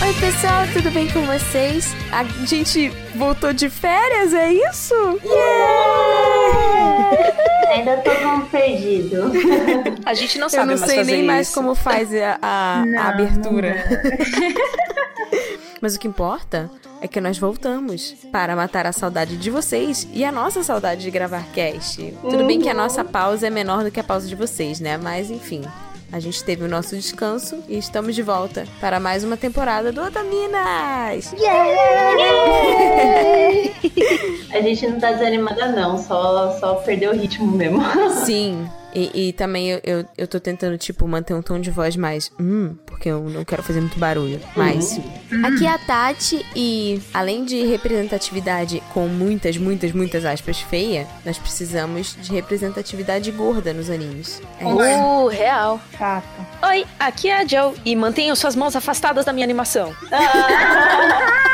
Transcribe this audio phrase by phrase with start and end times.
[0.00, 1.92] Oi, pessoal, tudo bem com vocês?
[2.12, 4.94] A gente voltou de férias, é isso?
[5.24, 6.38] Yeah!
[7.72, 9.30] Ainda tô como perdido.
[10.06, 11.54] A gente não sabe Eu não mais sei fazer nem mais isso.
[11.60, 13.84] como faz a, a- Não, a abertura.
[15.80, 16.70] Mas o que importa
[17.00, 21.10] é que nós voltamos para matar a saudade de vocês e a nossa saudade de
[21.10, 22.02] gravar cast.
[22.22, 24.96] Tudo bem que a nossa pausa é menor do que a pausa de vocês, né?
[24.96, 25.62] Mas enfim.
[26.10, 30.02] A gente teve o nosso descanso e estamos de volta para mais uma temporada do
[30.02, 31.34] Otaminas!
[34.50, 35.98] A gente não tá desanimada, não.
[35.98, 37.82] Só, só perdeu o ritmo mesmo.
[38.24, 41.96] Sim, e, e também eu, eu, eu tô tentando, tipo, manter um tom de voz
[41.96, 42.30] mais.
[42.40, 44.40] Hum, porque eu não quero fazer muito barulho.
[44.56, 45.00] Mas.
[45.44, 51.38] Aqui é a Tati, e além de representatividade com muitas, muitas, muitas aspas feia, nós
[51.38, 54.40] precisamos de representatividade gorda nos animes.
[54.58, 54.76] É isso.
[54.76, 55.80] Uh, real.
[55.98, 56.26] Fato.
[56.62, 59.94] Oi, aqui é a Joe e mantenham suas mãos afastadas da minha animação.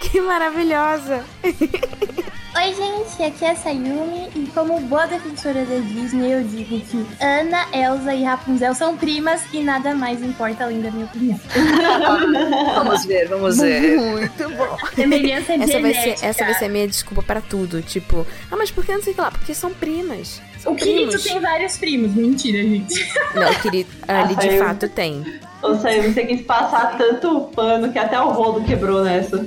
[0.00, 1.24] Que maravilhosa!
[2.52, 7.06] Oi, gente, aqui é a Sayumi e como boa defensora da Disney, eu digo que
[7.24, 11.40] Ana, Elsa e Rapunzel são primas e nada mais importa além da minha opinião.
[12.74, 13.96] Vamos ver, vamos ver.
[13.98, 14.76] Muito bom!
[14.94, 17.82] Semelhança Essa vai, ser, essa vai ser a minha desculpa pra tudo.
[17.82, 19.30] Tipo, ah, mas por que não sei o que lá?
[19.30, 20.42] Porque são primas.
[20.58, 21.22] São O Kirito primos.
[21.22, 23.12] tem vários primos, mentira, gente.
[23.34, 25.24] Não, querido, ali de fato tem.
[25.62, 29.38] Ou seja, você quis passar tanto pano que até o rodo quebrou nessa.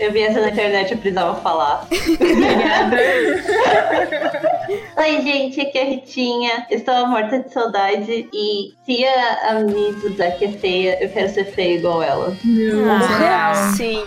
[0.00, 1.86] Eu vi essa na internet, eu precisava falar.
[4.96, 6.66] Oi, gente, aqui é a Ritinha.
[6.70, 11.76] Estou morta de saudade e se a, a Mizuzaki é feia, eu quero ser feia
[11.76, 12.34] igual ela.
[12.88, 13.72] Ah.
[13.76, 14.02] Sim.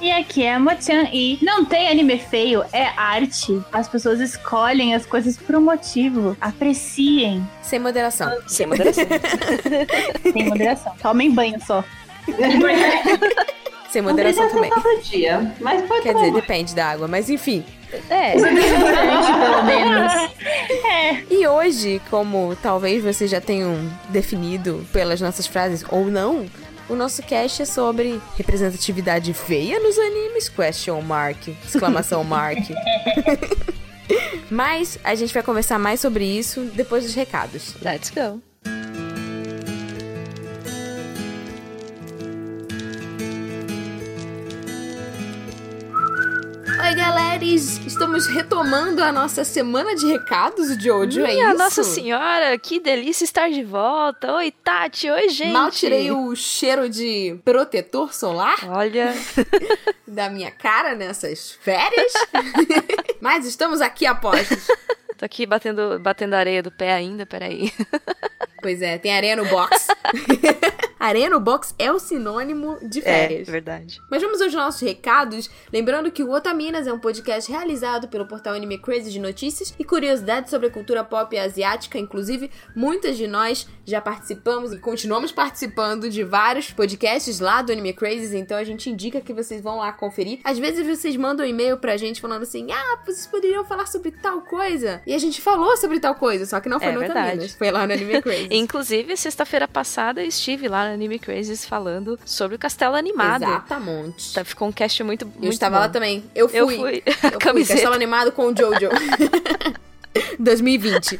[0.00, 3.60] E aqui é a Mochan e não tem anime feio, é arte.
[3.72, 6.36] As pessoas escolhem as coisas por um motivo.
[6.40, 7.44] Apreciem.
[7.62, 8.30] Sem moderação.
[8.46, 9.04] Sem moderação.
[10.32, 10.92] Sem moderação.
[11.02, 11.82] Tomem banho só.
[13.90, 14.70] Sem Não moderação também.
[14.70, 17.64] todo dia, mas pode Quer tomar dizer, depende da água, mas enfim.
[18.10, 18.32] É.
[18.32, 20.12] pelo menos.
[21.30, 23.76] E hoje, como talvez vocês já tenham
[24.08, 26.46] definido pelas nossas frases ou não,
[26.88, 30.48] o nosso cast é sobre representatividade feia nos animes?
[30.48, 32.58] Question mark, exclamação mark.
[34.50, 37.74] Mas a gente vai conversar mais sobre isso depois dos recados.
[37.82, 38.40] Let's go.
[46.94, 47.78] Oi, galeres!
[47.84, 51.58] Estamos retomando a nossa semana de recados, Jojo, é Minha isso?
[51.58, 54.32] Nossa Senhora, que delícia estar de volta.
[54.34, 55.10] Oi, Tati.
[55.10, 55.52] Oi, gente.
[55.52, 59.12] Mal tirei o cheiro de protetor solar Olha,
[60.06, 62.12] da minha cara nessas férias.
[63.20, 64.68] Mas estamos aqui apostos.
[65.18, 67.72] tô aqui batendo, batendo areia do pé ainda, peraí.
[68.62, 69.88] Pois é, tem areia no box.
[71.06, 73.48] Areia no box é o sinônimo de É, férias.
[73.48, 74.00] verdade.
[74.10, 75.50] Mas vamos aos nossos recados.
[75.72, 79.84] Lembrando que o Otaminas é um podcast realizado pelo portal Anime Crazy de notícias e
[79.84, 81.98] curiosidades sobre a cultura pop asiática.
[81.98, 87.92] Inclusive, muitas de nós já participamos e continuamos participando de vários podcasts lá do Anime
[87.92, 88.36] Crazy.
[88.36, 90.40] Então a gente indica que vocês vão lá conferir.
[90.44, 94.10] Às vezes vocês mandam um e-mail pra gente falando assim: ah, vocês poderiam falar sobre
[94.10, 95.02] tal coisa.
[95.06, 97.04] E a gente falou sobre tal coisa, só que não foi É no.
[97.04, 98.48] Otaminas, foi lá no Anime Crazy.
[98.50, 103.42] Inclusive, sexta-feira passada eu estive lá Anime Crazes falando sobre o castelo animado.
[103.44, 104.32] Exatamente.
[104.34, 105.82] Tá, ficou um cast muito, muito Eu estava bom.
[105.82, 106.24] lá também.
[106.34, 106.58] Eu fui.
[106.58, 107.02] Eu fui.
[107.32, 107.64] Eu fui.
[107.66, 108.88] Castelo Animado com o Jojo.
[110.38, 111.18] 2020.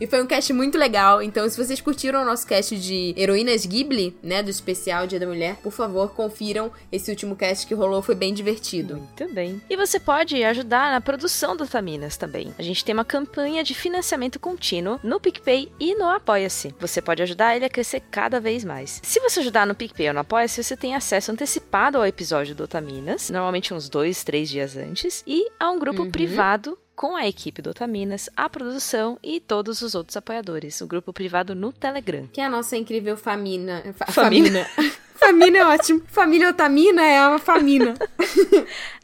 [0.00, 1.22] E foi um cast muito legal.
[1.22, 5.26] Então, se vocês curtiram o nosso cast de Heroínas Ghibli, né, do especial Dia da
[5.26, 8.96] Mulher, por favor, confiram esse último cast que rolou, foi bem divertido.
[8.96, 9.60] Muito bem.
[9.70, 12.52] E você pode ajudar na produção do Taminas também.
[12.58, 16.74] A gente tem uma campanha de financiamento contínuo no PicPay e no Apoia-se.
[16.80, 19.00] Você pode ajudar ele a crescer cada vez mais.
[19.02, 22.64] Se você ajudar no PicPay ou no Apoia-se, você tem acesso antecipado ao episódio do
[22.64, 26.10] Otaminas, normalmente uns dois, três dias antes, e a um grupo Uhum.
[26.10, 30.80] privado com a equipe do Otaminas, a produção e todos os outros apoiadores.
[30.80, 32.28] O grupo privado no Telegram.
[32.32, 33.82] Que é a nossa incrível famina.
[33.94, 34.64] Fa Família.
[34.66, 34.92] famina.
[35.26, 36.02] Família é ótimo.
[36.06, 37.94] Família Otamina é uma famina.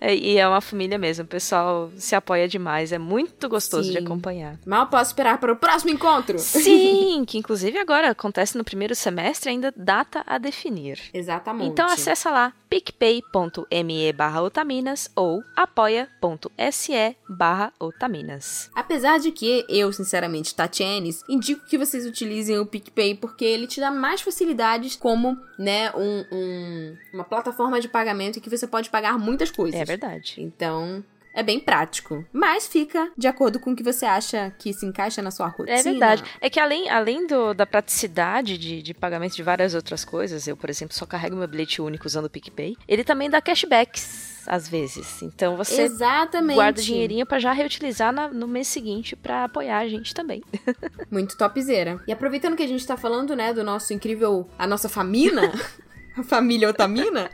[0.01, 1.25] É, e é uma família mesmo.
[1.25, 2.93] O pessoal se apoia demais.
[2.93, 4.05] É muito gostoso de Sim.
[4.05, 4.57] acompanhar.
[4.65, 6.39] Mal posso esperar para o próximo encontro.
[6.39, 11.01] Sim, que inclusive agora acontece no primeiro semestre, ainda data a definir.
[11.13, 11.71] Exatamente.
[11.71, 18.71] Então acessa lá picpay.me barra otaminas ou apoia.se barra otaminas.
[18.75, 23.81] Apesar de que eu, sinceramente, Tatienes, indico que vocês utilizem o PicPay porque ele te
[23.81, 28.91] dá mais facilidades como, né, um, um- uma plataforma de pagamento em que você pode
[28.91, 29.79] pagar muitas coisas.
[29.81, 30.35] É verdade.
[30.39, 32.25] Então, é bem prático.
[32.33, 35.79] Mas fica de acordo com o que você acha que se encaixa na sua rotina.
[35.79, 36.25] É verdade.
[36.41, 40.57] É que além, além do, da praticidade de, de pagamento de várias outras coisas, eu,
[40.57, 44.67] por exemplo, só carrego meu bilhete único usando o PicPay, ele também dá cashbacks às
[44.67, 45.21] vezes.
[45.23, 46.55] Então você Exatamente.
[46.57, 50.43] guarda o dinheirinho pra já reutilizar na- no mês seguinte pra apoiar a gente também.
[51.11, 52.01] Muito topzera.
[52.07, 54.49] E aproveitando que a gente tá falando, né, do nosso incrível.
[54.59, 55.53] A nossa família, a
[56.29, 57.31] família Otamina.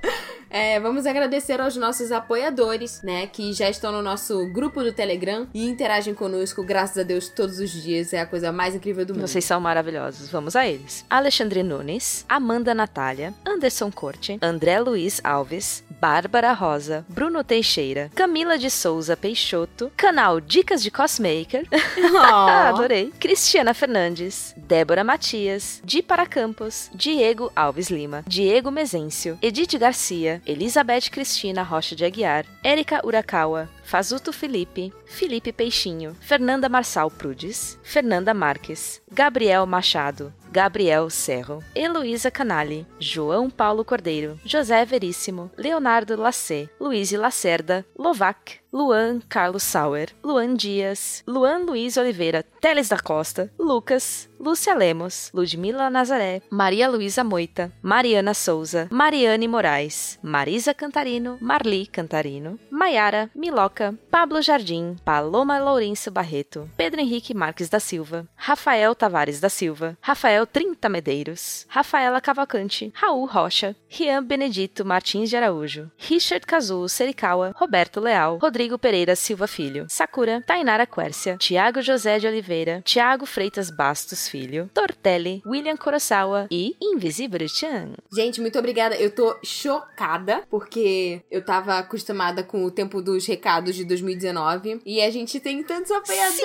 [0.51, 5.47] É, vamos agradecer aos nossos apoiadores, né, que já estão no nosso grupo do Telegram
[5.53, 8.13] e interagem conosco, graças a Deus, todos os dias.
[8.13, 9.27] É a coisa mais incrível do mundo.
[9.27, 10.29] Vocês são maravilhosos.
[10.31, 11.05] Vamos a eles.
[11.09, 18.69] Alexandre Nunes, Amanda Natália, Anderson Corte, André Luiz Alves, Bárbara Rosa, Bruno Teixeira, Camila de
[18.71, 21.67] Souza Peixoto, canal Dicas de Cosmaker,
[22.15, 22.17] Oh.
[22.19, 23.13] adorei.
[23.19, 31.11] Cristiana Fernandes, Débora Matias, Di Para Campos, Diego Alves Lima, Diego Mezencio, Edith Garcia, Elizabeth
[31.11, 39.01] Cristina Rocha de Aguiar, Érica Urakawa, Fazuto Felipe, Felipe Peixinho, Fernanda Marçal Prudes, Fernanda Marques,
[39.11, 47.85] Gabriel Machado, Gabriel Serro, Heloísa Canali, João Paulo Cordeiro, José Veríssimo, Leonardo Lacê, Luiz Lacerda,
[47.99, 55.31] Lovac, Luan Carlos Sauer, Luan Dias, Luan Luiz Oliveira, Teles da Costa, Lucas, Lúcia Lemos,
[55.33, 63.95] Ludmila Nazaré, Maria Luísa Moita, Mariana Souza, Mariane Moraes, Marisa Cantarino, Marli Cantarino, Maiara Miloca,
[64.11, 70.47] Pablo Jardim, Paloma Lourenço Barreto, Pedro Henrique Marques da Silva, Rafael Tavares da Silva, Rafael
[70.47, 78.01] Trinta Medeiros, Rafaela Cavalcante, Raul Rocha, Rian Benedito Martins de Araújo, Richard Cazu Serikawa, Roberto
[78.01, 84.27] Leal, Rodrigo Pereira Silva Filho, Sakura, Tainara Quércia, Tiago José de Oliveira, Tiago Freitas Bastos
[84.29, 87.91] Filho, Tortelli, William Kurosawa e Invisible Chan.
[88.13, 88.97] Gente, muito obrigada.
[88.97, 95.03] Eu tô chocada, porque eu tava acostumada com o tempo dos recados de 2019 e
[95.03, 96.43] a gente tem tantos apoiadores.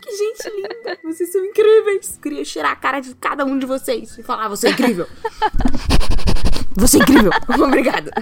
[0.00, 0.98] Que gente linda!
[1.02, 2.18] Vocês são incríveis!
[2.22, 5.06] Queria cheirar a cara de cada um de vocês e falar: você é incrível!
[6.76, 7.30] Você é incrível!
[7.66, 8.12] Obrigada!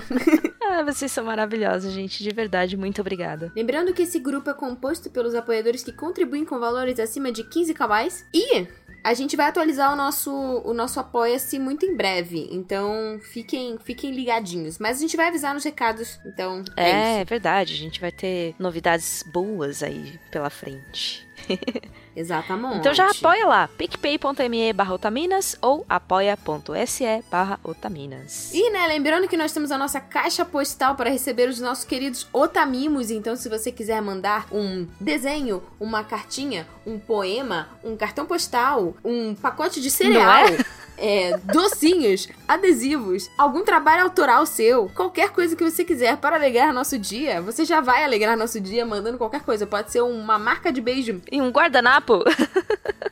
[0.63, 2.23] Ah, vocês são maravilhosos, gente.
[2.23, 3.53] De verdade, muito obrigada.
[3.57, 7.73] Lembrando que esse grupo é composto pelos apoiadores que contribuem com valores acima de 15
[7.75, 8.67] kawais e
[9.05, 12.49] a gente vai atualizar o nosso, o nosso Apoia-se muito em breve.
[12.51, 14.79] Então fiquem, fiquem ligadinhos.
[14.79, 16.19] Mas a gente vai avisar nos recados.
[16.27, 17.21] Então é, É, isso.
[17.21, 17.73] é verdade.
[17.75, 21.27] A gente vai ter novidades boas aí pela frente.
[22.19, 22.79] Exatamente.
[22.79, 28.53] Então já apoia lá, picpay.me barra otaminas ou apoia.se barra otaminas.
[28.53, 32.27] E, né, lembrando que nós temos a nossa caixa postal para receber os nossos queridos
[32.33, 33.13] otamimos.
[33.13, 39.37] Então, se você quiser mandar um desenho, uma cartinha, um poema, um cartão postal, um
[39.37, 40.47] pacote de cereal.
[40.99, 46.99] é, docinhos, adesivos, algum trabalho autoral seu, qualquer coisa que você quiser para alegrar nosso
[46.99, 49.67] dia, você já vai alegrar nosso dia mandando qualquer coisa.
[49.67, 51.21] Pode ser uma marca de beijo.
[51.31, 52.25] E um guardanapo?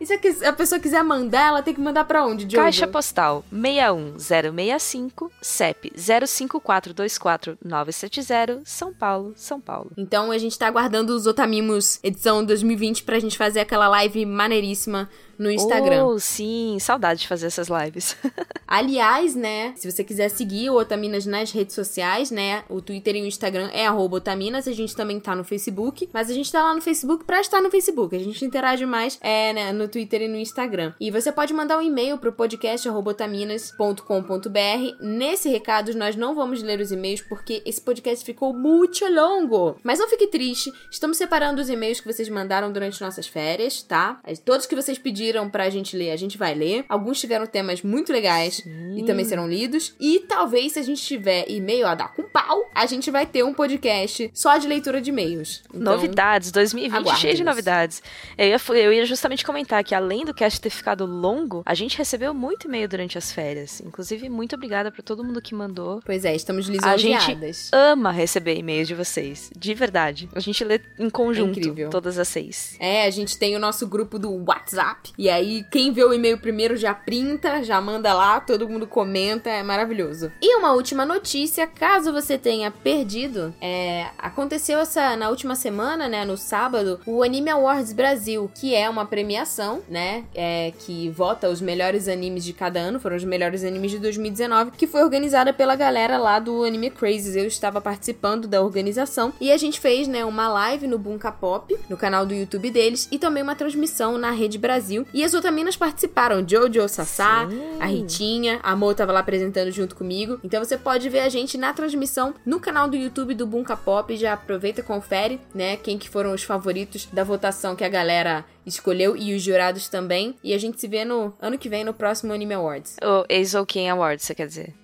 [0.00, 0.14] E se
[0.44, 2.56] a pessoa quiser mandar, ela tem que mandar pra onde, Jojo?
[2.56, 9.90] Caixa postal 61065, CEP 05424970, São Paulo, São Paulo.
[9.96, 15.08] Então a gente tá aguardando os Otamimos edição 2020 pra gente fazer aquela live maneiríssima
[15.40, 16.04] no Instagram.
[16.04, 18.14] Oh, sim, saudade de fazer essas lives.
[18.68, 23.22] Aliás, né, se você quiser seguir o Otaminas nas redes sociais, né, o Twitter e
[23.22, 26.62] o Instagram é arroba Otaminas, a gente também tá no Facebook, mas a gente tá
[26.62, 30.22] lá no Facebook pra estar no Facebook, a gente interage mais é, né, no Twitter
[30.22, 30.94] e no Instagram.
[31.00, 34.96] E você pode mandar um e-mail podcast arroba otaminas.com.br.
[35.00, 39.76] Nesse recado, nós não vamos ler os e-mails porque esse podcast ficou muito longo.
[39.82, 44.20] Mas não fique triste, estamos separando os e-mails que vocês mandaram durante nossas férias, tá?
[44.44, 46.84] Todos que vocês pediram pra gente ler, a gente vai ler.
[46.88, 48.62] Alguns tiveram temas muito legais
[48.96, 49.94] e também serão lidos.
[50.00, 53.42] E talvez, se a gente tiver e-mail a dar com pau, a gente vai ter
[53.42, 55.62] um podcast só de leitura de e-mails.
[55.68, 58.02] Então, novidades, 2020 cheio de novidades.
[58.38, 61.96] Eu ia, eu ia justamente comentar que além do cast ter ficado longo, a gente
[61.98, 63.80] recebeu muito e-mail durante as férias.
[63.80, 66.00] Inclusive, muito obrigada pra todo mundo que mandou.
[66.04, 67.70] Pois é, estamos A gente lisonjeadas.
[67.72, 70.28] ama receber e-mails de vocês, de verdade.
[70.34, 71.90] A gente lê em conjunto É incrível.
[71.90, 72.76] todas as seis.
[72.78, 75.12] É, a gente tem o nosso grupo do WhatsApp.
[75.18, 79.50] E aí, quem vê o e-mail primeiro já printa, já manda lá, todo mundo comenta,
[79.50, 80.32] é maravilhoso.
[80.40, 86.24] E uma última notícia, caso você tenha perdido, é, aconteceu essa na última semana, né,
[86.24, 91.60] no sábado, o Anime Awards Brasil, que é uma premiação, né, é, que vota os
[91.60, 95.74] melhores animes de cada ano, foram os melhores animes de 2019, que foi organizada pela
[95.74, 97.36] galera lá do Anime Crazes.
[97.36, 101.76] Eu estava participando da organização e a gente fez, né, uma live no Bunka Pop,
[101.88, 105.06] no canal do YouTube deles, e também uma transmissão na Rede Brasil.
[105.12, 107.60] E as otaminas participaram, Jojo Sassá, Sim.
[107.80, 110.38] a Ritinha, a Mo tava lá apresentando junto comigo.
[110.44, 114.14] Então você pode ver a gente na transmissão no canal do YouTube do Bunka Pop.
[114.16, 118.44] Já aproveita e confere, né, quem que foram os favoritos da votação que a galera
[118.64, 120.36] escolheu e os jurados também.
[120.42, 122.96] E a gente se vê no ano que vem no próximo Anime Awards.
[123.02, 124.74] O Eizouken Awards, você quer dizer?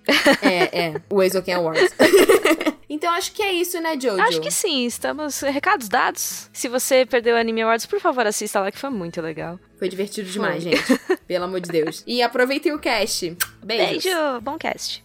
[0.41, 1.93] É, é, o Eizouken Awards.
[2.89, 4.21] Então acho que é isso, né, Jojo?
[4.21, 5.41] Acho que sim, estamos.
[5.41, 6.49] Recados dados.
[6.53, 9.59] Se você perdeu o Anime Awards, por favor, assista lá que foi muito legal.
[9.77, 10.71] Foi divertido demais, foi.
[10.71, 10.99] gente.
[11.27, 12.03] Pelo amor de Deus.
[12.07, 13.35] E aproveitem o cast.
[13.63, 14.03] Beijos.
[14.03, 15.03] Beijo, bom cast.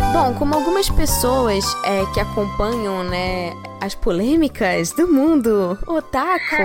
[0.00, 6.56] Bom, como algumas pessoas é, que acompanham, né, as polêmicas do mundo otaku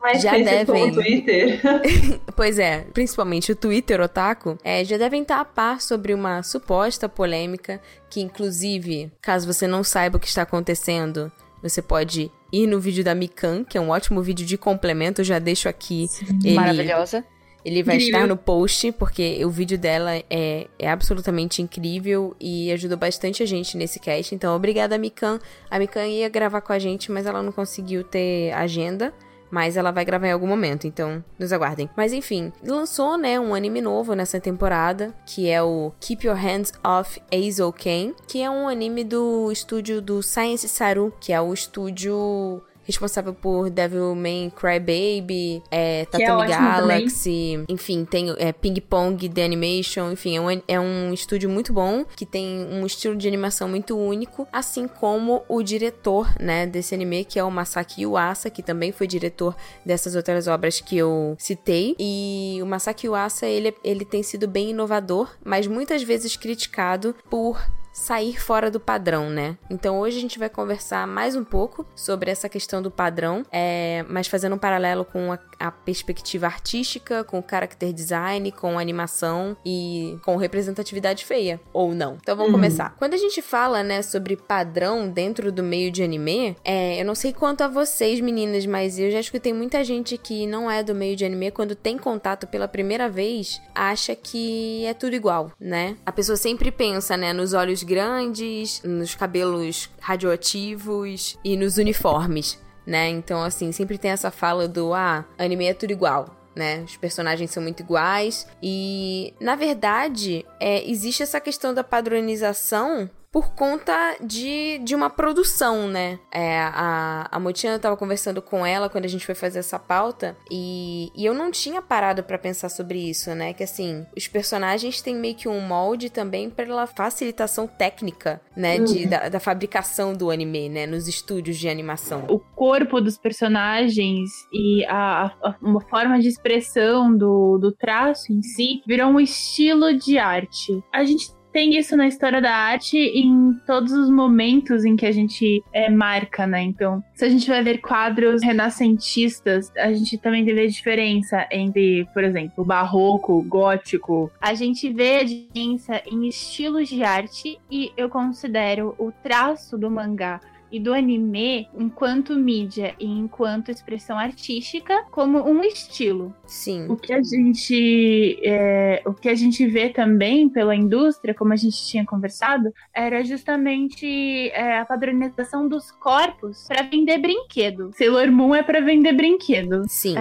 [0.00, 0.92] Mas já devem.
[0.92, 1.60] Twitter.
[2.34, 7.08] pois é, principalmente o Twitter otaku, é, já devem estar a par sobre uma suposta
[7.08, 11.30] polêmica que, inclusive, caso você não saiba o que está acontecendo,
[11.62, 15.24] você pode ir no vídeo da Mikan, que é um ótimo vídeo de complemento, eu
[15.24, 16.06] já deixo aqui.
[16.44, 16.54] Ele...
[16.54, 17.24] Maravilhosa.
[17.68, 22.96] Ele vai estar no post, porque o vídeo dela é, é absolutamente incrível e ajudou
[22.96, 24.34] bastante a gente nesse cast.
[24.34, 25.38] Então, obrigada, Mikan.
[25.70, 29.12] A Mikan ia gravar com a gente, mas ela não conseguiu ter agenda.
[29.50, 31.88] Mas ela vai gravar em algum momento, então nos aguardem.
[31.96, 36.70] Mas enfim, lançou, né, um anime novo nessa temporada, que é o Keep Your Hands
[36.84, 41.54] Off Azo Ken, que é um anime do estúdio do Science Saru, que é o
[41.54, 47.66] estúdio responsável por Devilman Crybaby, é, Tatami é Galaxy, também.
[47.68, 52.04] enfim, tem é, Ping Pong The Animation, enfim, é um, é um estúdio muito bom,
[52.16, 57.26] que tem um estilo de animação muito único, assim como o diretor, né, desse anime,
[57.26, 59.54] que é o Masaki Uasa, que também foi diretor
[59.84, 64.70] dessas outras obras que eu citei, e o Masaki Uasa, ele, ele tem sido bem
[64.70, 67.60] inovador, mas muitas vezes criticado por
[67.98, 69.58] sair fora do padrão, né?
[69.68, 74.04] Então hoje a gente vai conversar mais um pouco sobre essa questão do padrão, é,
[74.08, 80.18] mas fazendo um paralelo com a, a, perspectiva artística, com character design, com animação e
[80.24, 82.18] com representatividade feia, ou não.
[82.20, 82.58] Então vamos uhum.
[82.58, 82.94] começar.
[82.98, 87.14] Quando a gente fala, né, sobre padrão dentro do meio de anime, é, eu não
[87.14, 90.94] sei quanto a vocês, meninas, mas eu já escutei muita gente que não é do
[90.94, 95.96] meio de anime, quando tem contato pela primeira vez, acha que é tudo igual, né?
[96.04, 102.58] A pessoa sempre pensa, né, nos olhos grandes, nos cabelos radioativos e nos uniformes,
[102.88, 103.10] né?
[103.10, 106.34] Então, assim, sempre tem essa fala do ah, anime é tudo igual.
[106.56, 106.80] Né?
[106.80, 108.46] Os personagens são muito iguais.
[108.62, 115.86] E, na verdade, é, existe essa questão da padronização por conta de, de uma produção,
[115.86, 116.18] né?
[116.32, 119.78] É, a, a Motina eu tava conversando com ela quando a gente foi fazer essa
[119.78, 123.52] pauta e, e eu não tinha parado para pensar sobre isso, né?
[123.52, 128.78] Que assim, os personagens têm meio que um molde também pela facilitação técnica, né?
[128.78, 129.08] De, uhum.
[129.10, 130.86] da, da fabricação do anime, né?
[130.86, 132.24] Nos estúdios de animação.
[132.28, 138.42] O corpo dos personagens e a, a, uma forma de expressão do, do traço em
[138.42, 140.82] si virou um estilo de arte.
[140.92, 145.10] A gente tem isso na história da arte em todos os momentos em que a
[145.10, 146.62] gente é, marca, né?
[146.62, 152.06] Então, se a gente vai ver quadros renascentistas, a gente também vê a diferença entre,
[152.14, 154.30] por exemplo, barroco, gótico.
[154.40, 159.90] A gente vê a diferença em estilos de arte e eu considero o traço do
[159.90, 166.34] mangá e do anime enquanto mídia e enquanto expressão artística como um estilo.
[166.46, 166.86] Sim.
[166.88, 171.56] O que a gente é, o que a gente vê também pela indústria, como a
[171.56, 177.90] gente tinha conversado, era justamente é, a padronização dos corpos para vender brinquedo.
[177.94, 179.82] Sailor Moon é para vender brinquedo.
[179.88, 180.14] Sim.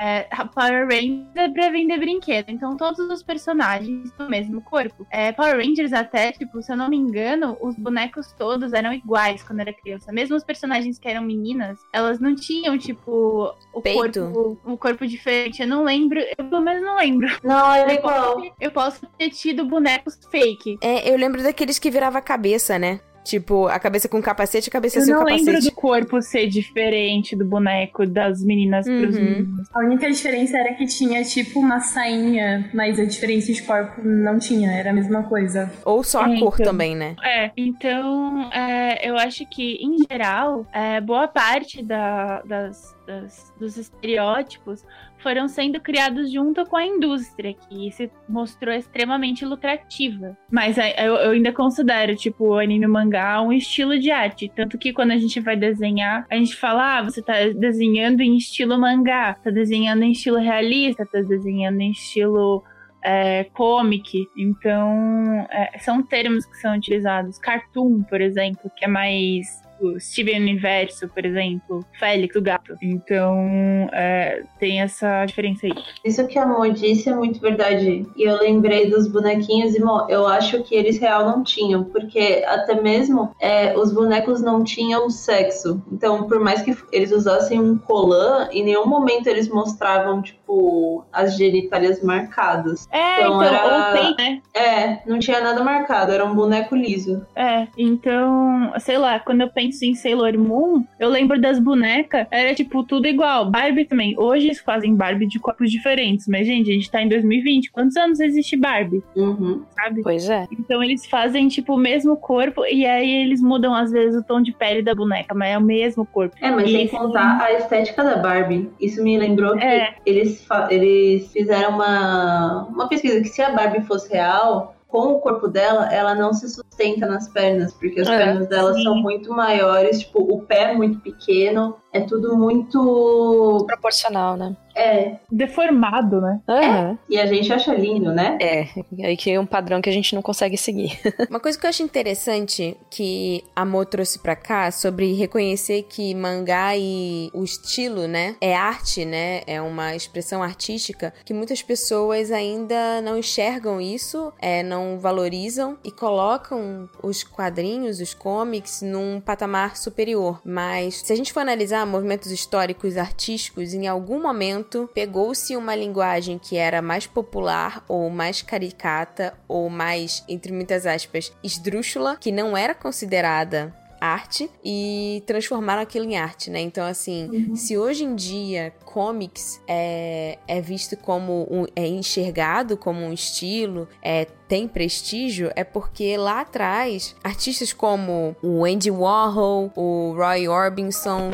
[0.00, 2.48] É, Power Rangers é para vender brinquedo.
[2.48, 5.06] Então todos os personagens do mesmo corpo.
[5.10, 9.42] É, Power Rangers até, tipo, se eu não me engano, os bonecos todos eram iguais
[9.42, 10.12] quando era criança criança.
[10.12, 14.30] Mesmo os personagens que eram meninas, elas não tinham, tipo, o Peito.
[14.32, 15.62] corpo, o corpo diferente.
[15.62, 17.28] Eu não lembro, eu pelo menos não lembro.
[17.42, 18.42] Não, é igual.
[18.60, 20.78] Eu posso ter tido bonecos fake.
[20.80, 23.00] É, eu lembro daqueles que virava a cabeça, né?
[23.22, 25.40] Tipo, a cabeça com capacete e a cabeça eu sem capacete.
[25.40, 29.00] Eu não lembro do corpo ser diferente do boneco das meninas uhum.
[29.00, 29.68] pros meninos.
[29.72, 34.38] A única diferença era que tinha, tipo, uma sainha, mas a diferença de corpo não
[34.38, 35.70] tinha, era a mesma coisa.
[35.84, 37.14] Ou só a é, cor então, também, né?
[37.22, 43.76] É, então é, eu acho que, em geral, é, boa parte da, das, das, dos
[43.76, 44.84] estereótipos
[45.22, 50.36] foram sendo criados junto com a indústria, que se mostrou extremamente lucrativa.
[50.50, 54.50] Mas eu, eu ainda considero, tipo, o anime mangá um estilo de arte.
[54.54, 58.36] Tanto que quando a gente vai desenhar, a gente fala, ah, você tá desenhando em
[58.36, 62.62] estilo mangá, tá desenhando em estilo realista, tá desenhando em estilo
[63.02, 64.26] é, comic.
[64.36, 67.38] Então, é, são termos que são utilizados.
[67.38, 72.76] Cartoon, por exemplo, que é mais o Steven Universo, por exemplo, Félix, o gato.
[72.82, 75.72] Então, é, tem essa diferença aí.
[76.04, 78.06] Isso que a Mo disse é muito verdade.
[78.16, 82.44] E eu lembrei dos bonequinhos e, Mo, eu acho que eles real não tinham, porque
[82.46, 85.82] até mesmo é, os bonecos não tinham sexo.
[85.92, 91.36] Então, por mais que eles usassem um colã, em nenhum momento eles mostravam, tipo, as
[91.36, 92.88] genitálias marcadas.
[92.90, 94.42] É, Então, então, era- ou tem, né?
[94.54, 97.26] É, não tinha nada marcado, era um boneco liso.
[97.34, 102.54] É, então, sei lá, quando eu penso em Sailor Moon, eu lembro das bonecas, era
[102.54, 103.50] tipo tudo igual.
[103.50, 104.14] Barbie também.
[104.18, 107.70] Hoje eles fazem Barbie de corpos diferentes, mas gente, a gente tá em 2020.
[107.72, 109.62] Quantos anos existe Barbie, Uhum.
[109.74, 110.02] sabe?
[110.02, 110.46] Pois é.
[110.52, 114.40] Então eles fazem tipo o mesmo corpo e aí eles mudam às vezes o tom
[114.40, 116.34] de pele da boneca, mas é o mesmo corpo.
[116.40, 118.68] É, mas E sem contar a estética da Barbie.
[118.80, 119.94] Isso me lembrou que É.
[120.06, 125.46] eles, eles fizeram uma, uma pesquisa que se a Barbie fosse real, com o corpo
[125.48, 128.82] dela, ela não se sustenta nas pernas, porque as É, pernas dela sim.
[128.82, 133.64] são muito maiores, tipo, o pé é muito pequeno, é tudo muito.
[133.66, 134.56] Proporcional, né?
[134.74, 136.40] É, Deformado, né?
[136.48, 136.98] Aham.
[137.08, 138.38] e a gente acha lindo, né?
[138.40, 138.68] É,
[139.04, 140.98] aí que é um padrão que a gente não consegue seguir.
[141.28, 146.14] Uma coisa que eu acho interessante que a Mo trouxe pra cá sobre reconhecer que
[146.14, 152.30] mangá e o estilo, né, é arte, né, é uma expressão artística que muitas pessoas
[152.30, 159.76] ainda não enxergam isso, é, não valorizam e colocam os quadrinhos, os comics num patamar
[159.76, 160.40] superior.
[160.44, 166.38] Mas se a gente for analisar movimentos históricos artísticos, em algum momento pegou-se uma linguagem
[166.38, 172.56] que era mais popular ou mais caricata ou mais, entre muitas aspas, esdrúxula, que não
[172.56, 176.60] era considerada arte e transformaram aquilo em arte, né?
[176.60, 183.00] Então, assim, se hoje em dia comics é, é visto como um, é enxergado como
[183.00, 190.14] um estilo, é tem prestígio, é porque lá atrás artistas como o Andy Warhol, o
[190.16, 191.30] Roy Orbison,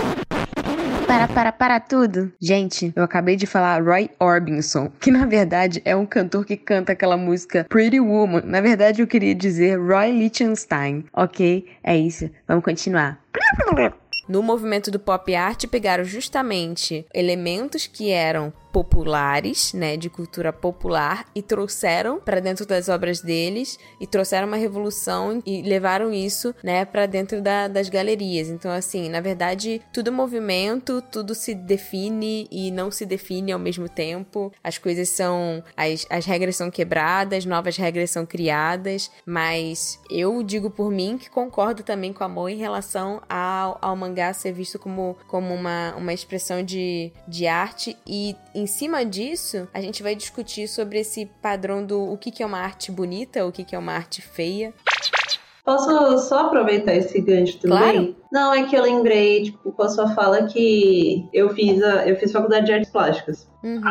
[1.06, 2.32] para, para, para tudo.
[2.40, 6.92] Gente, eu acabei de falar Roy Orbison, que na verdade é um cantor que canta
[6.92, 8.42] aquela música Pretty Woman.
[8.44, 11.66] Na verdade, eu queria dizer Roy Lichtenstein, ok?
[11.82, 12.28] É isso.
[12.46, 13.20] Vamos continuar.
[14.28, 21.24] No movimento do pop art, pegaram justamente elementos que eram populares, né, de cultura popular
[21.34, 26.84] e trouxeram para dentro das obras deles e trouxeram uma revolução e levaram isso, né,
[26.84, 28.48] para dentro da- das galerias.
[28.48, 33.88] Então, assim, na verdade, tudo movimento, tudo se define e não se define ao mesmo
[33.88, 34.52] tempo.
[34.62, 40.68] As coisas são, as, as regras são quebradas, novas regras são criadas, mas eu digo
[40.70, 44.78] por mim que concordo também com a Mo em relação ao, ao mangá ser visto
[44.78, 50.14] como, como uma, uma expressão de, de arte e em cima disso, a gente vai
[50.14, 53.74] discutir sobre esse padrão do o que, que é uma arte bonita, o que, que
[53.74, 54.72] é uma arte feia.
[55.64, 57.78] Posso só aproveitar esse gancho também?
[57.78, 58.16] Claro.
[58.30, 62.16] Não, é que eu lembrei, tipo, com a sua fala que eu fiz, a, eu
[62.16, 63.82] fiz faculdade de artes plásticas Uhum.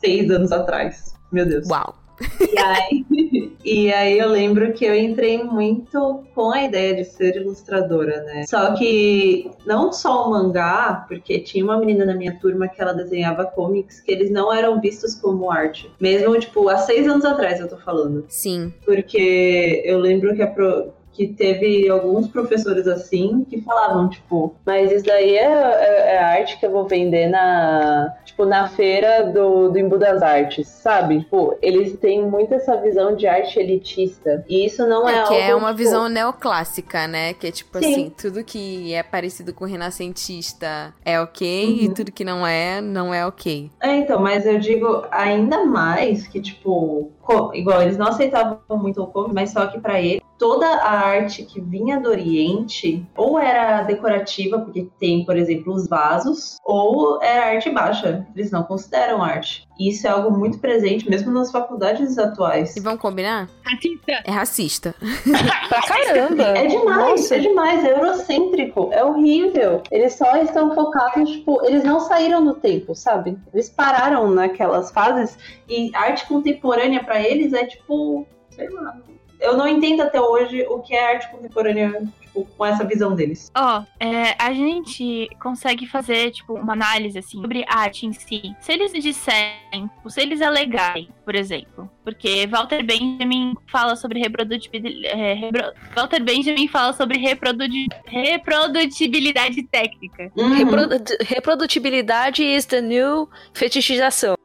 [0.00, 1.14] seis anos atrás.
[1.32, 1.66] Meu Deus.
[1.68, 1.94] Uau!
[2.40, 3.04] E aí,
[3.64, 8.44] e aí eu lembro que eu entrei muito com a ideia de ser ilustradora, né?
[8.48, 12.92] Só que não só o mangá, porque tinha uma menina na minha turma que ela
[12.92, 15.90] desenhava comics que eles não eram vistos como arte.
[16.00, 18.24] Mesmo, tipo, há seis anos atrás eu tô falando.
[18.28, 18.72] Sim.
[18.84, 24.90] Porque eu lembro que, a pro- que teve alguns professores assim que falavam, tipo, mas
[24.92, 29.68] isso daí é, é- é arte que eu vou vender na, tipo, na feira do,
[29.70, 31.20] do Embu das Artes, sabe?
[31.20, 34.44] Tipo, eles têm muito essa visão de arte elitista.
[34.48, 37.32] E isso não é, É, que algo, é uma tipo, visão neoclássica, né?
[37.34, 37.90] Que é tipo Sim.
[37.92, 41.46] assim, tudo que é parecido com renascentista é ok
[41.82, 41.94] e Uhum.
[41.94, 43.70] tudo que não é, não é ok.
[43.80, 47.10] É, então, mas eu digo ainda mais que, tipo,
[47.54, 51.44] igual, eles não aceitavam muito o comic, mas só que pra ele, toda a arte
[51.44, 57.54] que vinha do Oriente, ou era decorativa, porque tem, por exemplo, os vasos, ou era
[57.54, 58.26] arte baixa.
[58.34, 59.66] Eles não consideram arte.
[59.78, 62.76] E isso é algo muito presente, mesmo nas faculdades atuais.
[62.76, 63.48] E vamos combinar?
[63.64, 64.22] Racista.
[64.24, 64.94] É racista.
[65.68, 66.42] Pra caramba!
[66.42, 67.36] É demais, Nossa.
[67.36, 69.82] é demais, é eurocêntrico, é horrível.
[69.90, 73.36] Eles só estão focados, tipo, eles não saíram do tempo, sabe?
[73.52, 75.36] Eles pararam naquelas fases
[75.68, 78.96] e arte contemporânea pra eles é tipo, sei lá.
[79.44, 83.50] Eu não entendo até hoje o que é arte contemporânea, tipo, com essa visão deles.
[83.56, 88.54] Ó, é, a gente consegue fazer, tipo, uma análise, assim, sobre a arte em si.
[88.60, 95.06] Se eles disserem, tipo, se eles alegarem, por exemplo, porque Walter Benjamin fala sobre reprodutibilidade...
[95.06, 97.64] É, repro- Walter Benjamin fala sobre reprodu-
[98.06, 100.30] reprodutibilidade técnica.
[100.36, 100.54] Uhum.
[100.54, 104.36] Reprodu- reprodutibilidade is the new fetichização.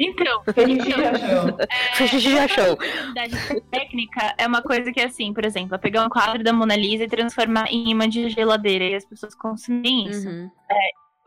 [0.00, 2.18] Então, Felipe já achou.
[2.20, 2.72] Já show.
[2.72, 6.76] habilidade técnica é uma coisa que, assim, por exemplo, é pegar um quadro da Mona
[6.76, 10.28] Lisa e transformar em imã de geladeira e as pessoas consumem isso.
[10.28, 10.50] Uhum.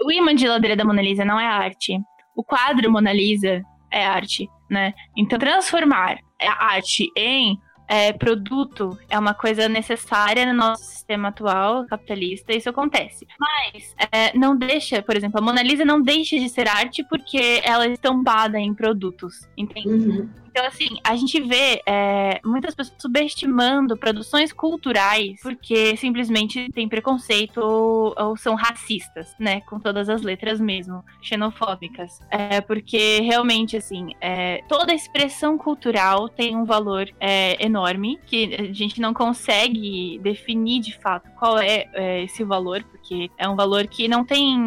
[0.03, 1.99] O imã de geladeira da Mona Lisa não é arte.
[2.35, 4.93] O quadro Mona Lisa é arte, né?
[5.17, 7.57] Então, transformar a arte em
[7.91, 13.27] é, produto é uma coisa necessária no nosso sistema atual capitalista, isso acontece.
[13.37, 17.61] Mas é, não deixa, por exemplo, a Mona Lisa não deixa de ser arte porque
[17.65, 19.89] ela é estampada em produtos, entende?
[19.89, 20.29] Uhum.
[20.51, 27.59] Então, assim, a gente vê é, muitas pessoas subestimando produções culturais porque simplesmente tem preconceito
[27.59, 29.61] ou, ou são racistas, né?
[29.61, 32.19] Com todas as letras mesmo, xenofóbicas.
[32.29, 38.73] É, porque realmente, assim, é, toda expressão cultural tem um valor é, enorme que a
[38.73, 43.87] gente não consegue definir de fato qual é, é esse valor, porque é um valor
[43.87, 44.57] que não tem,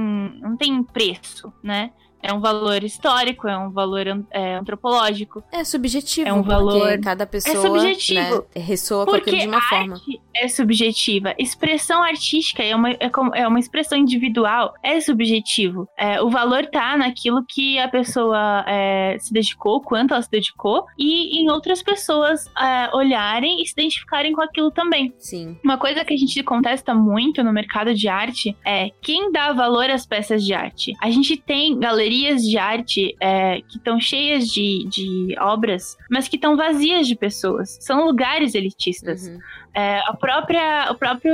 [0.40, 1.90] não tem preço, né?
[2.24, 5.42] É um valor histórico, é um valor é, antropológico.
[5.52, 8.20] É subjetivo, É um valor- porque cada pessoa subjetivo.
[8.54, 10.00] né, ressoa com aquilo Porque de uma forma.
[10.34, 11.34] é subjetiva.
[11.38, 15.86] Expressão artística é uma, é como- é uma expressão individual, é subjetivo.
[15.98, 20.86] É, o valor tá naquilo que a pessoa é, se dedicou, quanto ela se dedicou,
[20.98, 25.12] e em outras pessoas é, olharem e se identificarem com aquilo também.
[25.18, 25.58] Sim.
[25.62, 29.90] Uma coisa que a gente contesta muito no mercado de arte é quem dá valor
[29.90, 30.92] às peças de arte.
[31.02, 36.36] A gente tem galerias de arte é, que estão cheias de, de obras, mas que
[36.36, 37.76] estão vazias de pessoas.
[37.80, 39.26] São lugares elitistas.
[39.26, 39.38] Uhum.
[39.74, 41.32] É, a própria a própria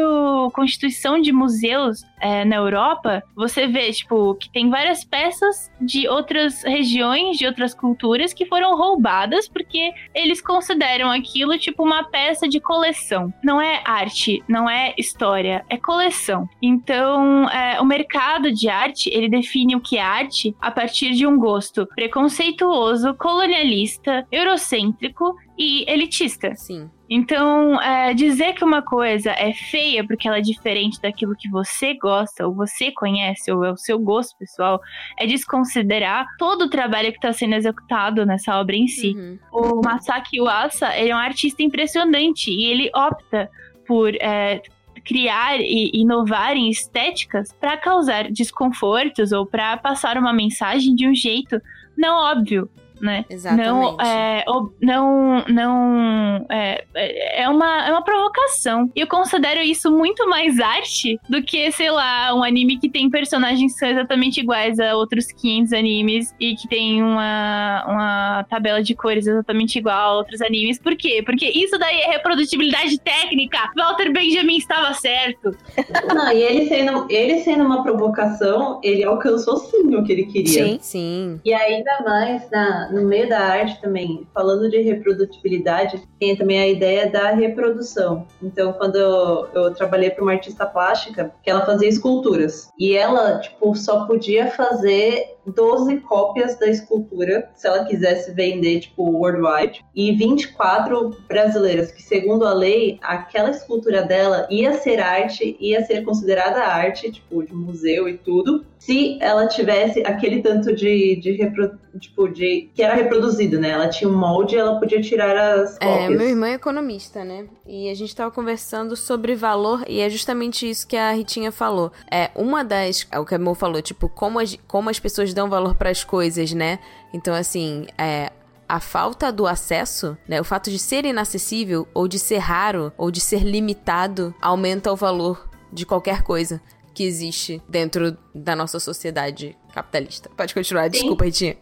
[0.53, 6.63] constituição de museus é, na Europa, você vê, tipo, que tem várias peças de outras
[6.63, 12.61] regiões, de outras culturas que foram roubadas porque eles consideram aquilo tipo uma peça de
[12.61, 13.33] coleção.
[13.43, 16.49] Não é arte, não é história, é coleção.
[16.63, 21.27] Então, é, o mercado de arte, ele define o que é arte a partir de
[21.27, 26.55] um gosto preconceituoso, colonialista, eurocêntrico e elitista.
[26.55, 26.89] Sim.
[27.07, 31.93] Então, é, dizer que uma coisa é feia porque ela é diferente daquilo que você
[31.93, 34.81] gosta, ou você conhece, ou é o seu gosto pessoal,
[35.19, 39.11] é desconsiderar todo o trabalho que está sendo executado nessa obra em si.
[39.11, 39.39] Uhum.
[39.53, 43.51] O Masaki Uasa, ele é um artista impressionante e ele opta
[43.87, 44.63] por é,
[45.05, 51.15] criar e inovar em estéticas para causar desconfortos ou para passar uma mensagem de um
[51.15, 51.61] jeito
[52.01, 52.71] não óbvio,
[53.01, 53.25] né?
[53.29, 53.67] Exatamente.
[53.67, 54.45] Não, é,
[54.81, 58.91] não, não é, é, é uma, é uma provocação.
[58.95, 63.11] E eu considero isso muito mais arte do que, sei lá, um anime que tem
[63.11, 68.83] personagens que são exatamente iguais a outros 500 animes e que tem uma, uma tabela
[68.83, 70.79] de cores exatamente igual a outros animes.
[70.79, 71.23] Por quê?
[71.25, 73.71] Porque isso daí é reprodutibilidade técnica.
[73.77, 75.57] Walter Benjamin estava certo.
[76.15, 80.65] Não, e ele sendo, ele sendo uma provocação, ele alcançou sim o que ele queria.
[80.65, 80.79] Sim.
[80.81, 81.41] Sim.
[81.45, 86.69] E ainda mais na, no meio da arte também, falando de reprodutibilidade, tem também a
[86.69, 88.27] ideia da reprodução.
[88.43, 92.71] Então, quando eu, eu trabalhei para uma artista plástica, que ela fazia esculturas.
[92.79, 99.03] E ela, tipo, só podia fazer 12 cópias da escultura, se ela quisesse vender, tipo,
[99.05, 105.85] worldwide, e 24 brasileiras, que segundo a lei, aquela escultura dela ia ser arte, ia
[105.85, 111.33] ser considerada arte, tipo, de museu e tudo, se ela tivesse aquele tanto de, de
[111.33, 113.71] repro- tipo, de que era reproduzido, né?
[113.71, 116.19] Ela tinha um molde e ela podia tirar as É, cópias.
[116.19, 117.47] meu irmão é economista, né?
[117.67, 121.93] E a gente tava conversando sobre valor, e é justamente isso que a Ritinha falou.
[122.11, 123.07] É, uma das.
[123.11, 126.05] É o que a Mo falou, tipo, como as, como as pessoas dão valor pras
[126.05, 126.79] coisas, né?
[127.13, 128.31] Então, assim, é.
[128.69, 130.41] A falta do acesso, né?
[130.41, 134.97] O fato de ser inacessível, ou de ser raro, ou de ser limitado, aumenta o
[134.97, 136.63] valor de qualquer coisa
[136.95, 140.31] que existe dentro da nossa sociedade capitalista.
[140.37, 141.57] Pode continuar, desculpa, Ritinha.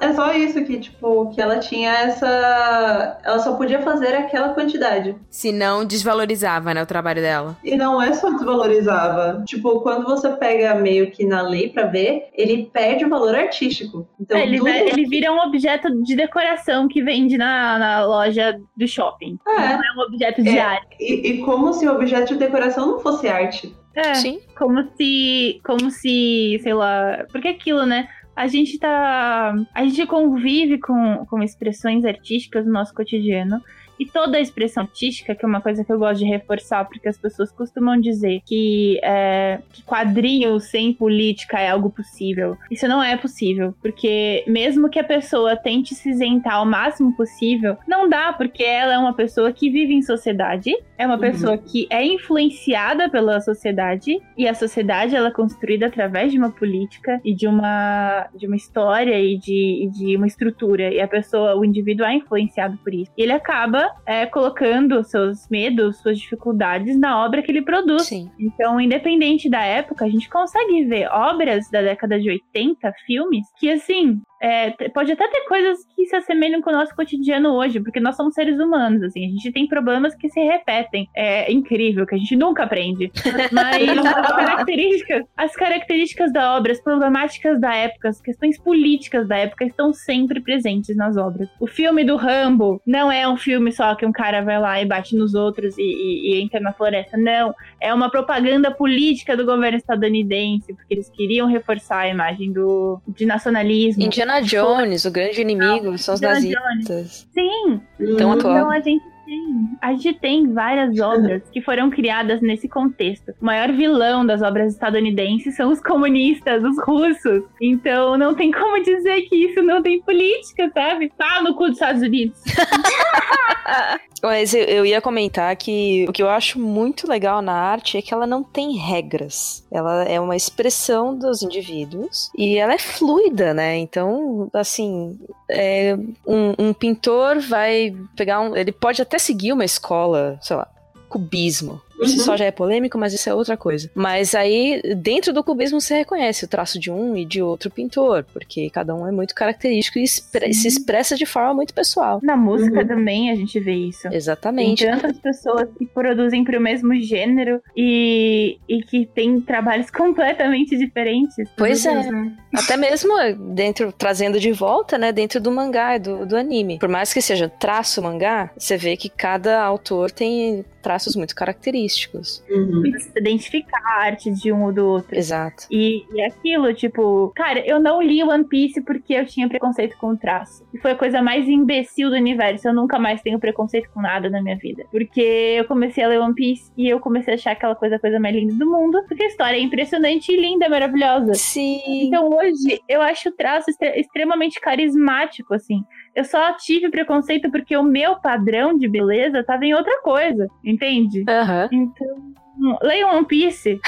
[0.00, 3.18] É só isso que, tipo, que ela tinha essa.
[3.24, 5.16] Ela só podia fazer aquela quantidade.
[5.30, 7.56] Se não, desvalorizava, né, o trabalho dela.
[7.64, 9.42] E não é só desvalorizava.
[9.46, 14.08] Tipo, quando você pega meio que na lei pra ver, ele perde o valor artístico.
[14.20, 14.68] Então, É, ele, tudo...
[14.68, 19.38] ele vira um objeto de decoração que vende na, na loja do shopping.
[19.46, 19.52] É.
[19.76, 20.60] Não é um objeto de É.
[20.60, 20.96] arte.
[21.00, 23.74] E, e como se o objeto de decoração não fosse arte.
[23.94, 24.14] É.
[24.14, 24.40] Sim.
[24.58, 25.58] Como se.
[25.64, 27.24] Como se, sei lá.
[27.32, 28.06] Porque aquilo, né?
[28.36, 29.54] A gente tá.
[29.74, 33.62] A gente convive com, com expressões artísticas no nosso cotidiano.
[33.98, 37.08] E toda a expressão artística, que é uma coisa que eu gosto de reforçar, porque
[37.08, 42.56] as pessoas costumam dizer que, é, que quadrinho sem política é algo possível.
[42.70, 47.76] Isso não é possível, porque mesmo que a pessoa tente se isentar o máximo possível,
[47.86, 51.20] não dá, porque ela é uma pessoa que vive em sociedade, é uma Uhum.
[51.20, 56.50] pessoa que é influenciada pela sociedade, e a sociedade ela é construída através de uma
[56.50, 61.08] política e de uma, de uma história e de, e de uma estrutura, e a
[61.08, 63.10] pessoa, o indivíduo é influenciado por isso.
[63.16, 68.04] E ele acaba é, colocando seus medos, suas dificuldades na obra que ele produz.
[68.04, 68.30] Sim.
[68.38, 73.70] Então, independente da época, a gente consegue ver obras da década de 80, filmes, que
[73.70, 74.20] assim.
[74.42, 78.16] É, pode até ter coisas que se assemelham com o nosso cotidiano hoje, porque nós
[78.16, 81.08] somos seres humanos, assim, a gente tem problemas que se repetem.
[81.16, 83.10] É incrível, que a gente nunca aprende.
[83.52, 89.36] Mas as características, as características da obra, as problemáticas da época, as questões políticas da
[89.36, 91.48] época estão sempre presentes nas obras.
[91.60, 94.86] O filme do Rambo não é um filme só que um cara vai lá e
[94.86, 97.16] bate nos outros e, e- e entra na floresta.
[97.16, 103.00] Não é uma propaganda política do governo estadunidense, porque eles queriam reforçar a imagem do,
[103.08, 104.02] de nacionalismo.
[104.02, 107.26] Indiana Jones, o grande inimigo, são os Indiana nazistas.
[107.32, 107.80] Sim,
[108.18, 108.56] Tão atual.
[108.56, 109.76] então a gente tem.
[109.82, 113.34] A gente tem várias obras que foram criadas nesse contexto.
[113.40, 117.42] O maior vilão das obras estadunidenses são os comunistas, os russos.
[117.60, 121.12] Então não tem como dizer que isso não tem política, sabe?
[121.18, 122.40] Tá no cu dos Estados Unidos.
[124.22, 128.02] Mas eu, eu ia comentar que o que eu acho muito legal na arte é
[128.02, 129.64] que ela não tem regras.
[129.70, 133.76] Ela é uma expressão dos indivíduos e ela é fluida, né?
[133.76, 135.18] Então, assim,
[135.50, 138.56] é, um, um pintor vai pegar um.
[138.56, 140.68] Ele pode até seguir uma escola, sei lá,
[141.08, 141.80] cubismo.
[142.02, 142.24] Isso Uhum.
[142.24, 143.90] só já é polêmico, mas isso é outra coisa.
[143.94, 148.24] Mas aí, dentro do cubismo, você reconhece o traço de um e de outro pintor,
[148.32, 152.20] porque cada um é muito característico e expre- se expressa de forma muito pessoal.
[152.22, 152.86] Na música Uhum.
[152.86, 154.08] também a gente vê isso.
[154.12, 154.84] Exatamente.
[154.84, 160.76] Tem tantas pessoas que produzem para o mesmo gênero e, e que têm trabalhos completamente
[160.76, 161.34] diferentes.
[161.56, 161.94] Pois é.
[162.10, 162.32] né?
[162.54, 163.12] Até mesmo
[163.54, 166.78] dentro, trazendo de volta, né, dentro do mangá e do, do anime.
[166.78, 172.44] Por mais que seja traço mangá, você vê que cada autor tem traços muito característicos.
[172.48, 172.84] Uhum.
[173.16, 175.16] Identificar a arte de um ou do outro.
[175.18, 175.66] Exato.
[175.68, 180.10] E, e aquilo, tipo, cara, eu não li One Piece porque eu tinha preconceito com
[180.10, 180.64] o traço.
[180.72, 182.68] E foi a coisa mais imbecil do universo.
[182.68, 184.84] Eu nunca mais tenho preconceito com nada na minha vida.
[184.92, 187.98] Porque eu comecei a ler One Piece e eu comecei a achar aquela coisa a
[187.98, 189.02] coisa mais linda do mundo.
[189.08, 191.34] Porque a história é impressionante e linda, maravilhosa.
[191.34, 191.80] Sim.
[192.06, 195.82] Então hoje eu acho o traço extre- extremamente carismático, assim.
[196.16, 201.22] Eu só tive preconceito porque o meu padrão de beleza tava em outra coisa, entende?
[201.28, 201.68] Aham.
[201.70, 203.78] Então, leia One Piece.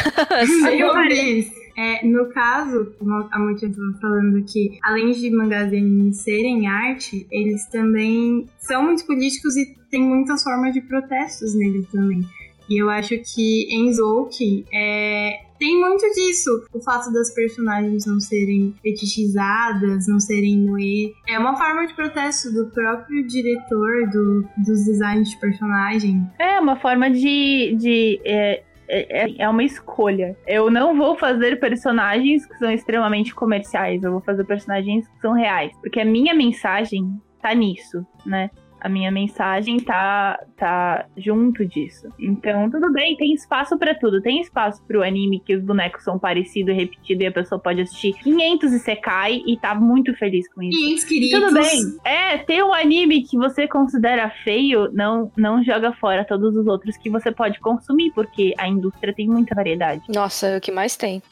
[0.67, 1.51] Aí eu fiz.
[1.75, 6.67] É, no caso, como a Monte estava falando que, além de mangás e animes serem
[6.67, 12.21] arte, eles também são muito políticos e tem muitas formas de protestos neles também.
[12.69, 16.51] E eu acho que em Zouki é, tem muito disso.
[16.73, 21.15] O fato das personagens não serem fetichizadas, não serem moe.
[21.29, 26.27] É uma forma de protesto do próprio diretor, do, dos designs de personagem.
[26.39, 27.77] É uma forma de.
[27.77, 30.37] de é, é, é uma escolha.
[30.47, 35.33] Eu não vou fazer personagens que são extremamente comerciais, eu vou fazer personagens que são
[35.33, 35.73] reais.
[35.81, 38.51] Porque a minha mensagem tá nisso, né?
[38.81, 42.09] A minha mensagem tá, tá junto disso.
[42.19, 44.23] Então, tudo bem, tem espaço pra tudo.
[44.23, 47.81] Tem espaço pro anime que os bonecos são parecidos e repetidos e a pessoa pode
[47.81, 50.79] assistir 500 e secai e tá muito feliz com isso.
[50.79, 51.41] 500 queridos.
[51.41, 51.81] Tudo bem.
[52.05, 56.97] É, ter um anime que você considera feio, não, não joga fora todos os outros
[56.97, 60.03] que você pode consumir, porque a indústria tem muita variedade.
[60.09, 61.23] Nossa, é o que mais tem.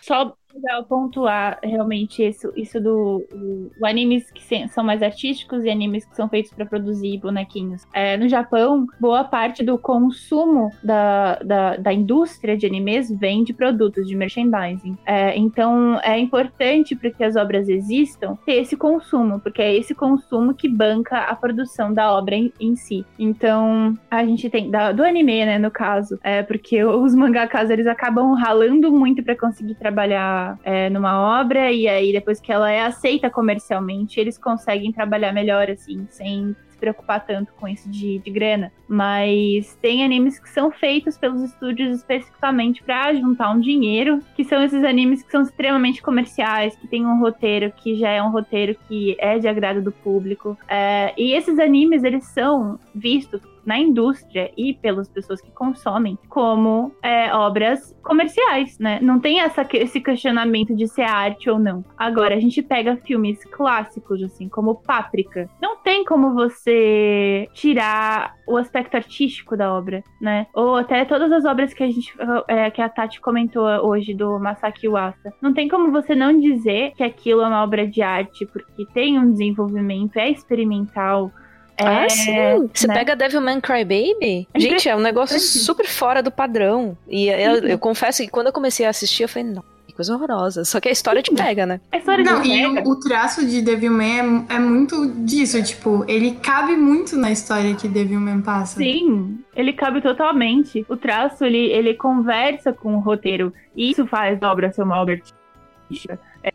[0.00, 3.26] Só legal pontuar realmente isso, isso do
[3.82, 7.82] animes que são mais artísticos e animes que são feitos para produzir bonequinhos.
[7.92, 13.52] É, no Japão, boa parte do consumo da, da, da indústria de animes vem de
[13.52, 14.96] produtos, de merchandising.
[15.04, 19.94] É, então é importante para que as obras existam ter esse consumo, porque é esse
[19.94, 23.04] consumo que banca a produção da obra em, em si.
[23.18, 27.86] Então a gente tem da- do anime, né, no caso, é porque os mangakas eles
[27.86, 32.82] acabam ralando muito para conseguir trabalhar é, numa obra e aí depois que ela é
[32.82, 38.30] aceita comercialmente, eles conseguem trabalhar melhor assim, sem se preocupar tanto com isso de, de
[38.30, 38.72] grana.
[38.88, 44.62] Mas tem animes que são feitos pelos estúdios especificamente para juntar um dinheiro, que são
[44.62, 48.76] esses animes que são extremamente comerciais, que tem um roteiro que já é um roteiro
[48.88, 50.58] que é de agrado do público.
[50.68, 56.92] É, e esses animes, eles são vistos na indústria e pelas pessoas que consomem como
[57.02, 58.98] é, obras comerciais, né?
[59.00, 61.84] Não tem essa, esse questionamento de se é arte ou não.
[61.96, 65.48] Agora, a gente pega filmes clássicos, assim, como Páprica.
[65.60, 70.46] Não tem como você tirar o aspecto artístico da obra, né?
[70.54, 72.14] Ou até todas as obras que a gente
[72.48, 75.32] é, que a Tati comentou hoje do Masaki Uasa.
[75.40, 79.18] Não tem como você não dizer que aquilo é uma obra de arte, porque tem
[79.18, 81.32] um desenvolvimento, é experimental,
[81.78, 82.70] ah, é, sim.
[82.72, 82.94] Você né?
[82.94, 84.46] pega Devilman Crybaby?
[84.56, 86.96] Gente, é um negócio super fora do padrão.
[87.08, 89.64] E eu, eu, confesso que quando eu comecei a assistir, eu falei, não.
[89.86, 90.64] Que coisa horrorosa.
[90.64, 91.80] Só que a história te pega, né?
[91.92, 95.62] A história não, e o, o, traço de Devilman é, é muito disso.
[95.62, 98.76] Tipo, ele cabe muito na história que Devilman passa.
[98.78, 100.86] Sim, ele cabe totalmente.
[100.88, 103.52] O traço, ele, ele conversa com o roteiro.
[103.74, 106.20] E isso faz a obra ser uma obra artística.
[106.42, 106.52] É,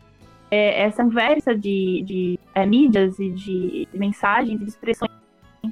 [0.50, 5.20] é, essa conversa de, de é, mídias e de, de mensagens e de expressões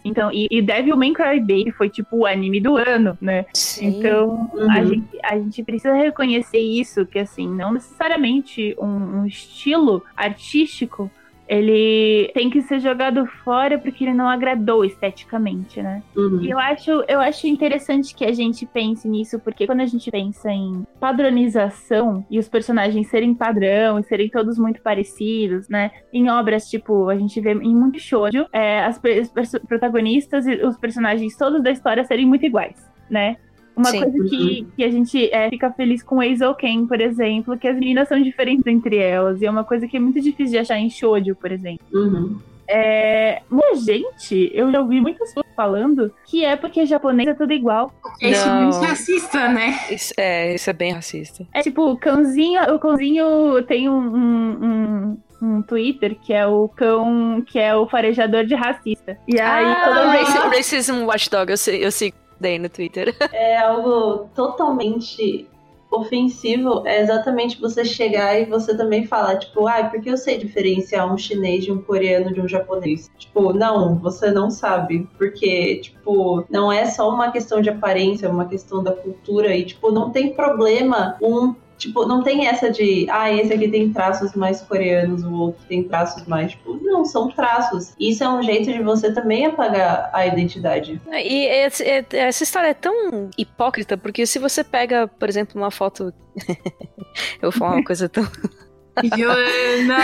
[0.05, 3.47] então, e, e Devilman Crybaby foi tipo o anime do ano, né?
[3.55, 3.87] Sim.
[3.87, 4.71] Então, uhum.
[4.71, 11.11] a, gente, a gente precisa reconhecer isso, que assim, não necessariamente um, um estilo artístico
[11.49, 16.03] ele tem que ser jogado fora porque ele não agradou esteticamente, né?
[16.15, 16.43] Uhum.
[16.43, 20.11] E eu acho, eu acho interessante que a gente pense nisso, porque quando a gente
[20.11, 25.91] pensa em padronização e os personagens serem padrão e serem todos muito parecidos, né?
[26.13, 29.01] Em obras tipo, a gente vê em muito shoujo, é, as,
[29.35, 32.77] as protagonistas e os personagens todos da história serem muito iguais,
[33.09, 33.37] né?
[33.79, 34.01] Uma Sim.
[34.03, 36.19] coisa que, que a gente é, fica feliz com
[36.59, 39.41] Ken, por exemplo, que as meninas são diferentes entre elas.
[39.41, 41.87] E é uma coisa que é muito difícil de achar em shoujo, por exemplo.
[41.95, 42.39] Uhum.
[42.67, 47.53] É, mas, gente, eu já ouvi muitas pessoas falando que é porque japonês é tudo
[47.53, 47.93] igual.
[48.21, 49.79] É muito racista, né?
[49.91, 51.47] Isso, é, isso é bem racista.
[51.55, 56.69] É tipo, o cãozinho, o cãozinho tem um, um, um um Twitter que é o
[56.69, 59.17] cão que é o farejador de racista.
[59.27, 60.29] E aí ah, toda vez...
[60.29, 63.15] Racism Watchdog, eu sei, eu sei daí no Twitter.
[63.33, 65.49] É algo totalmente
[65.91, 71.13] ofensivo é exatamente você chegar e você também falar, tipo, ah, porque eu sei diferenciar
[71.13, 73.11] um chinês de um coreano de um japonês.
[73.17, 75.09] Tipo, não, você não sabe.
[75.17, 79.55] Porque, tipo, não é só uma questão de aparência, é uma questão da cultura.
[79.57, 83.93] E, tipo, não tem problema um Tipo, não tem essa de, ah, esse aqui tem
[83.93, 87.95] traços mais coreanos, o outro tem traços mais, tipo, não, são traços.
[87.99, 91.01] Isso é um jeito de você também apagar a identidade.
[91.13, 96.13] E essa história é tão hipócrita, porque se você pega, por exemplo, uma foto.
[97.41, 98.25] Eu vou falar uma coisa tão.
[99.17, 99.99] Joana!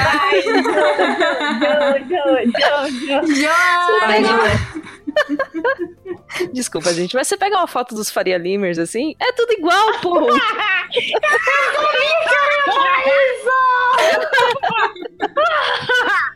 [2.06, 2.24] Jo,
[3.00, 4.73] jo, jo,
[6.52, 10.14] Desculpa, gente, mas você pega uma foto dos Faria Limers assim, é tudo igual, pô!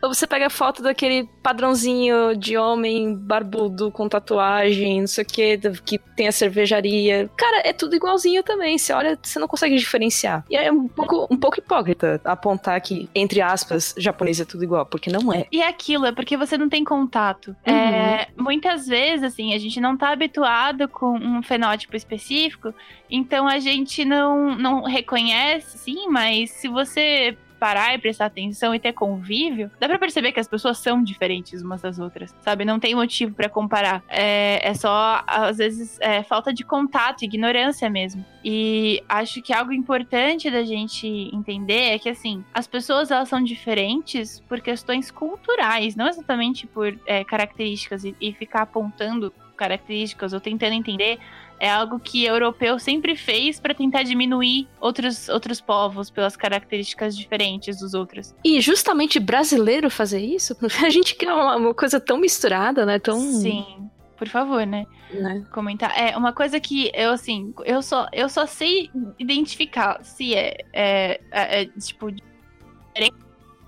[0.02, 5.26] Ou você pega a foto daquele padrãozinho de homem barbudo com tatuagem, não sei o
[5.26, 7.28] que, que tem a cervejaria.
[7.36, 8.78] Cara, é tudo igualzinho também.
[8.78, 10.44] Você olha, você não consegue diferenciar.
[10.48, 14.86] E é um pouco, um pouco hipócrita apontar que, entre aspas, japonês é tudo igual,
[14.86, 15.46] porque não é.
[15.50, 17.56] E é aquilo, é porque você não tem contato.
[17.66, 17.74] Uhum.
[17.74, 18.28] É,
[18.68, 22.74] muitas vezes, assim, a gente não tá habituado com um fenótipo específico,
[23.10, 28.78] então a gente não, não reconhece, sim, mas se você parar e prestar atenção e
[28.78, 32.64] ter convívio, dá para perceber que as pessoas são diferentes umas das outras, sabe?
[32.64, 34.02] Não tem motivo para comparar.
[34.08, 38.24] É, é, só, às vezes, é, falta de contato, ignorância mesmo.
[38.44, 43.42] E acho que algo importante da gente entender é que, assim, as pessoas elas são
[43.42, 50.40] diferentes por questões culturais, não exatamente por é, características e, e ficar apontando características ou
[50.40, 51.18] tentando entender
[51.60, 57.80] é algo que europeu sempre fez para tentar diminuir outros, outros povos pelas características diferentes
[57.80, 58.34] dos outros.
[58.44, 60.56] E justamente brasileiro fazer isso?
[60.84, 62.98] A gente quer uma, uma coisa tão misturada, né?
[62.98, 63.20] Tão...
[63.20, 63.90] Sim.
[64.16, 64.84] Por favor, né?
[65.12, 65.44] né?
[65.52, 65.96] Comentar.
[65.96, 71.20] É, uma coisa que eu, assim, eu só, eu só sei identificar se é, é,
[71.30, 72.10] é, é tipo,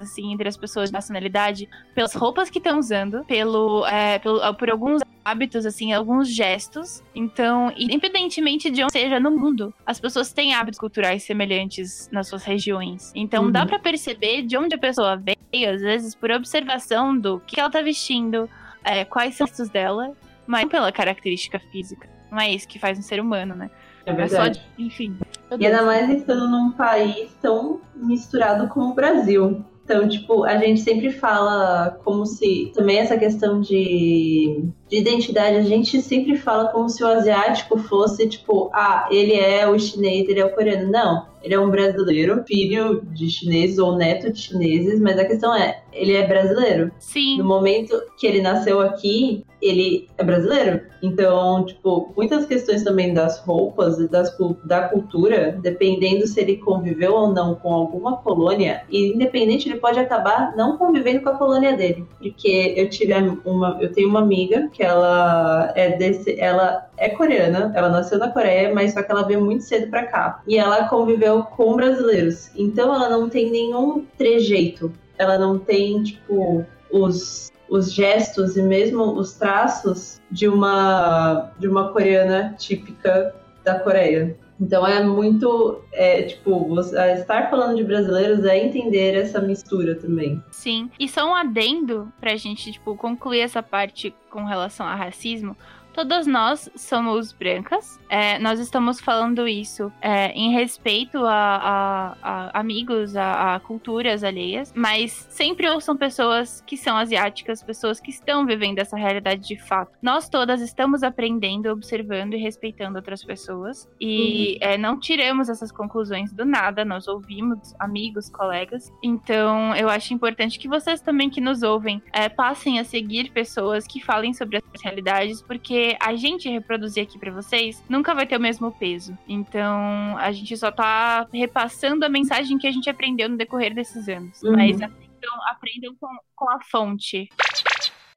[0.01, 4.71] assim, entre as pessoas de nacionalidade, pelas roupas que estão usando, pelo, é, pelo, por
[4.71, 7.03] alguns hábitos, assim, alguns gestos.
[7.15, 12.45] Então, independentemente de onde seja no mundo, as pessoas têm hábitos culturais semelhantes nas suas
[12.45, 13.13] regiões.
[13.15, 13.53] Então, uhum.
[13.53, 17.71] dá para perceber de onde a pessoa veio, às vezes, por observação do que ela
[17.71, 18.49] tá vestindo,
[18.85, 20.13] é, quais são os gestos dela,
[20.47, 22.09] mas não pela característica física.
[22.31, 23.71] Não é isso que faz um ser humano, né?
[24.07, 24.59] É verdade.
[24.59, 25.17] É só, enfim.
[25.59, 29.65] E ainda mais estando num país tão misturado como o Brasil.
[29.85, 35.63] Então, tipo, a gente sempre fala como se também essa questão de de identidade, a
[35.63, 40.41] gente sempre fala como se o asiático fosse tipo, ah, ele é o chinês, ele
[40.41, 40.91] é o coreano.
[40.91, 45.55] Não, ele é um brasileiro, filho de chineses ou neto de chineses, mas a questão
[45.55, 46.91] é, ele é brasileiro.
[46.99, 47.39] Sim.
[47.39, 50.81] No momento que ele nasceu aqui, ele é brasileiro.
[51.03, 57.15] Então, tipo, muitas questões também das roupas e das, da cultura, dependendo se ele conviveu
[57.15, 61.77] ou não com alguma colônia, e independente, ele pode acabar não convivendo com a colônia
[61.77, 62.05] dele.
[62.19, 67.73] Porque eu tive uma, eu tenho uma amiga que ela é desse, ela é coreana,
[67.75, 70.43] ela nasceu na Coreia, mas só que ela veio muito cedo para cá.
[70.47, 72.51] E ela conviveu com brasileiros.
[72.57, 74.93] Então ela não tem nenhum trejeito.
[75.19, 81.93] Ela não tem, tipo, os, os gestos e mesmo os traços de uma, de uma
[81.93, 84.37] coreana típica da Coreia.
[84.61, 90.43] Então é muito, é, tipo, estar falando de brasileiros é entender essa mistura também.
[90.51, 95.57] Sim, e só um adendo pra gente, tipo, concluir essa parte com relação a racismo.
[95.93, 97.99] Todas nós somos brancas.
[98.09, 104.25] É, nós estamos falando isso é, em respeito a, a, a amigos, a, a, culturas
[104.25, 109.57] alheias, mas sempre ouçam pessoas que são asiáticas, pessoas que estão vivendo essa realidade de
[109.57, 109.93] fato.
[110.03, 114.69] Nós todas estamos aprendendo, observando e respeitando outras pessoas e uhum.
[114.69, 116.85] é, não tiramos essas conclusões do nada.
[116.85, 118.93] Nós ouvimos amigos, colegas.
[119.03, 123.87] Então, eu acho importante que vocês também que nos ouvem é, passem a seguir pessoas
[123.87, 128.37] que falem sobre as realidades, porque a gente reproduzir aqui para vocês nunca vai ter
[128.37, 129.17] o mesmo peso.
[129.29, 134.09] Então, a gente só tá repassando a mensagem que a gente aprendeu no decorrer desses
[134.09, 134.43] anos.
[134.43, 134.53] Uhum.
[134.53, 137.29] Mas então, aprendam com, com a fonte.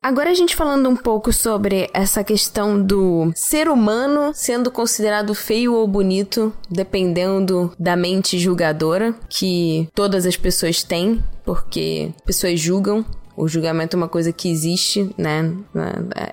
[0.01, 5.73] Agora a gente falando um pouco sobre essa questão do ser humano sendo considerado feio
[5.73, 13.05] ou bonito, dependendo da mente julgadora que todas as pessoas têm, porque pessoas julgam
[13.35, 15.51] o julgamento é uma coisa que existe, né?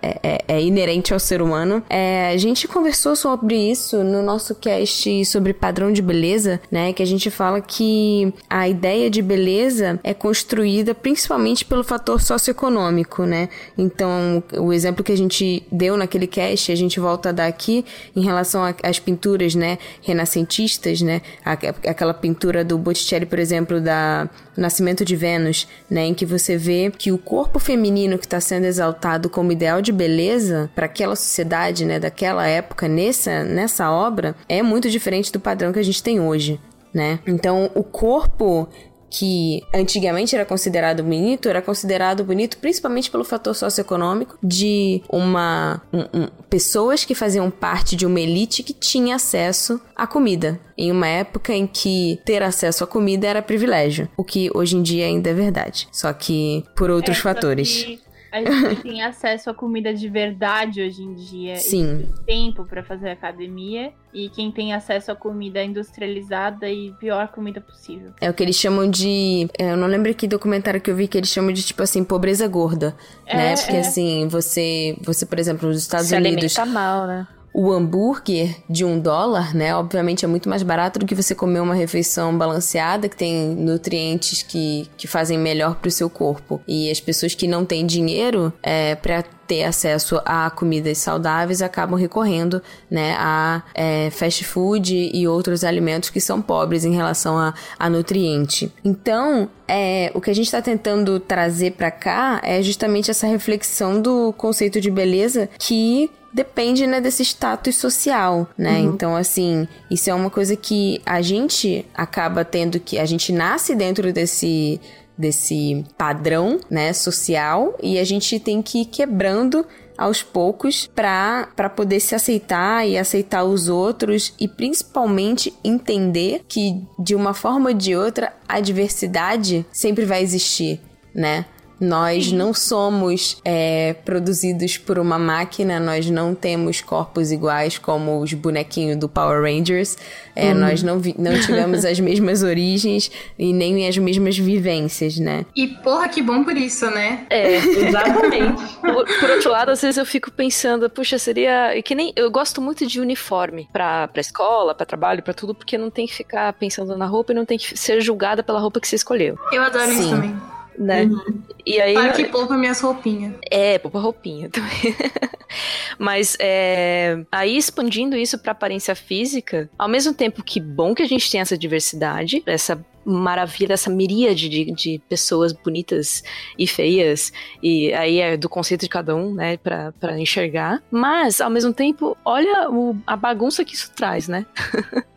[0.03, 1.83] É, é, é inerente ao ser humano.
[1.89, 6.93] É, a gente conversou sobre isso no nosso cast sobre padrão de beleza, né?
[6.93, 13.25] Que a gente fala que a ideia de beleza é construída principalmente pelo fator socioeconômico,
[13.25, 13.49] né?
[13.79, 17.85] Então, o exemplo que a gente deu naquele cast, a gente volta a dar aqui
[18.15, 19.79] em relação às pinturas, né?
[20.03, 21.23] Renascentistas, né?
[21.45, 26.05] Aquela pintura do Botticelli, por exemplo, da Nascimento de Vênus, né?
[26.07, 29.93] Em que você vê que o corpo feminino que está sendo exaltado como ideal de
[29.93, 35.73] beleza para aquela sociedade, né, daquela época, nessa, nessa obra, é muito diferente do padrão
[35.73, 36.61] que a gente tem hoje.
[36.93, 37.21] Né?
[37.27, 38.69] Então, o corpo
[39.11, 46.01] que antigamente era considerado bonito, era considerado bonito principalmente pelo fator socioeconômico de uma um,
[46.21, 51.09] um, pessoas que faziam parte de uma elite que tinha acesso à comida, em uma
[51.09, 55.31] época em que ter acesso à comida era privilégio, o que hoje em dia ainda
[55.31, 57.85] é verdade, só que por outros é, fatores.
[57.85, 61.57] Que a gente tem acesso a comida de verdade hoje em dia.
[61.57, 62.09] Sim.
[62.19, 63.93] E tempo para fazer academia.
[64.13, 68.13] E quem tem acesso a comida industrializada e pior comida possível.
[68.21, 69.49] É o que eles chamam de.
[69.57, 72.03] É, eu não lembro que documentário que eu vi que eles chamam de, tipo assim,
[72.03, 72.97] pobreza gorda.
[73.25, 73.55] É, né?
[73.55, 73.81] Porque é.
[73.81, 76.59] assim, você, você, por exemplo, nos Estados Se Unidos.
[76.59, 77.29] Alimenta mal, né?
[77.53, 79.75] O hambúrguer de um dólar, né?
[79.75, 84.43] Obviamente é muito mais barato do que você comer uma refeição balanceada que tem nutrientes
[84.43, 86.61] que, que fazem melhor para o seu corpo.
[86.67, 91.99] E as pessoas que não têm dinheiro é, para ter acesso a comidas saudáveis acabam
[91.99, 97.53] recorrendo né, a é, fast food e outros alimentos que são pobres em relação a,
[97.77, 98.73] a nutriente.
[98.85, 104.01] Então, é, o que a gente está tentando trazer para cá é justamente essa reflexão
[104.01, 108.81] do conceito de beleza que depende, né, desse status social, né?
[108.81, 108.95] Uhum.
[108.95, 112.99] Então, assim, isso é uma coisa que a gente acaba tendo que.
[112.99, 114.81] A gente nasce dentro desse
[115.21, 119.67] desse padrão, né, social e a gente tem que ir quebrando
[120.01, 127.15] aos poucos para poder se aceitar e aceitar os outros e principalmente entender que de
[127.15, 130.81] uma forma ou de outra a diversidade sempre vai existir,
[131.15, 131.45] né?
[131.81, 132.37] Nós Sim.
[132.37, 138.99] não somos é, produzidos por uma máquina, nós não temos corpos iguais como os bonequinhos
[138.99, 139.97] do Power Rangers,
[140.37, 140.57] é, hum.
[140.57, 145.47] nós não, não tivemos as mesmas origens e nem as mesmas vivências, né?
[145.57, 147.27] E porra, que bom por isso, né?
[147.31, 148.75] É, exatamente.
[148.81, 151.81] por, por, outro lado, às vezes eu fico pensando, puxa, seria.
[151.83, 152.13] Que nem.
[152.15, 156.07] Eu gosto muito de uniforme pra, pra escola, pra trabalho, pra tudo, porque não tem
[156.07, 158.97] que ficar pensando na roupa e não tem que ser julgada pela roupa que você
[158.97, 159.39] escolheu.
[159.53, 160.01] Eu adoro Sim.
[160.01, 161.05] isso também né?
[161.05, 161.43] Uhum.
[161.67, 161.93] E aí.
[161.93, 163.35] Para que poupa minhas roupinhas.
[163.51, 164.97] É, poupa roupinha também.
[165.99, 171.09] Mas é, aí expandindo isso para aparência física, ao mesmo tempo que bom que a
[171.09, 176.23] gente tem essa diversidade, essa maravilha dessa miríade de, de pessoas bonitas
[176.59, 177.33] e feias,
[177.63, 180.83] e aí é do conceito de cada um, né, pra, pra enxergar.
[180.91, 184.47] Mas, ao mesmo tempo, olha o, a bagunça que isso traz, né?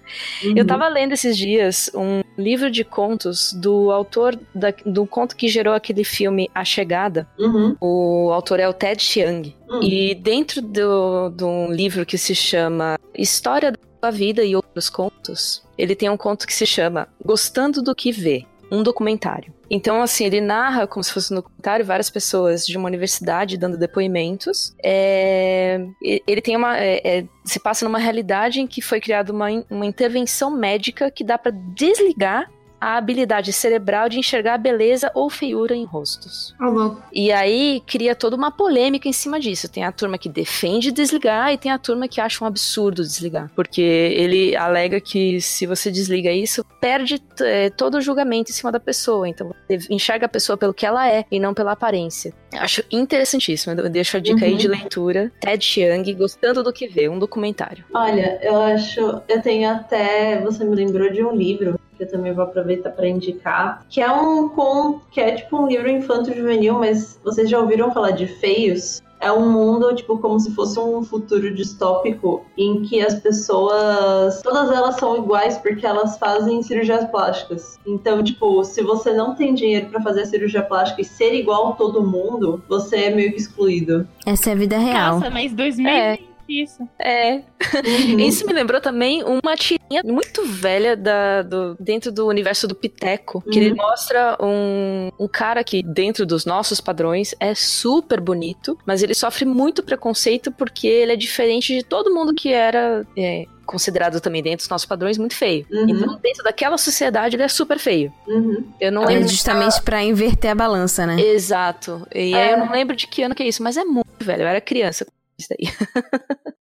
[0.43, 0.53] Uhum.
[0.55, 5.47] Eu tava lendo esses dias um livro de contos do autor da, do conto que
[5.47, 7.27] gerou aquele filme A Chegada.
[7.39, 7.75] Uhum.
[7.79, 9.55] O autor é o Ted Chiang.
[9.69, 9.83] Uhum.
[9.83, 13.73] E dentro do, de um livro que se chama História
[14.04, 18.12] da Vida e Outros Contos, ele tem um conto que se chama Gostando do que
[18.12, 19.54] Vê um documentário.
[19.70, 23.78] Então, assim, ele narra como se fosse um documentário, várias pessoas de uma universidade dando
[23.78, 24.76] depoimentos.
[24.84, 25.80] É,
[26.28, 26.78] ele tem uma.
[26.78, 31.24] É, é, se passa numa realidade em que foi criada uma, uma intervenção médica que
[31.24, 32.49] dá para desligar
[32.84, 36.53] a habilidade cerebral de enxergar beleza ou feiura em rostos.
[36.61, 39.71] Oh, e aí cria toda uma polêmica em cima disso.
[39.71, 43.49] Tem a turma que defende desligar e tem a turma que acha um absurdo desligar.
[43.55, 48.71] Porque ele alega que se você desliga isso, perde é, todo o julgamento em cima
[48.71, 49.29] da pessoa.
[49.29, 49.55] Então
[49.89, 52.34] enxerga a pessoa pelo que ela é e não pela aparência.
[52.53, 53.79] Acho interessantíssimo.
[53.79, 54.51] Eu deixo a dica uhum.
[54.51, 55.31] aí de leitura.
[55.39, 57.86] Ted Chiang, gostando do que vê, um documentário.
[57.93, 59.21] Olha, eu acho.
[59.27, 60.41] Eu tenho até.
[60.41, 64.12] Você me lembrou de um livro que eu também vou aproveitar para indicar, que é
[64.12, 69.01] um conto, que é tipo um livro infanto-juvenil, mas vocês já ouviram falar de Feios?
[69.20, 74.70] É um mundo, tipo, como se fosse um futuro distópico em que as pessoas, todas
[74.70, 77.80] elas são iguais porque elas fazem cirurgias plásticas.
[77.88, 81.70] Então, tipo, se você não tem dinheiro para fazer a cirurgia plástica e ser igual
[81.70, 84.06] a todo mundo, você é meio que excluído.
[84.26, 85.16] Essa é a vida real.
[85.16, 86.20] Nossa, mas 2000 é.
[86.47, 86.87] Isso.
[86.99, 87.35] É.
[87.35, 88.19] Uhum.
[88.19, 93.41] Isso me lembrou também uma tirinha muito velha da, do, dentro do universo do Piteco,
[93.41, 93.65] que uhum.
[93.65, 99.13] ele mostra um, um cara que, dentro dos nossos padrões, é super bonito, mas ele
[99.13, 103.05] sofre muito preconceito porque ele é diferente de todo mundo que era.
[103.17, 105.65] É, considerado também dentro dos nossos padrões muito feio.
[105.71, 105.89] Uhum.
[105.89, 108.13] Então, dentro daquela sociedade, ele é super feio.
[108.27, 108.67] Uhum.
[108.79, 109.27] Eu não é lembro.
[109.29, 111.19] justamente para inverter a balança, né?
[111.19, 112.05] Exato.
[112.13, 112.43] E é.
[112.43, 114.43] aí eu não lembro de que ano que é isso, mas é muito velho.
[114.43, 115.05] Eu era criança
[115.38, 115.67] isso daí.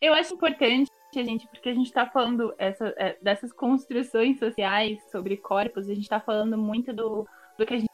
[0.00, 4.98] Eu acho importante a gente, porque a gente está falando essa, é, dessas construções sociais
[5.10, 7.26] sobre corpos, a gente está falando muito do,
[7.58, 7.88] do que a gente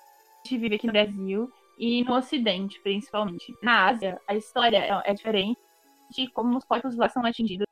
[0.51, 3.55] vive aqui no Brasil e no Ocidente, principalmente.
[3.63, 5.59] Na Ásia, a história é, é diferente,
[6.11, 7.67] de como os corpos lá são atingidos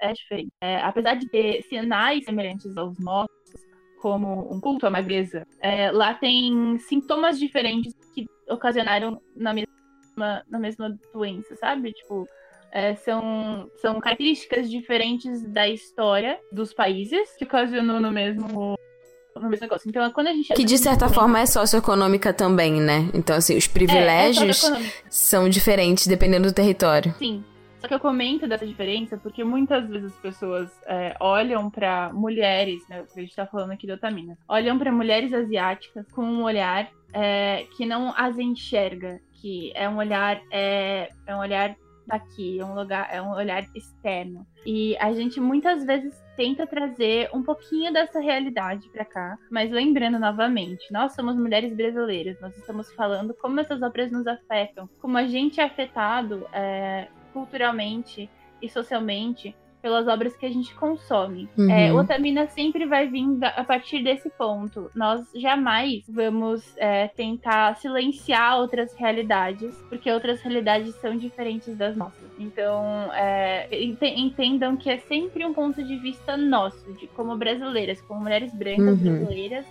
[0.00, 0.52] é diferente.
[0.60, 3.30] É, apesar de ter sinais semelhantes aos nossos,
[4.00, 9.72] como um culto à magreza, é, lá tem sintomas diferentes que ocasionaram na mesma
[10.14, 11.92] mesma, na mesma doença, sabe?
[11.92, 12.26] Tipo,
[12.72, 18.76] é, são, são características diferentes da história dos países que ocasionou no mesmo
[19.34, 19.88] no mesmo negócio.
[19.88, 23.10] Então, quando a gente que de certa forma é socioeconômica também, né?
[23.12, 27.12] Então, assim, os privilégios é, é são diferentes dependendo do território.
[27.18, 27.44] Sim.
[27.80, 32.82] Só que eu comento dessa diferença porque muitas vezes as pessoas é, olham para mulheres,
[32.88, 33.04] né?
[33.14, 37.66] A gente tá falando aqui de Otamina, olham para mulheres asiáticas com um olhar é,
[37.76, 41.76] que não as enxerga que é um olhar é, é um olhar
[42.06, 44.46] daqui, é um lugar, é um olhar externo.
[44.64, 50.18] E a gente muitas vezes tenta trazer um pouquinho dessa realidade para cá, mas lembrando
[50.18, 55.26] novamente, nós somos mulheres brasileiras, nós estamos falando como essas obras nos afetam, como a
[55.26, 58.30] gente é afetado é, culturalmente
[58.62, 61.46] e socialmente pelas obras que a gente consome.
[61.58, 61.70] Uhum.
[61.70, 64.90] É, Otamina sempre vai vir a partir desse ponto.
[64.94, 72.30] Nós jamais vamos é, tentar silenciar outras realidades, porque outras realidades são diferentes das nossas.
[72.38, 73.68] Então, é,
[74.00, 78.98] entendam que é sempre um ponto de vista nosso, de como brasileiras, como mulheres brancas
[79.02, 79.18] uhum.
[79.18, 79.66] brasileiras,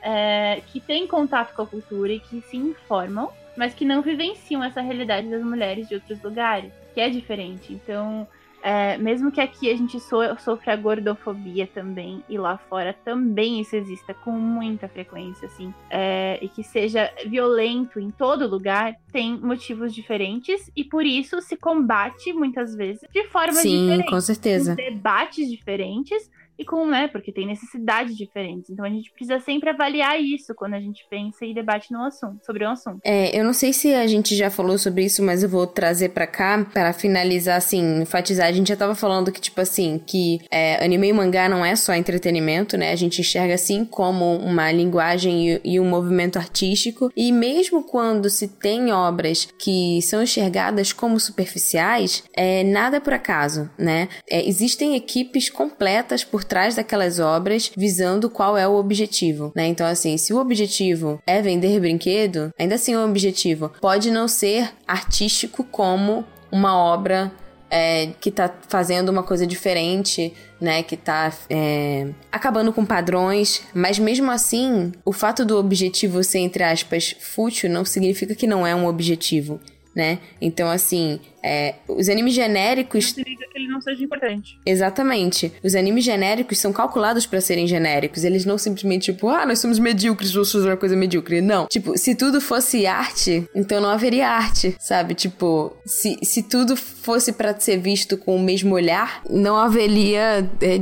[0.00, 4.64] é, que têm contato com a cultura e que se informam, mas que não vivenciam
[4.64, 7.74] essa realidade das mulheres de outros lugares, que é diferente.
[7.74, 8.26] Então,
[8.62, 13.60] é, mesmo que aqui a gente so, sofra a gordofobia também, e lá fora também
[13.60, 19.38] isso exista com muita frequência, assim, é, e que seja violento em todo lugar, tem
[19.38, 24.04] motivos diferentes, e por isso se combate muitas vezes de formas Sim, diferentes.
[24.04, 24.74] Sim, com certeza.
[24.74, 28.70] debates diferentes, e com, né, porque tem necessidades diferentes.
[28.70, 32.44] Então a gente precisa sempre avaliar isso quando a gente pensa e debate no assunto,
[32.44, 33.00] sobre um assunto.
[33.04, 36.10] É, eu não sei se a gente já falou sobre isso, mas eu vou trazer
[36.10, 38.48] para cá para finalizar assim, enfatizar.
[38.48, 41.76] A gente já tava falando que tipo assim, que é, anime e mangá não é
[41.76, 42.90] só entretenimento, né?
[42.90, 47.12] A gente enxerga assim como uma linguagem e, e um movimento artístico.
[47.16, 53.70] E mesmo quando se tem obras que são enxergadas como superficiais, é nada por acaso,
[53.78, 54.08] né?
[54.28, 59.66] É, existem equipes completas por trás daquelas obras visando qual é o objetivo, né?
[59.66, 64.72] Então, assim, se o objetivo é vender brinquedo, ainda assim o objetivo pode não ser
[64.86, 67.30] artístico como uma obra
[67.70, 70.82] é, que tá fazendo uma coisa diferente, né?
[70.82, 73.62] Que tá é, acabando com padrões.
[73.74, 78.66] Mas mesmo assim, o fato do objetivo ser, entre aspas, fútil não significa que não
[78.66, 79.60] é um objetivo.
[79.94, 80.20] Né?
[80.40, 83.16] Então, assim, é, os animes genéricos.
[83.16, 84.58] Não que ele não seja importante.
[84.64, 85.52] Exatamente.
[85.62, 88.24] Os animes genéricos são calculados para serem genéricos.
[88.24, 91.40] Eles não simplesmente, tipo, ah, nós somos medíocres, vamos fazer uma coisa medíocre.
[91.40, 91.66] Não.
[91.66, 95.14] Tipo, se tudo fosse arte, então não haveria arte, sabe?
[95.14, 100.80] Tipo, se, se tudo fosse para ser visto com o mesmo olhar, não haveria é,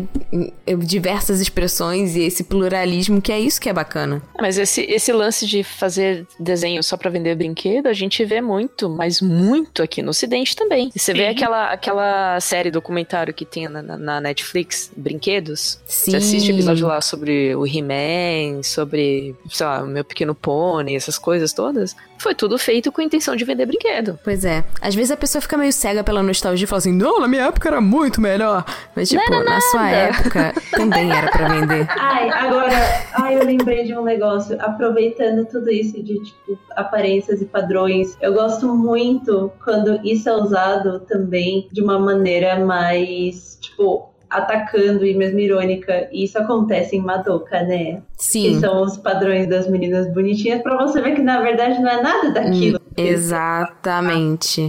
[0.67, 4.23] é, diversas expressões e esse pluralismo, que é isso que é bacana.
[4.41, 8.89] Mas esse, esse lance de fazer desenho só para vender brinquedo, a gente vê muito,
[8.89, 10.91] mas muito aqui no Ocidente também.
[10.91, 11.19] Você Sim.
[11.19, 15.81] vê aquela, aquela série documentário que tem na, na Netflix, Brinquedos?
[15.87, 16.11] Sim.
[16.13, 21.19] Você assiste episódio lá sobre o He-Man, sobre, sei lá, o meu pequeno pônei, essas
[21.19, 21.97] coisas todas.
[22.19, 24.19] Foi tudo feito com a intenção de vender brinquedo.
[24.23, 24.65] Pois é.
[24.81, 27.47] Às vezes a pessoa fica meio cega pela nostalgia e fala assim: não, na minha
[27.47, 28.65] época era muito melhor.
[28.95, 29.61] Mas, tipo, na nada.
[29.61, 31.87] sua época também era para vender.
[31.97, 32.77] Ai, agora,
[33.15, 34.57] ai, eu lembrei de um negócio.
[34.61, 41.01] Aproveitando tudo isso de, tipo, aparências e padrões, eu gosto muito quando isso é usado
[41.01, 46.09] também de uma maneira mais, tipo, atacando e mesmo irônica.
[46.13, 48.03] E isso acontece em Madoka, né?
[48.19, 48.55] Sim.
[48.55, 52.03] Que são os padrões das meninas bonitinhas, pra você ver que na verdade não é
[52.03, 52.79] nada daquilo.
[52.79, 54.67] Hum, exatamente.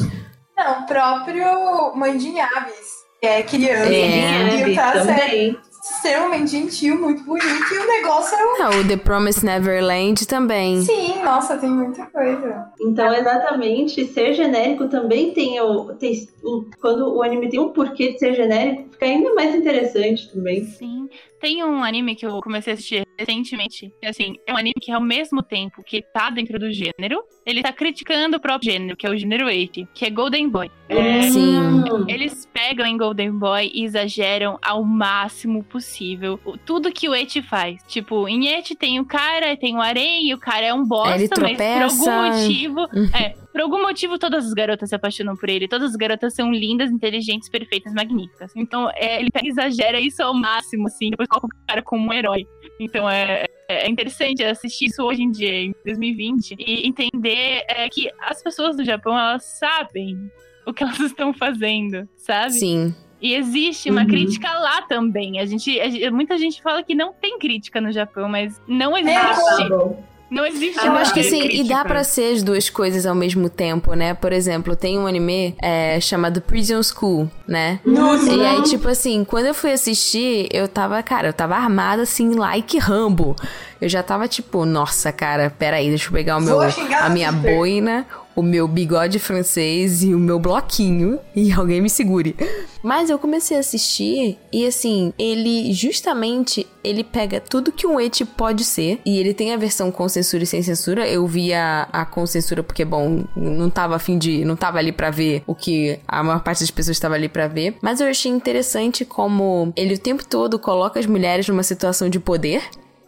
[0.58, 5.58] Não, o próprio Mãe de Aves, que é criança, é, tá também
[5.92, 8.62] extremamente gentil, muito bonito, e o negócio é o.
[8.62, 10.82] Ah, o The Promised Neverland também.
[10.82, 12.68] Sim, nossa, tem muita coisa.
[12.80, 15.94] Então, exatamente, ser genérico também tem o.
[15.96, 20.32] Tem, o quando o anime tem um porquê de ser genérico, fica ainda mais interessante
[20.32, 20.66] também.
[20.66, 21.10] Sim.
[21.40, 23.92] Tem um anime que eu comecei a assistir recentemente.
[24.00, 27.62] Que, assim, é um anime que ao mesmo tempo que tá dentro do gênero, ele
[27.62, 30.72] tá criticando o próprio gênero, que é o gênero 8, que é Golden Boy.
[30.90, 31.84] É, Sim.
[32.08, 37.82] Eles pegam em Golden Boy e exageram ao máximo possível tudo que o Eti faz.
[37.88, 41.58] Tipo, em Eti tem o cara, tem o areia, o cara é um bosta, ele
[41.58, 42.82] mas por algum motivo.
[43.16, 45.68] é, por algum motivo, todas as garotas se apaixonam por ele.
[45.68, 48.52] Todas as garotas são lindas, inteligentes, perfeitas, magníficas.
[48.56, 52.46] Então, é, ele exagera isso ao máximo, assim, depois coloca o cara como um herói.
[52.80, 58.12] Então, é, é interessante assistir isso hoje em dia, em 2020, e entender é, que
[58.22, 60.32] as pessoas do Japão, elas sabem
[60.64, 62.52] o que elas estão fazendo, sabe?
[62.54, 62.96] Sim.
[63.20, 64.08] E existe uma uhum.
[64.08, 65.40] crítica lá também.
[65.40, 69.02] A gente, a, muita gente fala que não tem crítica no Japão, mas não é,
[69.02, 69.64] existe.
[69.64, 73.16] É, não existe Eu acho que sim, e dá para ser as duas coisas ao
[73.16, 74.14] mesmo tempo, né?
[74.14, 77.80] Por exemplo, tem um anime é, chamado Prison School, né?
[77.86, 78.32] Nossa!
[78.32, 82.34] E aí, tipo assim, quando eu fui assistir, eu tava, cara, eu tava armada assim,
[82.34, 83.36] like Rambo.
[83.80, 88.06] Eu já tava tipo, nossa, cara, peraí, deixa eu pegar o meu, a minha boina,
[88.38, 92.36] o meu bigode francês e o meu bloquinho e alguém me segure.
[92.84, 98.24] Mas eu comecei a assistir e assim, ele justamente ele pega tudo que um eti
[98.24, 101.08] pode ser e ele tem a versão com censura e sem censura.
[101.08, 104.92] Eu vi a, a com censura porque bom, não tava afim de, não tava ali
[104.92, 108.08] para ver o que a maior parte das pessoas estava ali para ver, mas eu
[108.08, 112.62] achei interessante como ele o tempo todo coloca as mulheres numa situação de poder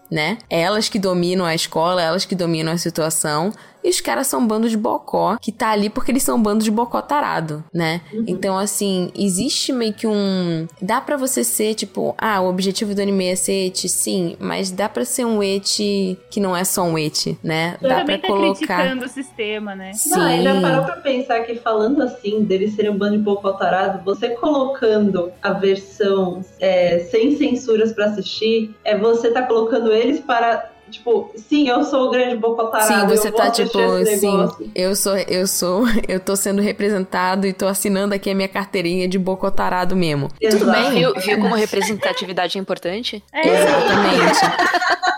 [0.09, 0.39] né?
[0.49, 3.51] Elas que dominam a escola, elas que dominam a situação.
[3.83, 6.41] E os caras são um bando de bocó que tá ali porque eles são um
[6.41, 8.01] bando de bocó tarado, né?
[8.13, 8.25] Uhum.
[8.27, 10.67] Então, assim, existe meio que um.
[10.81, 14.71] Dá para você ser, tipo, ah, o objetivo do anime é ser eti, sim, mas
[14.71, 17.77] dá para ser um eti que não é só um eti, né?
[17.81, 18.55] Eu dá pra tá colocar.
[18.55, 19.93] criticando o sistema, né?
[19.93, 20.09] Sim.
[20.09, 24.03] Não, já parou pra pensar que falando assim, deles serem um bando de bocó tarado,
[24.03, 30.68] você colocando a versão é, sem censuras para assistir, é você tá colocando eles para
[30.89, 32.87] Tipo, sim, eu sou o grande bocotarado.
[32.87, 37.67] Sim, você tá tipo, sim, eu sou, eu sou, eu tô sendo representado e tô
[37.67, 40.29] assinando aqui a minha carteirinha de bocotarado mesmo.
[40.39, 40.65] Exato.
[40.65, 40.91] Tudo bem?
[40.91, 43.23] Viu, viu como representatividade é importante?
[43.31, 43.47] É.
[43.47, 44.39] Exatamente.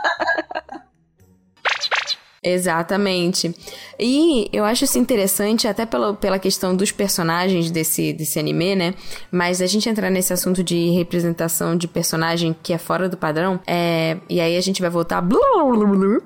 [2.44, 3.54] Exatamente.
[4.00, 8.94] E eu acho isso interessante, até pela, pela questão dos personagens desse, desse anime, né?
[9.32, 13.60] Mas a gente entrar nesse assunto de representação de personagem que é fora do padrão,
[13.68, 15.24] é, e aí a gente vai voltar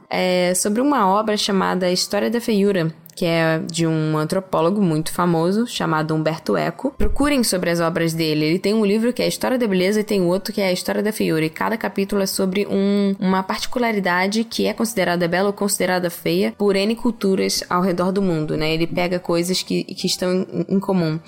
[0.10, 5.66] é, sobre uma obra chamada História da Feiura, que é de um antropólogo muito famoso
[5.66, 6.92] chamado Humberto Eco.
[6.98, 8.46] Procurem sobre as obras dele.
[8.46, 10.68] Ele tem um livro que é a História da Beleza e tem outro que é
[10.68, 11.46] a História da Feiura.
[11.46, 16.54] E cada capítulo é sobre um, uma particularidade que é considerada bela ou considerada feia
[16.58, 18.74] por N culturas ao redor do mundo, né?
[18.74, 21.20] Ele pega coisas que, que estão em, em comum.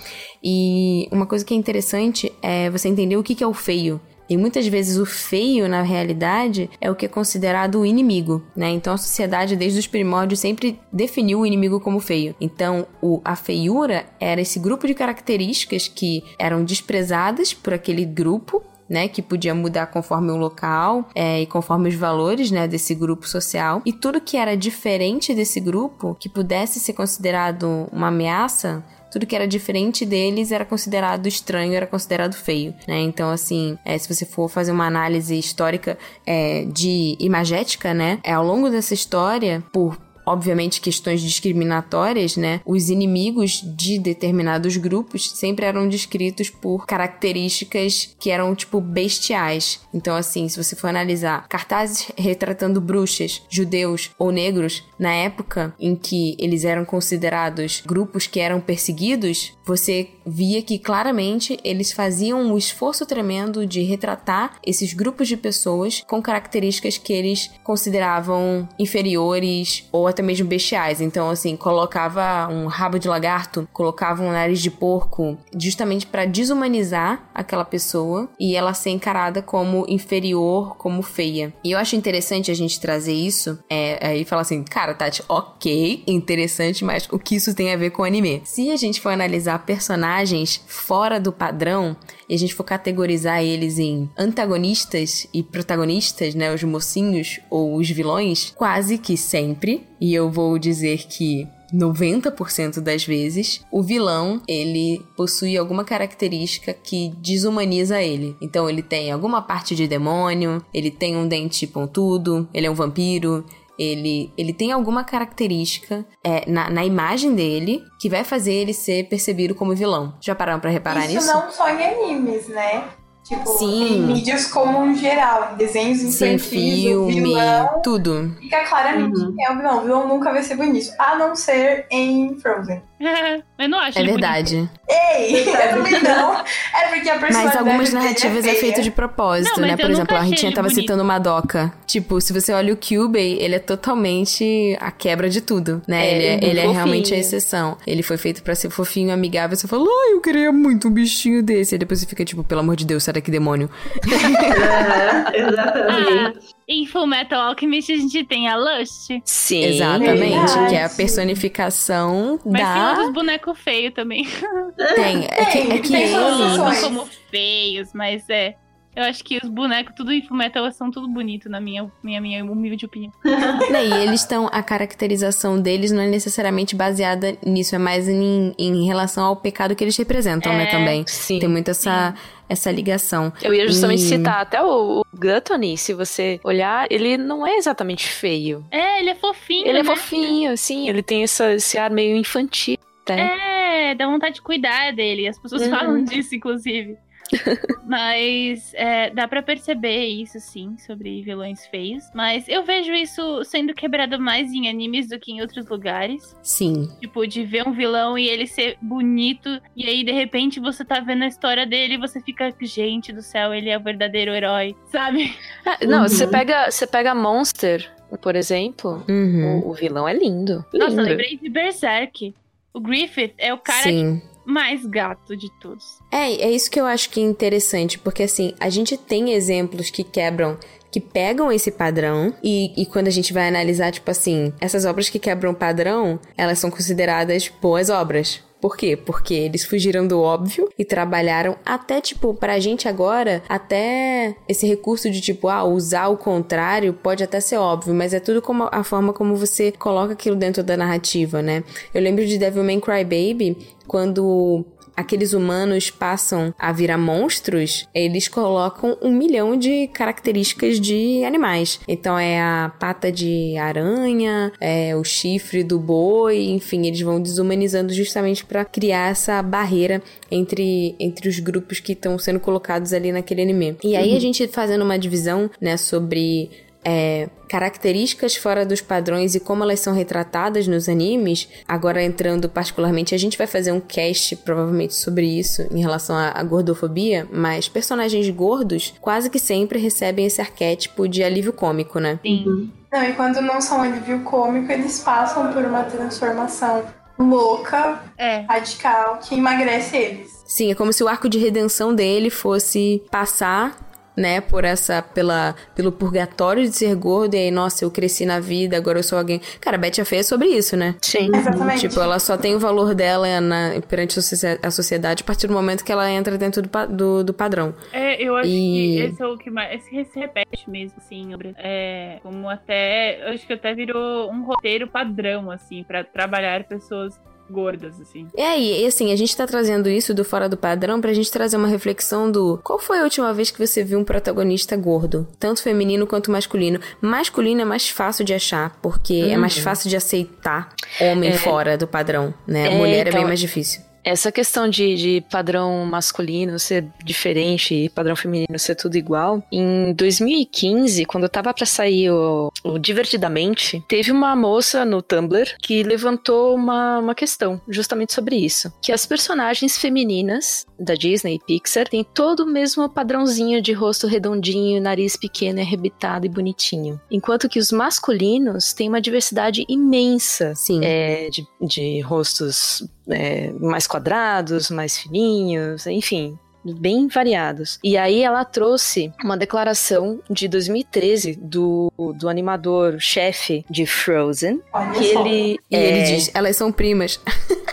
[0.43, 4.01] E uma coisa que é interessante é você entender o que, que é o feio
[4.29, 8.69] E muitas vezes o feio, na realidade, é o que é considerado o inimigo, né?
[8.69, 12.35] Então a sociedade, desde os primórdios, sempre definiu o inimigo como feio.
[12.39, 18.61] Então o, a feiura era esse grupo de características que eram desprezadas por aquele grupo
[18.89, 23.27] né, que podia mudar conforme o local é, e conforme os valores, né, desse grupo
[23.27, 23.81] social.
[23.85, 29.35] E tudo que era diferente desse grupo, que pudesse ser considerado uma ameaça, tudo que
[29.35, 32.99] era diferente deles era considerado estranho, era considerado feio, né?
[33.01, 38.19] Então, assim, é, se você for fazer uma análise histórica é, de imagética, né?
[38.23, 39.97] É, ao longo dessa história, por
[40.27, 42.59] obviamente, questões discriminatórias, né?
[42.65, 49.79] Os inimigos de determinados grupos sempre eram descritos por características que eram, tipo, bestiais.
[49.93, 55.95] Então, assim, se você for analisar cartazes retratando bruxas, judeus ou negros, na época em
[55.95, 62.57] que eles eram considerados grupos que eram perseguidos, você via que claramente eles faziam um
[62.57, 70.07] esforço tremendo de retratar esses grupos de pessoas com características que eles consideravam inferiores ou
[70.07, 71.01] até mesmo bestiais.
[71.01, 77.29] Então, assim, colocava um rabo de lagarto, colocava um nariz de porco, justamente para desumanizar
[77.33, 81.53] aquela pessoa e ela ser encarada como inferior, como feia.
[81.63, 86.03] E eu acho interessante a gente trazer isso é, aí falar assim, cara, Tati, ok,
[86.07, 88.41] interessante, mas o que isso tem a ver com anime?
[88.45, 91.95] Se a gente for analisar personagens fora do padrão,
[92.29, 97.89] e a gente for categorizar eles em antagonistas e protagonistas, né, os mocinhos ou os
[97.89, 105.05] vilões, quase que sempre, e eu vou dizer que 90% das vezes, o vilão, ele
[105.15, 108.35] possui alguma característica que desumaniza ele.
[108.41, 112.75] Então ele tem alguma parte de demônio, ele tem um dente pontudo, ele é um
[112.75, 113.45] vampiro,
[113.77, 119.07] ele, ele tem alguma característica é, na, na imagem dele que vai fazer ele ser
[119.07, 120.13] percebido como vilão.
[120.19, 121.27] Já pararam pra reparar Isso nisso?
[121.27, 122.85] não só em animes, né?
[123.27, 123.95] Tipo, Sim.
[123.97, 126.05] em mídias como em geral, em desenhos Sim,
[126.35, 128.33] infantis, o filme, vilão tudo.
[128.39, 129.35] fica claramente Uhum.
[129.35, 129.77] quem é o vilão.
[129.79, 132.81] O vilão nunca vai ser bonito, a não ser em Frozen.
[133.59, 134.69] eu não acho É verdade.
[134.89, 136.37] Ei, eu também não.
[136.39, 138.59] É porque a personalidade Mas algumas dele narrativas é, feia.
[138.59, 139.77] feito de propósito, Não, né?
[139.77, 140.81] Por exemplo, a Ritinha tava bonito.
[140.81, 141.71] citando Madoka.
[141.85, 146.07] Tipo, se você olha o Kyubey, ele é totalmente a quebra de tudo, né?
[146.07, 147.77] É, ele é, ele é realmente a exceção.
[147.85, 149.55] Ele foi feito pra ser fofinho, amigável.
[149.55, 151.75] Você fala, ai, eu queria muito um bichinho desse.
[151.75, 153.69] Aí depois você fica tipo, pelo amor de Deus, sai daqui, demônio.
[154.07, 156.56] Aham, exatamente.
[156.69, 159.07] Em Full Metal Alchemist a gente tem a Lust.
[159.23, 159.63] Sim.
[159.63, 160.17] Exatamente.
[160.19, 160.69] verdade.
[160.69, 162.89] Que é a personificação Mas tem da.
[162.89, 164.27] outros bonecos feios também.
[164.95, 165.25] Tem.
[165.31, 166.57] É que, é que Tem suas ele.
[166.57, 166.83] Não opções.
[166.83, 168.55] como feios, mas é.
[168.95, 172.19] Eu acho que os bonecos, tudo em Full Metal, são tudo bonito, na minha, minha,
[172.19, 173.11] minha humilde opinião.
[173.71, 174.49] Né, e eles estão.
[174.51, 179.75] A caracterização deles não é necessariamente baseada nisso, é mais em, em relação ao pecado
[179.75, 181.03] que eles representam, né, É, também.
[181.05, 181.37] Sim.
[181.39, 182.15] Tem muito essa,
[182.49, 183.31] essa ligação.
[183.41, 187.55] Eu ia justamente E- citar até o, o Gluttony, se você olhar, ele não é
[187.55, 188.65] exatamente feio.
[188.71, 189.67] É, ele é fofinho.
[189.67, 189.89] Ele é né?
[189.89, 192.77] fofinho, assim, ele tem essa, esse ar meio infantil.
[193.09, 193.91] Né?
[193.91, 195.27] É, dá vontade de cuidar dele.
[195.27, 195.69] As pessoas Uhum.
[195.69, 196.97] falam disso, inclusive.
[197.85, 202.03] Mas é, dá pra perceber isso, sim, sobre vilões feios.
[202.13, 206.35] Mas eu vejo isso sendo quebrado mais em animes do que em outros lugares.
[206.43, 206.89] Sim.
[206.99, 209.49] Tipo, de ver um vilão e ele ser bonito.
[209.75, 213.21] E aí, de repente, você tá vendo a história dele e você fica, gente do
[213.21, 215.35] céu, ele é o verdadeiro herói, sabe?
[215.65, 216.07] Ah, não, Uhum.
[216.09, 217.89] você pega, você pega Monster,
[218.21, 219.61] por exemplo, Uhum.
[219.65, 220.65] o, o vilão é lindo.
[220.73, 221.03] Nossa, lindo.
[221.03, 222.33] lembrei de Berserk.
[222.73, 224.21] O Griffith é o cara Sim.
[224.47, 225.99] Mais gato de todos.
[226.09, 229.89] É, é isso que eu acho que é interessante, porque assim, a gente tem exemplos
[229.89, 230.57] que quebram.
[230.89, 235.09] Que pegam esse padrão e, e quando a gente vai analisar, tipo assim, essas obras
[235.09, 238.41] que quebram padrão, elas são consideradas boas obras.
[238.59, 238.97] Por quê?
[238.97, 245.09] Porque eles fugiram do óbvio e trabalharam até, tipo, pra gente agora, até esse recurso
[245.09, 248.83] de, tipo, ah, usar o contrário pode até ser óbvio, mas é tudo como a
[248.83, 251.63] forma como você coloca aquilo dentro da narrativa, né?
[251.93, 254.65] Eu lembro de Devilman Crybaby, quando
[254.97, 261.79] aqueles humanos passam a virar monstros, eles colocam um milhão de características de animais.
[261.87, 267.93] Então é a pata de aranha, é o chifre do boi, enfim, eles vão desumanizando
[267.93, 273.43] justamente para criar essa barreira entre, entre os grupos que estão sendo colocados ali naquele
[273.43, 273.77] anime.
[273.83, 276.49] E aí a gente fazendo uma divisão, né, sobre
[276.89, 283.13] é, características fora dos padrões e como elas são retratadas nos animes, agora entrando particularmente,
[283.13, 287.67] a gente vai fazer um cast provavelmente sobre isso em relação à, à gordofobia, mas
[287.67, 292.19] personagens gordos quase que sempre recebem esse arquétipo de alívio cômico, né?
[292.21, 292.71] Sim.
[292.89, 296.85] Não, e quando não são alívio cômico, eles passam por uma transformação
[297.19, 298.45] louca, É.
[298.47, 300.29] radical, que emagrece eles.
[300.45, 303.75] Sim, é como se o arco de redenção dele fosse passar
[304.17, 308.39] né, por essa, pela, pelo purgatório de ser gordo, e aí, nossa, eu cresci na
[308.39, 309.39] vida, agora eu sou alguém.
[309.61, 310.95] Cara, Betty a Feia é sobre isso, né?
[311.01, 311.29] Sim.
[311.35, 311.87] Exatamente.
[311.87, 315.45] Tipo, ela só tem o valor dela na, perante a socie- a sociedade a partir
[315.45, 317.75] do momento que ela entra dentro do, do, do padrão.
[317.93, 319.85] É, eu acho E- que esse é o que mais.
[319.91, 321.29] Esse se repete mesmo, assim.
[321.57, 323.21] É, como até.
[323.23, 327.19] Eu acho que até virou um roteiro padrão, assim, pra trabalhar pessoas
[327.49, 328.27] gordas, assim.
[328.35, 331.31] E aí, e assim, a gente tá trazendo isso do fora do padrão pra gente
[331.31, 335.27] trazer uma reflexão do qual foi a última vez que você viu um protagonista gordo?
[335.39, 336.79] Tanto feminino quanto masculino.
[337.01, 340.69] Masculino é mais fácil de achar, porque é mais fácil de aceitar
[341.01, 341.33] homem É.
[341.37, 342.73] fora do padrão, né?
[342.73, 343.81] É, Mulher é então, bem mais difícil.
[344.03, 349.93] Essa questão de, de padrão masculino ser diferente e padrão feminino ser tudo igual, em
[349.93, 356.55] 2015, quando tava pra sair o, o Divertidamente, teve uma moça no Tumblr que levantou
[356.55, 358.71] uma, uma questão justamente sobre isso.
[358.81, 364.07] Que as personagens femininas da Disney e Pixar têm todo o mesmo padrãozinho de rosto
[364.07, 366.99] redondinho, nariz pequeno, arrebitado e bonitinho.
[367.09, 370.81] Enquanto que os masculinos têm uma diversidade imensa Sim.
[370.83, 376.37] é, de, de rostos é, mais quadrados, mais fininhos, enfim.
[376.63, 377.79] Bem variados.
[377.81, 384.61] E aí ela trouxe uma declaração de 2013 do, do animador chefe de Frozen.
[384.73, 385.25] Olha Que só.
[385.25, 385.59] ele.
[385.71, 387.21] E é, ele diz, elas são primas.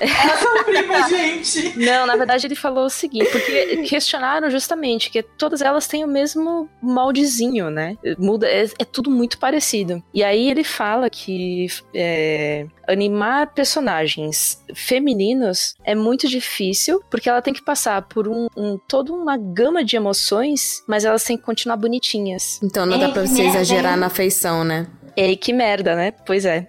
[0.64, 1.78] Primas, gente.
[1.78, 6.08] Não, na verdade ele falou o seguinte, porque questionaram justamente que todas elas têm o
[6.08, 7.96] mesmo moldezinho, né?
[8.18, 10.02] Muda, é, é tudo muito parecido.
[10.12, 17.52] E aí ele fala que é, animar personagens femininos é muito difícil, porque ela tem
[17.54, 21.76] que passar por um, um- toda uma gama de emoções, mas elas têm que continuar
[21.76, 22.60] bonitinhas.
[22.62, 24.86] Então não É, dá pra que você merda, exagerar na feição, né?
[25.16, 26.10] E que merda, né?
[26.10, 26.66] Pois é.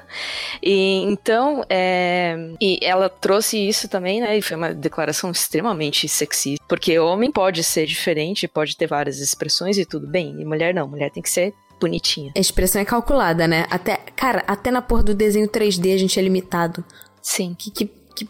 [0.62, 4.36] e então, é, e ela trouxe isso também, né?
[4.38, 9.76] E foi uma declaração extremamente sexista, porque homem pode ser diferente, pode ter várias expressões
[9.78, 12.32] e tudo bem, e mulher não, mulher tem que ser bonitinha.
[12.36, 13.66] A expressão é calculada, né?
[13.70, 16.84] Até, cara, até na porra do desenho 3D a gente é limitado.
[17.20, 17.54] Sim.
[17.58, 18.28] Que, que, que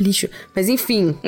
[0.00, 0.28] lixo.
[0.54, 1.18] Mas enfim,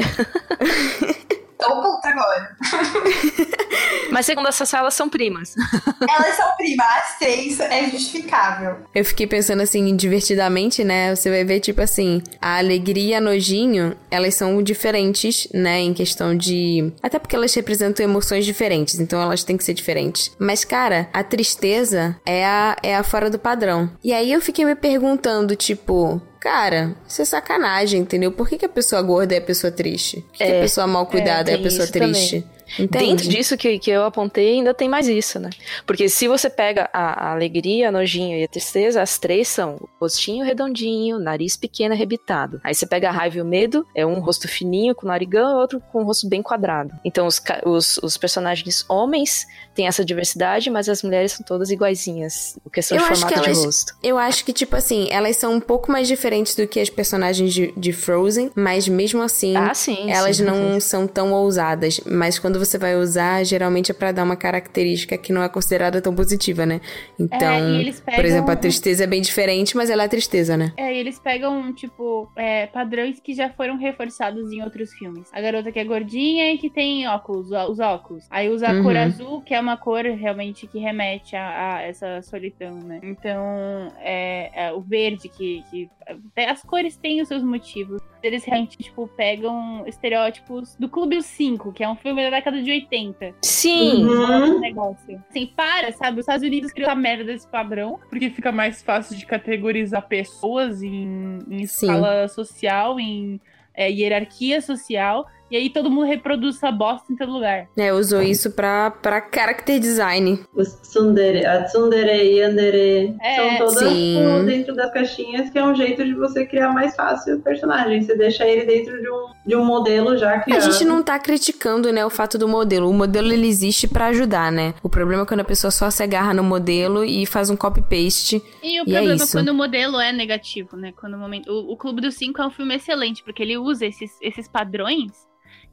[1.58, 2.56] Tô puta agora.
[4.10, 5.54] Mas segundo essa sala são primas.
[6.08, 8.78] Elas são primas, as três é justificável.
[8.94, 11.14] eu fiquei pensando assim, divertidamente, né?
[11.14, 15.80] Você vai ver, tipo assim, a alegria e a nojinho, elas são diferentes, né?
[15.80, 16.92] Em questão de.
[17.02, 20.34] Até porque elas representam emoções diferentes, então elas têm que ser diferentes.
[20.38, 23.90] Mas, cara, a tristeza é a, é a fora do padrão.
[24.02, 26.20] E aí eu fiquei me perguntando, tipo.
[26.40, 28.30] Cara, isso é sacanagem, entendeu?
[28.30, 30.20] Por que, que a pessoa gorda é a pessoa triste?
[30.22, 32.12] Por que, que a É, pessoa mal cuidada é, a tem pessoa também.
[32.12, 32.46] triste?
[32.78, 33.06] Entende?
[33.06, 35.48] Dentro disso que, que eu apontei, ainda tem mais isso, né?
[35.86, 39.76] Porque se você pega a, a alegria, a nojinho e a tristeza, as três são
[39.76, 42.60] o rostinho redondinho, nariz pequeno arrebitado.
[42.62, 45.54] Aí você pega a raiva e o medo, é um rosto fininho com narigão e
[45.54, 46.94] outro com um rosto bem quadrado.
[47.02, 49.46] Então os, os, os personagens homens
[49.78, 52.58] têm essa diversidade, mas as mulheres são todas iguaizinhas.
[52.66, 53.94] Em questão Eu de acho que formato de elas- rosto.
[54.02, 57.54] Eu acho que, tipo assim, elas são um pouco mais diferentes do que as personagens
[57.54, 60.10] de, de Frozen, mas mesmo assim, Ah, sim.
[60.10, 60.80] elas sim, não sim.
[60.80, 62.00] são tão ousadas.
[62.04, 66.02] Mas quando você vai usar, geralmente é pra dar uma característica que não é considerada
[66.02, 66.80] tão positiva, né?
[67.18, 70.56] Então, É, eles por pegam- exemplo, a tristeza é bem diferente, mas ela é tristeza,
[70.56, 70.72] né?
[70.76, 75.28] É, e eles pegam, tipo, é, padrões que já foram reforçados em outros filmes.
[75.32, 78.24] A garota que é gordinha e que tem óculos, os óculos.
[78.30, 78.82] Aí usa a Uhum.
[78.82, 83.00] cor azul, que é uma cor realmente que remete a, a essa solidão, né?
[83.02, 85.90] Então, é, é o verde, que, que.
[86.06, 88.00] até As cores têm os seus motivos.
[88.22, 92.60] Eles realmente, tipo, pegam estereótipos do Clube dos Cinco, que é um filme da década
[92.62, 93.34] de 80.
[93.42, 94.04] Sim.
[94.04, 94.44] Uhum.
[94.44, 95.24] Esse negócio.
[95.30, 96.14] Assim, para, sabe?
[96.14, 97.98] Os Estados Unidos criou a merda desse padrão.
[98.08, 103.40] Porque fica mais fácil de categorizar pessoas em, em escala social, em
[103.74, 105.26] é, hierarquia social.
[105.50, 107.68] E aí todo mundo reproduz essa bosta em todo lugar.
[107.76, 110.40] É, usou isso pra, pra character design.
[110.54, 114.44] Os tsundere, a tsundere e andere É, são todas sim.
[114.44, 118.02] dentro das caixinhas, que é um jeito de você criar mais fácil o personagem.
[118.02, 120.60] Você deixa ele dentro de um, de um modelo já A criado.
[120.70, 122.88] gente não tá criticando, né, o fato do modelo.
[122.88, 124.74] O modelo, ele existe pra ajudar, né?
[124.82, 128.42] O problema é quando a pessoa só se agarra no modelo e faz um copy-paste.
[128.62, 129.32] E o E é problema é isso.
[129.32, 130.92] quando o modelo é negativo, né?
[130.94, 131.50] Quando o momento.
[131.50, 135.12] O, o Clube dos Cinco é um filme excelente, porque ele usa esses, esses padrões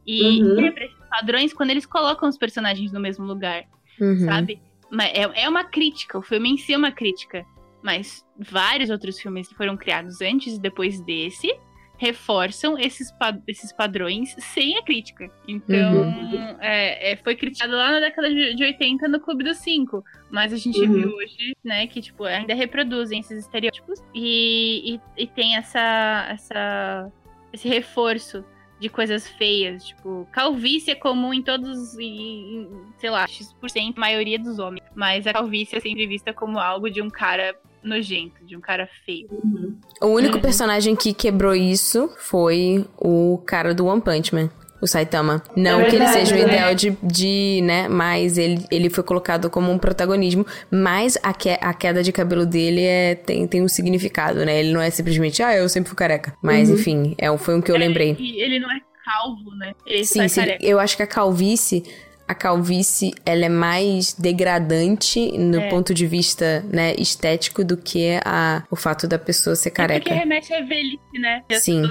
[0.05, 0.55] e Uhum.
[0.57, 3.63] quebra esses padrões quando eles colocam os personagens no mesmo lugar,
[3.99, 4.19] Uhum.
[4.19, 4.61] sabe?
[5.13, 7.45] É, é uma crítica, o filme em si é uma crítica.
[7.83, 11.55] Mas vários outros filmes que foram criados antes e depois desse
[11.97, 15.29] reforçam esses, pa- esses padrões sem a crítica.
[15.47, 16.03] Então,
[16.59, 20.03] é, é, foi criticado lá na década de, de 80 no Clube dos Cinco.
[20.29, 20.93] Mas a gente Uhum.
[20.93, 27.11] viu hoje, né, que, tipo, ainda reproduzem esses estereótipos e, e, e tem essa, essa,
[27.53, 28.43] esse reforço
[28.79, 29.85] de coisas feias.
[29.85, 32.67] Tipo, calvície é comum em todos, em,
[32.97, 34.83] sei lá, X% maioria dos homens.
[34.93, 38.89] Mas a calvície é sempre vista como algo de um cara nojento, de um cara
[39.05, 39.27] feio.
[39.31, 39.77] Uhum.
[40.01, 40.41] O único Uhum.
[40.41, 44.49] personagem que quebrou isso foi o cara do One Punch Man.
[44.81, 45.41] O Saitama.
[45.55, 46.43] Não É que ele seja o né?
[46.45, 47.87] ideal de, de, né?
[47.87, 50.45] Mas ele, ele foi colocado como um protagonismo.
[50.69, 54.59] Mas a, que, a queda de cabelo dele é, tem, tem um significado, né?
[54.59, 56.33] Ele não é simplesmente, ah, eu sempre fui careca.
[56.41, 56.75] Mas, Uhum.
[56.75, 58.15] enfim, é, foi um que eu lembrei.
[58.19, 59.71] E ele não é calvo, né?
[59.85, 60.41] Ele Sim, sim.
[60.41, 60.65] careca.
[60.65, 61.83] Eu acho que a calvície,
[62.27, 65.69] a calvície, ela é mais degradante no É.
[65.69, 69.81] ponto de vista, né, estético do que a, o fato da pessoa ser É porque
[69.87, 70.13] careca.
[70.13, 71.43] remete à velhice, né?
[71.49, 71.83] E as Sim.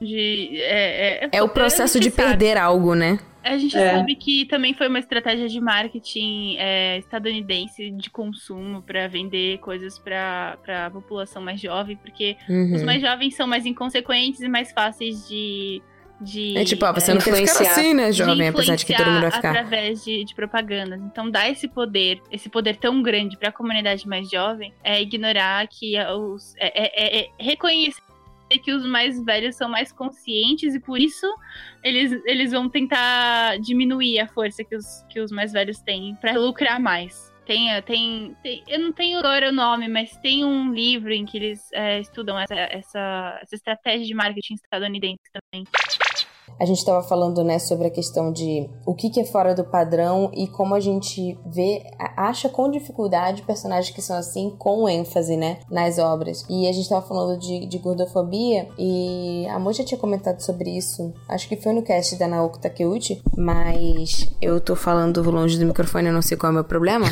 [0.00, 0.58] de.
[0.62, 2.16] É, é, É o a processo de sabe.
[2.28, 3.18] perder algo, né?
[3.42, 3.92] A gente É.
[3.96, 9.98] sabe que também foi uma estratégia de marketing é, estadunidense de consumo para vender coisas
[9.98, 12.74] para a população mais jovem, porque Uhum.
[12.74, 15.80] os mais jovens são mais inconsequentes e mais fáceis de.
[16.20, 18.48] De É tipo, ó, você não quer ficar assim, né, jovem?
[18.48, 19.50] Apesar de que todo mundo vai ficar.
[19.50, 21.00] através de, de propagandas.
[21.00, 25.66] Então, dar esse poder, esse poder tão grande para a comunidade mais jovem, é ignorar
[25.68, 28.02] que os, é, é- é- é reconhecer
[28.64, 31.24] que os mais velhos são mais conscientes e por isso
[31.84, 36.32] eles, eles vão tentar diminuir a força que os, que os mais velhos têm para
[36.32, 37.30] lucrar mais.
[37.46, 41.36] Tem, tem, tem- eu não tenho agora o nome, mas tem um livro em que
[41.36, 45.64] eles é, estudam essa, essa, essa estratégia de marketing estadunidense também.
[46.60, 49.64] A gente estava falando, né, sobre a questão de o que, que é fora do
[49.64, 51.82] padrão e como a gente vê,
[52.16, 56.44] acha com dificuldade personagens que são assim, com ênfase, né, nas obras.
[56.48, 60.76] E a gente estava falando de, de gordofobia e a Mo já tinha comentado sobre
[60.76, 65.64] isso, acho que foi no cast da Naoko Takeuchi, mas eu tô falando longe do
[65.64, 67.06] microfone, eu não sei qual é o meu problema.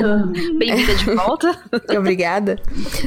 [0.58, 1.58] Bem-vinda de volta.
[1.98, 2.58] Obrigada.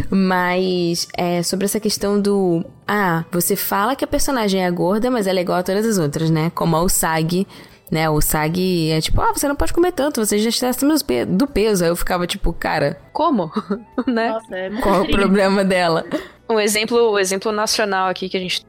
[0.10, 2.64] Mas é sobre essa questão do.
[2.92, 6.00] Ah, você fala que a personagem é gorda, mas ela é igual a todas as
[6.00, 6.52] outras, né?
[6.56, 7.46] Como a Usagi.
[7.92, 10.94] Né, o Sag é tipo, ah, você não pode comer tanto, você já está acima
[11.28, 11.84] do peso.
[11.84, 13.52] Aí eu ficava tipo, cara, Como?
[14.06, 14.30] né?
[14.30, 16.06] Nossa, é muito qual é o problema dela?
[16.48, 18.64] Um exemplo, um exemplo nacional aqui que a gente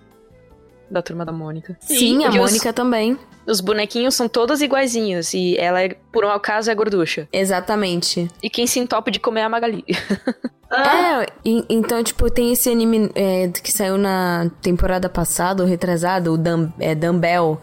[0.91, 1.77] da turma da Mônica.
[1.81, 3.19] Sim, a porque os- Mônica também.
[3.47, 7.27] Os bonequinhos são todos iguaizinhos e ela, é, por um acaso, é gorducha.
[7.33, 8.29] Exatamente.
[8.43, 9.85] E quem se entope de comer é a Magali.
[10.71, 15.69] Ah, É, e- então, tipo, tem esse anime é, que saiu na temporada passada, ou
[15.69, 17.61] retrasada, o Dumb, é, Dumbbell.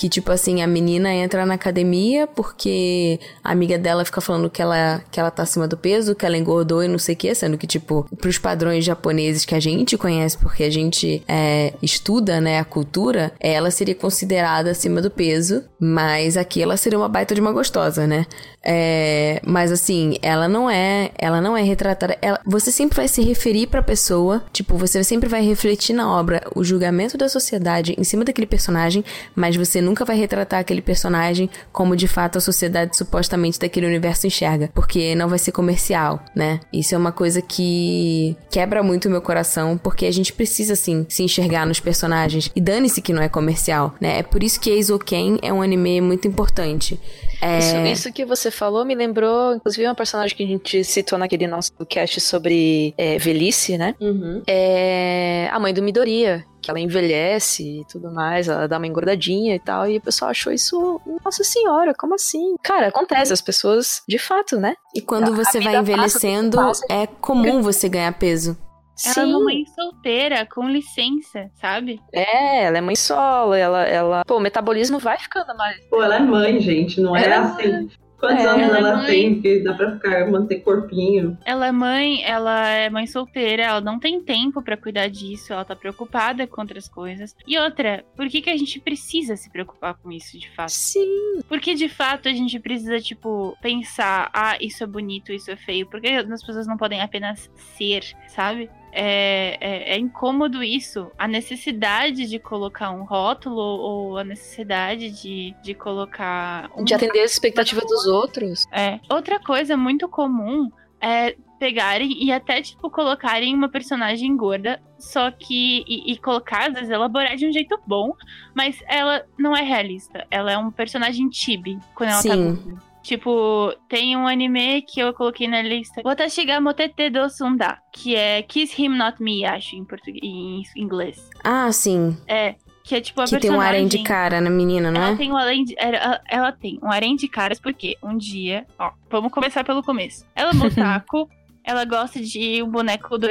[0.00, 4.62] Que, tipo assim, a menina entra na academia porque a amiga dela fica falando que
[4.62, 7.34] ela, que ela tá acima do peso, que ela engordou e não sei o que,
[7.34, 12.40] sendo que, tipo, pros padrões japoneses que a gente conhece, porque a gente é, estuda,
[12.40, 17.34] né, a cultura, ela seria considerada acima do peso, mas aqui ela seria uma baita
[17.34, 18.24] de uma gostosa, né?
[18.62, 22.16] É, mas assim, ela não é, ela não é retratada.
[22.22, 26.42] ela- você sempre vai se referir pra pessoa, tipo, você sempre vai refletir na obra
[26.54, 29.02] o julgamento da sociedade em cima daquele personagem,
[29.34, 34.26] mas você nunca vai retratar aquele personagem como de fato a sociedade supostamente daquele universo
[34.26, 36.60] enxerga, porque não vai ser comercial, né?
[36.72, 41.04] Isso é uma coisa que quebra muito o meu coração, porque a gente precisa assim
[41.08, 44.20] se enxergar nos personagens e dane-se que não é comercial, né?
[44.20, 46.98] É por isso que Eizouken é um anime muito importante.
[47.42, 47.58] É...
[47.58, 51.46] Isso, isso que você falou me lembrou, inclusive, uma personagem que a gente citou naquele
[51.46, 53.94] nosso cast sobre é, velhice, né?
[53.98, 54.42] Uhum.
[54.46, 59.54] É a mãe do Midoriya, que ela envelhece e tudo mais, ela dá uma engordadinha
[59.54, 62.56] e tal, e o pessoal achou isso, nossa senhora, como assim?
[62.62, 64.74] Cara, acontece, as pessoas, de fato, né?
[64.94, 66.84] E quando você vai passa, envelhecendo, passa.
[66.88, 68.56] é comum você ganhar peso.
[69.02, 71.98] Ela é uma mãe solteira, com licença, sabe?
[72.12, 74.24] É, ela é mãe solo, ela, ela.
[74.26, 75.82] Pô, o metabolismo vai ficando mais.
[75.88, 77.88] pô, ela é mãe, gente, não é é assim.
[78.20, 79.06] Quantos É, anos ela é ela mãe.
[79.06, 81.38] tem que dá pra ficar, manter corpinho?
[81.44, 85.64] Ela é mãe, ela é mãe solteira, ela não tem tempo pra cuidar disso, ela
[85.64, 87.34] tá preocupada com outras coisas.
[87.46, 90.70] E outra, por que, que a gente precisa se preocupar com isso de fato?
[90.70, 91.40] Sim.
[91.48, 95.86] Porque de fato a gente precisa, tipo, pensar, ah, isso é bonito, isso é feio.
[95.86, 98.68] Porque as pessoas não podem apenas ser, sabe?
[98.92, 101.10] É, é, é incômodo isso.
[101.18, 106.70] A necessidade de colocar um rótulo ou a necessidade de, de colocar.
[106.76, 108.66] Um De atender as expectativas dos outros.
[108.72, 109.00] é.
[109.10, 110.70] Outra coisa muito comum
[111.00, 115.84] é pegarem e até, tipo, colocarem uma personagem gorda, só que.
[115.86, 118.14] E, e colocar, às vezes, elaborar de um jeito bom,
[118.54, 120.26] mas ela não é realista.
[120.30, 122.54] Ela é um personagem chibi quando ela tá Sim.
[122.54, 122.89] gorda.
[123.02, 126.02] Tipo, tem um anime que eu coloquei na lista.
[126.04, 130.82] Watashi ga motete do sunda, que é Kiss Him Not Me, acho, em português, em
[130.82, 131.28] inglês.
[131.42, 132.16] Ah, sim.
[132.28, 135.12] É, que é tipo a que tem um harém de cara na menina, não Ela
[135.12, 135.16] é?
[135.16, 138.90] tem um além de, ela, ela tem um harém de caras porque um dia, ó,
[139.10, 140.26] vamos começar pelo começo.
[140.34, 141.28] Ela é otaku,
[141.64, 143.28] ela gosta de um boneco do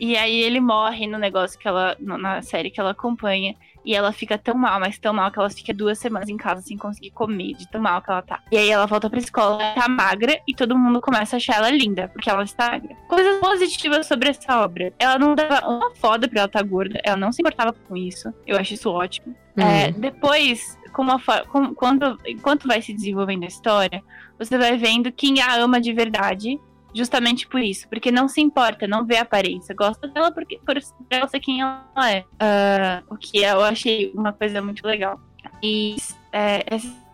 [0.00, 1.96] E aí ele morre no negócio que ela.
[2.00, 3.54] na série que ela acompanha.
[3.86, 6.60] E ela fica tão mal, mas tão mal que ela fica duas semanas em casa
[6.60, 8.40] sem conseguir comer, de tão mal que ela tá.
[8.50, 11.70] E aí ela volta pra escola, tá magra, e todo mundo começa a achar ela
[11.70, 12.96] linda, porque ela está magra.
[13.08, 14.92] Coisas positivas sobre essa obra.
[14.98, 17.96] Ela não dava uma foda pra ela estar tá gorda, ela não se importava com
[17.96, 18.32] isso.
[18.46, 19.34] Eu acho isso ótimo.
[19.56, 19.64] Uhum.
[19.64, 24.02] É, depois, como a, com, quando, enquanto vai se desenvolvendo a história,
[24.38, 26.60] você vai vendo quem a ama de verdade
[26.96, 30.78] justamente por isso, porque não se importa, não vê a aparência, gosta dela porque por
[31.10, 35.20] ela ser quem ela é, uh, o que eu achei uma coisa muito legal.
[35.62, 35.96] E
[36.32, 37.06] é, essas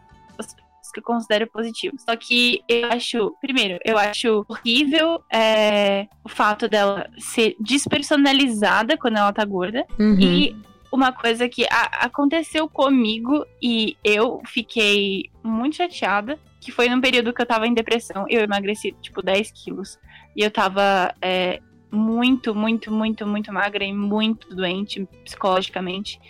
[0.92, 1.96] que eu considero positivo.
[1.98, 9.16] Só que eu acho, primeiro, eu acho horrível é, o fato dela ser despersonalizada quando
[9.16, 9.86] ela tá gorda.
[9.98, 10.20] Uhum.
[10.20, 10.56] E
[10.92, 17.32] uma coisa que a, aconteceu comigo e eu fiquei muito chateada que foi num período
[17.32, 18.24] que eu tava em depressão.
[18.28, 19.98] Eu emagreci, tipo, 10 quilos.
[20.36, 21.58] E eu tava é,
[21.90, 26.20] muito, muito, muito, muito magra e muito doente psicologicamente.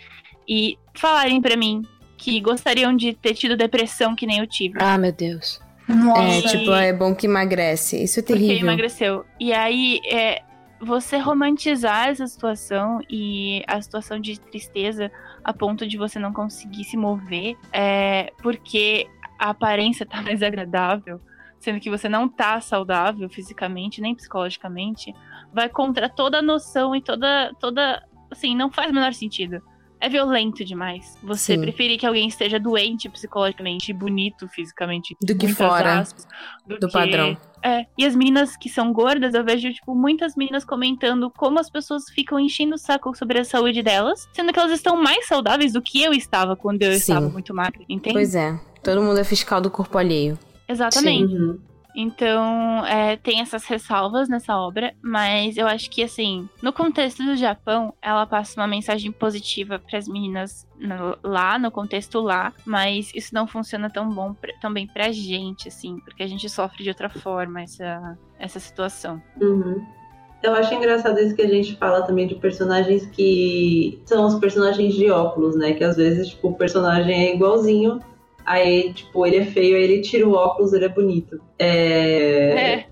[0.49, 1.83] E falarem para mim
[2.17, 4.79] que gostariam de ter tido depressão que nem eu tive.
[4.81, 5.61] Ah, meu Deus.
[5.87, 6.21] Nossa.
[6.21, 8.03] É, tipo, é bom que emagrece.
[8.03, 8.47] Isso é terrível.
[8.47, 9.25] Porque emagreceu.
[9.39, 10.41] E aí, é,
[10.81, 15.11] você romantizar essa situação e a situação de tristeza
[15.43, 19.07] a ponto de você não conseguir se mover, é porque
[19.39, 21.19] a aparência tá mais agradável,
[21.59, 25.13] sendo que você não tá saudável fisicamente nem psicologicamente,
[25.53, 29.61] vai contra toda a noção e toda toda assim, não faz o menor sentido.
[30.03, 31.17] É violento demais.
[31.23, 31.61] Você Sim.
[31.61, 36.27] preferir que alguém esteja doente psicologicamente e bonito fisicamente do que fora aspas,
[36.67, 36.93] do, do que...
[36.93, 37.37] padrão.
[37.63, 41.69] É, e as meninas que são gordas, eu vejo, tipo, muitas meninas comentando como as
[41.69, 45.71] pessoas ficam enchendo o saco sobre a saúde delas, sendo que elas estão mais saudáveis
[45.71, 46.97] do que eu estava quando eu Sim.
[46.97, 48.15] estava muito magra, entende?
[48.15, 48.59] Pois é.
[48.83, 50.37] Todo mundo é fiscal do corpo alheio.
[50.67, 51.33] Exatamente.
[51.33, 51.59] Uhum.
[51.95, 57.35] Então, é, tem essas ressalvas nessa obra, mas eu acho que, assim, no contexto do
[57.35, 63.11] Japão, ela passa uma mensagem positiva para as meninas no, lá, no contexto lá, mas
[63.13, 66.83] isso não funciona tão bom pra, tão bem pra gente, assim, porque a gente sofre
[66.83, 69.21] de outra forma essa, essa situação.
[69.39, 69.85] Uhum.
[70.41, 74.93] Eu acho engraçado isso que a gente fala também de personagens que são os personagens
[74.93, 75.71] de óculos, né?
[75.71, 78.01] Que às vezes, tipo, o personagem é igualzinho,
[78.45, 81.39] Aí, tipo, ele é feio, aí ele tira o óculos, ele é bonito.
[81.59, 82.79] É.
[82.79, 82.87] é.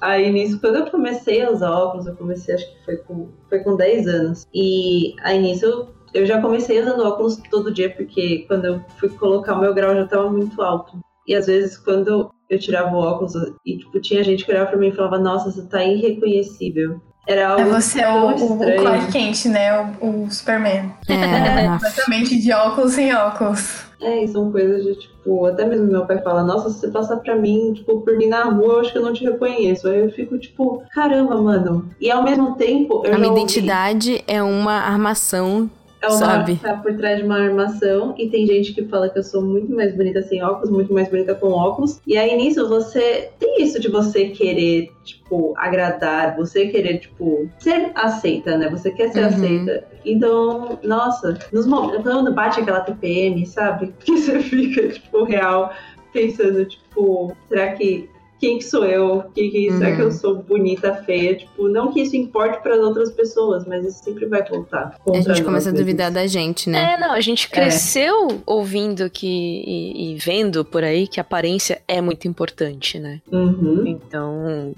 [0.00, 3.60] Aí nisso, quando eu comecei a usar óculos, eu comecei, acho que foi com, foi
[3.60, 4.46] com 10 anos.
[4.54, 9.54] E aí nisso, eu já comecei usando óculos todo dia, porque quando eu fui colocar
[9.54, 10.98] o meu grau já tava muito alto.
[11.26, 13.32] E às vezes, quando eu tirava o óculos,
[13.64, 17.00] e tipo, tinha gente que olhava pra mim e falava, nossa, você tá irreconhecível.
[17.26, 19.96] Era algo é você é o, o, Clark Kent, né?
[20.00, 20.92] O, o Superman.
[21.08, 21.68] É.
[21.72, 23.83] Completamente de óculos sem óculos.
[24.00, 27.16] É, e são coisas de tipo, até mesmo meu pai fala, nossa, se você passar
[27.18, 29.88] pra mim, tipo, por mim na rua, eu acho que eu não te reconheço.
[29.88, 31.90] Aí eu fico, tipo, caramba, mano.
[32.00, 33.02] E ao mesmo tempo.
[33.06, 35.70] a minha identidade é uma armação
[36.04, 36.56] é uma, sabe?
[36.56, 39.74] tá por trás de uma armação e tem gente que fala que eu sou muito
[39.74, 42.00] mais bonita sem óculos, muito mais bonita com óculos.
[42.06, 47.90] E aí nisso você tem isso de você querer, tipo, agradar, você querer, tipo, ser
[47.94, 48.68] aceita, né?
[48.70, 49.28] Você quer ser uhum.
[49.28, 49.84] aceita.
[50.04, 53.94] Então, nossa, nos momentos, quando bate aquela TPM, sabe?
[54.04, 55.72] Que você fica, tipo, real
[56.12, 58.08] pensando, tipo, será que
[58.44, 59.24] quem que sou eu?
[59.34, 59.78] Que, que, uhum.
[59.78, 60.12] Será que eu uhum.
[60.12, 61.34] sou bonita, feia?
[61.34, 64.98] Tipo, não que isso importe para as outras pessoas, mas isso sempre vai voltar.
[65.06, 66.94] A gente começa a duvidar da gente, né?
[66.94, 68.34] É, não, a gente cresceu é.
[68.44, 73.22] ouvindo que e, e, vendo por aí que a aparência é muito importante, né?
[73.32, 73.84] Uhum.
[73.86, 74.74] Então,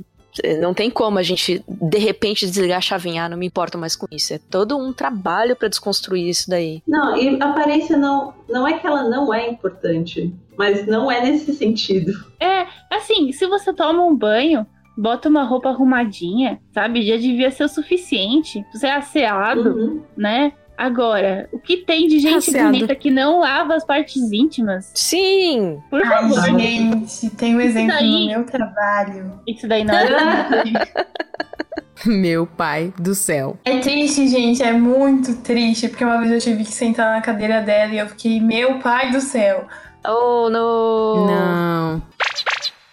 [0.60, 3.96] não tem como a gente, de repente, desligar a chavinha, ah, não me importo mais
[3.96, 4.34] com isso.
[4.34, 6.82] É todo um trabalho para desconstruir isso daí.
[6.86, 11.20] Não, e a aparência não, não é que ela não é importante, mas não é
[11.20, 12.12] nesse sentido.
[12.40, 14.66] É, assim, se você toma um banho,
[14.96, 17.06] bota uma roupa arrumadinha, sabe?
[17.06, 18.64] Já devia ser o suficiente.
[18.72, 20.02] Você é asseado, uhum.
[20.16, 20.52] né?
[20.76, 24.90] Agora, o que tem de gente bonita que não lava as partes íntimas?
[24.94, 25.78] Sim!
[25.88, 26.38] Por favor.
[26.38, 28.10] Ai, gente, tem um exemplo daí...
[28.10, 29.40] no meu trabalho.
[29.46, 30.06] Isso daí não é
[32.04, 33.56] Meu pai do céu.
[33.64, 37.62] É triste, gente, é muito triste, porque uma vez eu tive que sentar na cadeira
[37.62, 39.66] dela e eu fiquei, meu pai do céu.
[40.06, 41.26] Oh, não!
[41.26, 42.02] Não.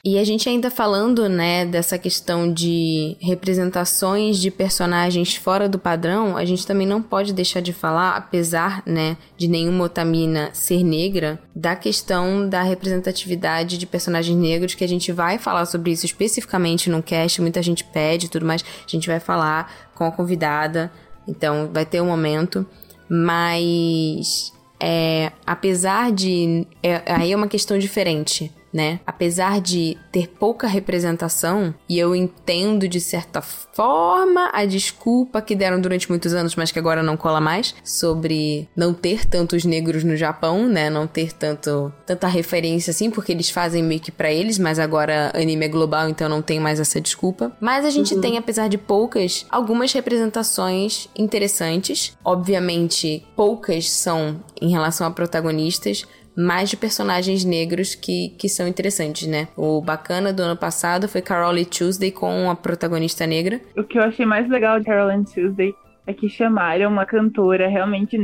[0.05, 6.35] E a gente ainda falando, né, dessa questão de representações de personagens fora do padrão,
[6.35, 11.39] a gente também não pode deixar de falar, apesar, né, de nenhuma Otamina ser negra,
[11.55, 16.89] da questão da representatividade de personagens negros, que a gente vai falar sobre isso especificamente
[16.89, 20.91] no cast, muita gente pede e tudo mais, a gente vai falar com a convidada,
[21.25, 22.67] então vai ter um momento,
[23.09, 24.51] mas
[24.81, 26.67] é, apesar de.
[26.83, 28.99] É, aí é uma questão diferente né?
[29.05, 35.79] Apesar de ter pouca representação, e eu entendo de certa forma a desculpa que deram
[35.79, 40.15] durante muitos anos, mas que agora não cola mais, sobre não ter tantos negros no
[40.15, 40.89] Japão, né?
[40.89, 45.31] Não ter tanto tanta referência assim, porque eles fazem meio que pra eles, mas agora
[45.35, 47.55] anime é global, então não tem mais essa desculpa.
[47.59, 48.21] Mas a gente uhum.
[48.21, 52.17] tem, apesar de poucas, algumas representações interessantes.
[52.23, 56.05] Obviamente, poucas são em relação a protagonistas,
[56.35, 59.47] mais de personagens negros que, que são interessantes, né?
[59.55, 63.61] O bacana do ano passado foi Carole Tuesday com a protagonista negra.
[63.77, 65.73] O que eu achei mais legal de Carole Tuesday
[66.05, 68.21] é que chamaram uma cantora realmente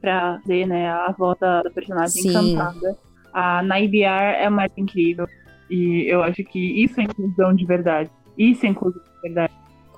[0.00, 2.32] pra ver, né, a volta da personagem Sim.
[2.32, 2.96] cantada.
[3.32, 5.26] A Naibiar é mais incrível.
[5.70, 8.10] E eu acho que isso é inclusão de verdade.
[8.36, 9.52] Isso é inclusão de verdade.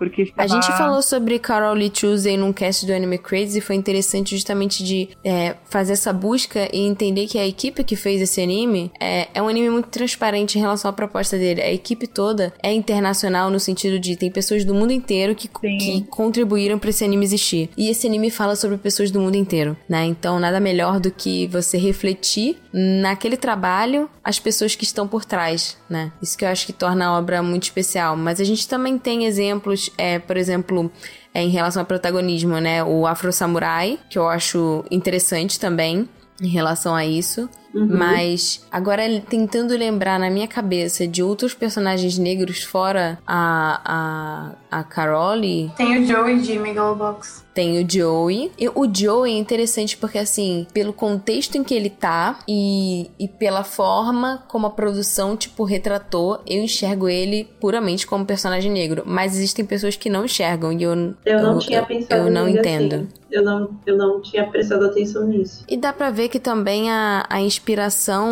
[0.08, 3.76] Porque A gente falou sobre Carol Lee Tuesday num cast do Anime Crazy e foi
[3.76, 8.40] interessante justamente de é, fazer essa busca e entender que a equipe que fez esse
[8.40, 11.62] anime é, é um anime muito transparente em relação à proposta dele.
[11.62, 16.02] A equipe toda é internacional no sentido de tem pessoas do mundo inteiro que, que
[16.10, 17.70] contribuíram para esse anime existir.
[17.76, 20.04] E esse anime fala sobre pessoas do mundo inteiro, né?
[20.04, 25.76] Então nada melhor do que você refletir naquele trabalho as pessoas que estão por trás,
[25.88, 26.12] né?
[26.20, 28.16] Isso que eu acho que torna a obra muito especial.
[28.16, 30.90] Mas a gente também tem exemplos é, por exemplo,
[31.32, 32.82] é, em relação ao protagonismo, né?
[32.84, 36.08] O Afro Samurai, que eu acho interessante também
[36.40, 37.48] em relação a isso.
[37.74, 37.88] Uhum.
[37.90, 44.84] Mas agora tentando lembrar na minha cabeça de outros personagens negros fora a, a, a
[44.84, 45.72] Carole.
[45.76, 47.44] Tem o Joey de Megalobox.
[47.54, 48.50] Tem o Joey.
[48.58, 53.28] E o Joey é interessante porque, assim, pelo contexto em que ele tá e, e
[53.28, 59.04] pela forma como a produção, tipo, retratou, eu enxergo ele puramente como personagem negro.
[59.06, 62.32] Mas existem pessoas que não enxergam e eu, eu não eu, tinha pensado eu, eu
[62.32, 62.94] não entendo.
[62.94, 63.08] Assim.
[63.30, 65.64] Eu não, eu não tinha prestado atenção nisso.
[65.68, 67.63] E dá pra ver que também a, a inspiração,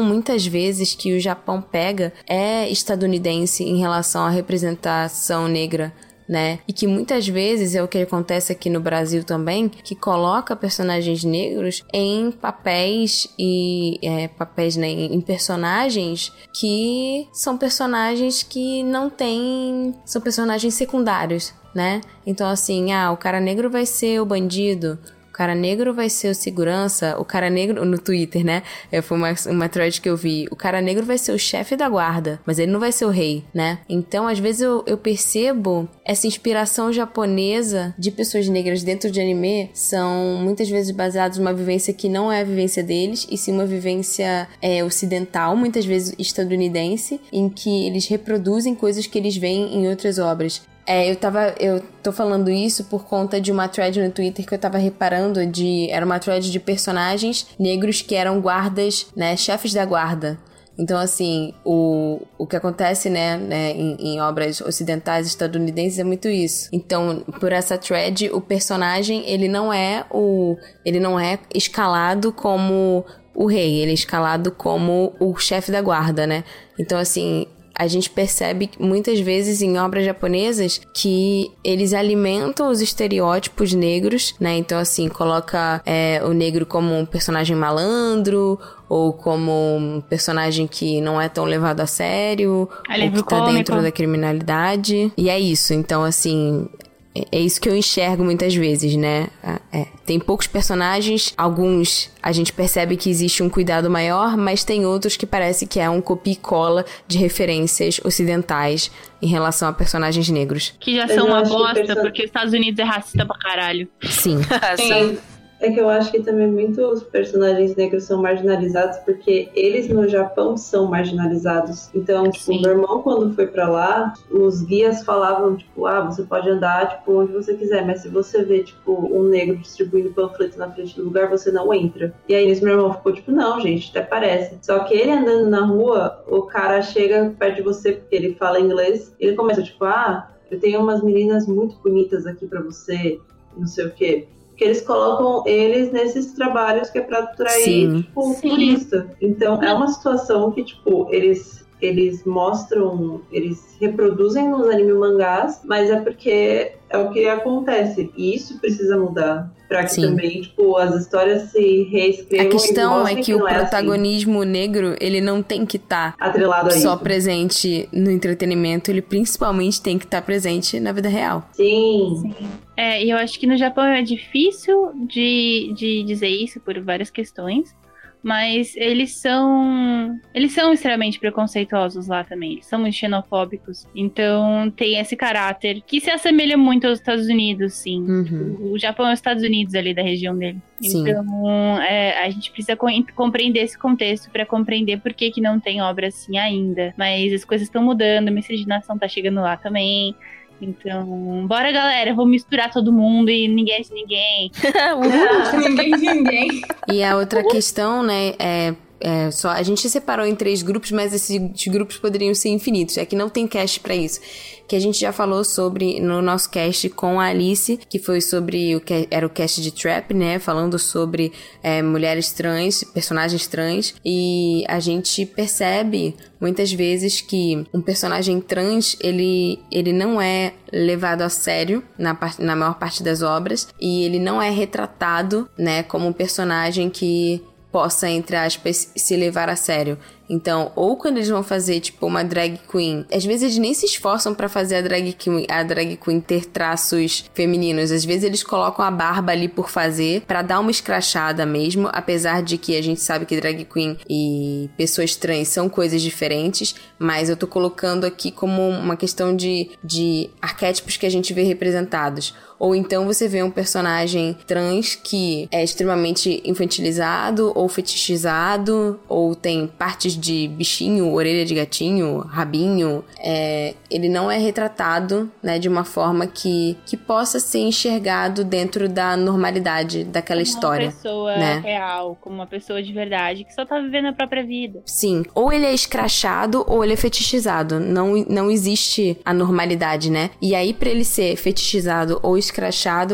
[0.02, 5.92] muitas vezes, que o Japão pega é estadunidense em relação à representação negra
[6.28, 6.60] né?
[6.66, 11.24] E que muitas vezes é o que acontece aqui no Brasil também, que coloca personagens
[11.24, 19.94] negros em papéis e é, papéis, né, em personagens que são personagens que não têm,
[20.06, 22.00] são personagens secundários, né?
[22.26, 24.98] Então assim, ah, o cara negro vai ser o bandido,
[25.42, 28.62] cara negro vai ser o segurança, o cara negro no Twitter, né?
[28.92, 30.46] É, foi uma, uma thread que eu vi.
[30.52, 33.10] O cara negro vai ser o chefe da guarda, mas ele não vai ser o
[33.10, 33.80] rei, né?
[33.88, 39.68] Então, às vezes eu, eu percebo essa inspiração japonesa de pessoas negras dentro de anime
[39.74, 43.66] são muitas vezes baseados numa vivência que não é a vivência deles, e sim uma
[43.66, 49.88] vivência é, ocidental, muitas vezes estadunidense, em que eles reproduzem coisas que eles veem em
[49.88, 50.62] outras obras.
[50.86, 51.54] É, eu tava.
[51.60, 55.46] Eu tô falando isso por conta de uma thread no Twitter que eu tava reparando
[55.46, 55.88] de.
[55.90, 59.36] Era uma thread de personagens negros que eram guardas, né?
[59.36, 60.38] Chefes da guarda.
[60.78, 66.28] Então, assim, o, o que acontece, né, né em, em, obras ocidentais estadunidenses é muito
[66.28, 66.70] isso.
[66.72, 70.56] Então, por essa thread, o personagem, ele não é o...
[70.84, 73.04] Ele não é escalado como
[73.34, 76.42] o rei, ele é escalado como o chefe da guarda, né?
[76.78, 83.72] Então, assim, a gente percebe muitas vezes em obras japonesas que eles alimentam os estereótipos
[83.72, 84.56] negros, né?
[84.56, 88.58] Então, assim, coloca é, o negro como um personagem malandro
[88.88, 92.68] ou como um personagem que não é tão levado a sério,
[93.06, 93.52] ou que tá cômico.
[93.54, 95.10] dentro da criminalidade.
[95.16, 95.72] E é isso.
[95.72, 96.68] Então, assim,
[97.14, 99.28] é, isso que eu enxergo muitas vezes, né?
[99.72, 104.86] É, tem poucos personagens, alguns a gente percebe que existe um cuidado maior, mas tem
[104.86, 108.90] outros que parece que é um copia e cola de referências ocidentais
[109.20, 110.74] em relação a personagens negros.
[110.80, 113.88] Que já são uma bosta, porque os Estados Unidos é racista pra caralho.
[114.08, 114.38] Sim.
[114.76, 115.18] Sim.
[115.62, 120.56] É que eu acho que também muitos personagens negros são marginalizados porque eles no Japão
[120.56, 121.88] são marginalizados.
[121.94, 126.50] Então, tipo, meu irmão quando foi para lá, os guias falavam tipo, ah, você pode
[126.50, 130.68] andar tipo onde você quiser, mas se você vê tipo um negro distribuindo panfletos na
[130.68, 132.12] frente do lugar, você não entra.
[132.28, 134.58] E aí esse meu irmão ficou tipo, não, gente, até parece.
[134.62, 138.58] Só que ele andando na rua, o cara chega perto de você porque ele fala
[138.58, 143.20] inglês, ele começa tipo, ah, eu tenho umas meninas muito bonitas aqui para você,
[143.56, 144.26] não sei o quê
[144.62, 148.02] que eles colocam eles nesses trabalhos que é para atrair Sim.
[148.02, 148.48] tipo, Sim.
[148.48, 149.10] turista.
[149.20, 155.90] Então é uma situação que tipo eles eles mostram, eles reproduzem nos anime mangás, mas
[155.90, 158.12] é porque é o que acontece.
[158.16, 159.50] E isso precisa mudar.
[159.68, 160.02] Pra que Sim.
[160.02, 162.46] também, tipo, as histórias se reescrevam.
[162.46, 163.60] A questão é que, que o é assim.
[163.60, 164.50] protagonismo assim.
[164.50, 167.02] negro, ele não tem que estar tá atrelado a só isso.
[167.02, 171.48] presente no entretenimento, ele principalmente tem que estar tá presente na vida real.
[171.52, 172.18] Sim.
[172.20, 172.48] Sim.
[172.76, 177.10] É, e eu acho que no Japão é difícil de, de dizer isso por várias
[177.10, 177.74] questões.
[178.22, 182.52] Mas eles são eles são extremamente preconceituosos lá também.
[182.52, 183.86] Eles são muito xenofóbicos.
[183.94, 188.02] Então tem esse caráter que se assemelha muito aos Estados Unidos, sim.
[188.02, 188.72] Uhum.
[188.72, 190.58] O Japão é os Estados Unidos ali da região dele.
[190.80, 191.00] Sim.
[191.00, 195.58] Então é, a gente precisa co compreender esse contexto para compreender por que, que não
[195.58, 196.94] tem obra assim ainda.
[196.96, 200.14] Mas as coisas estão mudando, a miscigenação tá chegando lá também.
[200.62, 204.50] Então, bora galera, vou misturar todo mundo e ninguém é de ninguém.
[205.68, 206.62] ninguém de ninguém.
[206.88, 211.12] E a outra questão, né, é é, só a gente separou em três grupos, mas
[211.12, 212.96] esses grupos poderiam ser infinitos.
[212.96, 214.20] É que não tem cast para isso.
[214.68, 218.76] Que a gente já falou sobre no nosso cast com a Alice, que foi sobre
[218.76, 220.38] o que era o cast de Trap, né?
[220.38, 223.94] Falando sobre é, mulheres trans, personagens trans.
[224.04, 231.22] E a gente percebe muitas vezes que um personagem trans ele, ele não é levado
[231.22, 236.08] a sério na, na maior parte das obras e ele não é retratado, né, como
[236.08, 237.42] um personagem que
[237.72, 239.98] possa, entre aspas, se levar a sério.
[240.28, 243.84] Então, ou quando eles vão fazer, tipo, uma drag queen, às vezes eles nem se
[243.84, 247.90] esforçam para fazer a drag, queen, a drag queen ter traços femininos.
[247.90, 252.42] Às vezes eles colocam a barba ali por fazer, para dar uma escrachada mesmo, apesar
[252.42, 257.28] de que a gente sabe que drag queen e pessoas trans são coisas diferentes, mas
[257.28, 262.34] eu tô colocando aqui como uma questão de, de arquétipos que a gente vê representados.
[262.62, 269.66] Ou então você vê um personagem trans que é extremamente infantilizado ou fetichizado, ou tem
[269.66, 275.82] partes de bichinho, orelha de gatinho, rabinho, é, ele não é retratado né, de uma
[275.82, 280.92] forma que, que possa ser enxergado dentro da normalidade daquela como história.
[280.92, 281.60] Como uma pessoa né?
[281.64, 284.82] real, como uma pessoa de verdade, que só tá vivendo a própria vida.
[284.86, 285.24] Sim.
[285.34, 287.80] Ou ele é escrachado ou ele é fetichizado.
[287.80, 290.30] Não, não existe a normalidade, né?
[290.40, 292.51] E aí, para ele ser fetichizado ou escrachado,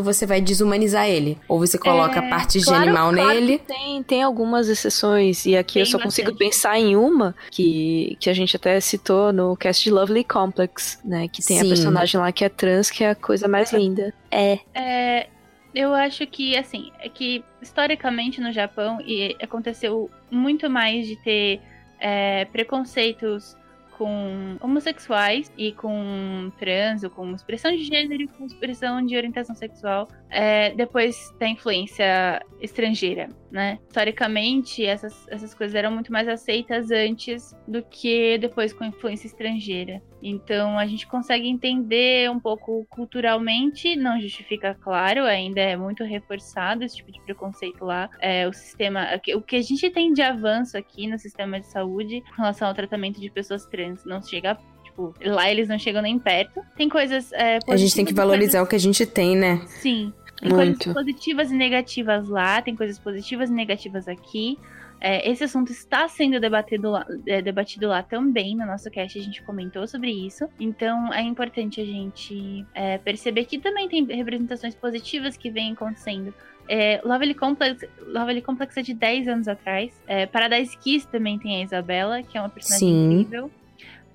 [0.02, 1.38] você vai desumanizar ele.
[1.48, 3.58] Ou você coloca é, partes claro, de animal claro nele.
[3.58, 5.46] tem, tem algumas exceções.
[5.46, 6.26] E aqui tem eu só bastante.
[6.26, 11.00] consigo pensar em uma que, que a gente até citou no cast de Lovely Complex,
[11.04, 11.28] né?
[11.28, 11.66] Que tem Sim.
[11.66, 14.12] a personagem lá que é trans, que é a coisa mais linda.
[14.30, 14.58] É.
[14.74, 15.26] É.
[15.74, 21.60] Eu acho que, assim, é que historicamente no Japão e aconteceu muito mais de ter
[22.00, 23.56] é, preconceitos
[23.98, 29.56] com homossexuais e com trans, ou com expressão de gênero e com expressão de orientação
[29.56, 33.78] sexual, é, depois da influência estrangeira, né?
[33.86, 40.02] Historicamente, essas, essas coisas eram muito mais aceitas antes do que depois com influência estrangeira.
[40.22, 46.84] Então a gente consegue entender um pouco culturalmente, não justifica, claro, ainda é muito reforçado
[46.84, 48.10] esse tipo de preconceito lá.
[48.20, 52.22] É, o sistema, o que a gente tem de avanço aqui no sistema de saúde
[52.34, 56.18] com relação ao tratamento de pessoas trans não chega tipo, lá eles não chegam nem
[56.18, 56.60] perto.
[56.76, 57.32] Tem coisas.
[57.32, 58.66] É, a gente tem que valorizar coisas...
[58.66, 59.62] o que a gente tem, né?
[59.66, 60.12] Sim.
[60.40, 60.78] Tem Muito.
[60.78, 64.58] coisas positivas e negativas lá, tem coisas positivas e negativas aqui.
[65.00, 69.22] É, esse assunto está sendo debatido lá, é, debatido lá também no nosso cast, a
[69.22, 70.48] gente comentou sobre isso.
[70.58, 76.34] Então é importante a gente é, perceber que também tem representações positivas que vêm acontecendo.
[76.68, 79.92] É, Lovely, Complex, Lovely Complex é de 10 anos atrás.
[80.06, 83.10] É, Paradise Kiss também tem a Isabela, que é uma personagem Sim.
[83.12, 83.50] incrível.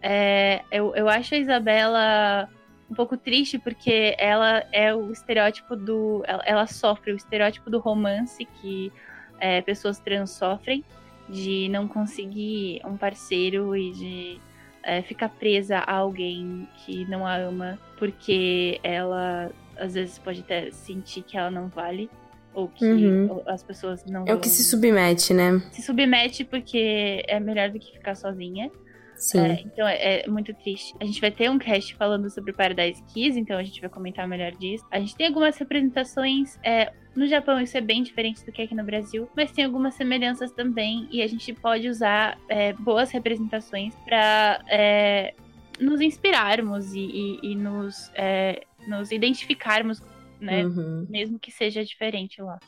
[0.01, 2.49] É, eu, eu acho a Isabela
[2.93, 6.23] um pouco triste porque ela é o estereótipo do.
[6.27, 8.93] Ela, ela sofre o estereótipo do romance que
[9.39, 10.85] é, pessoas trans sofrem
[11.27, 14.39] de não conseguir um parceiro e de
[14.83, 20.69] é, ficar presa a alguém que não a ama porque ela às vezes pode até
[20.69, 22.09] sentir que ela não vale
[22.53, 23.41] ou que uhum.
[23.47, 27.79] as pessoas não é o que se submete né se submete porque é melhor do
[27.79, 28.69] que ficar sozinha
[29.23, 29.39] Sim.
[29.39, 30.93] É, então é, é, muito triste.
[30.99, 34.27] A gente vai ter um cast falando sobre Paradise Kiss, então a gente vai comentar
[34.27, 34.85] melhor disso.
[34.91, 36.59] A gente tem algumas representações.
[36.61, 39.93] É, no Japão isso é bem diferente do que aqui no Brasil, mas tem algumas
[39.93, 45.33] semelhanças também e a gente pode usar é, boas representações para é,
[45.79, 50.01] nos inspirarmos e, e, e nos, é, nos identificarmos,
[50.37, 50.65] né?
[50.65, 51.07] Uhum.
[51.09, 52.59] Mesmo que seja diferente lá.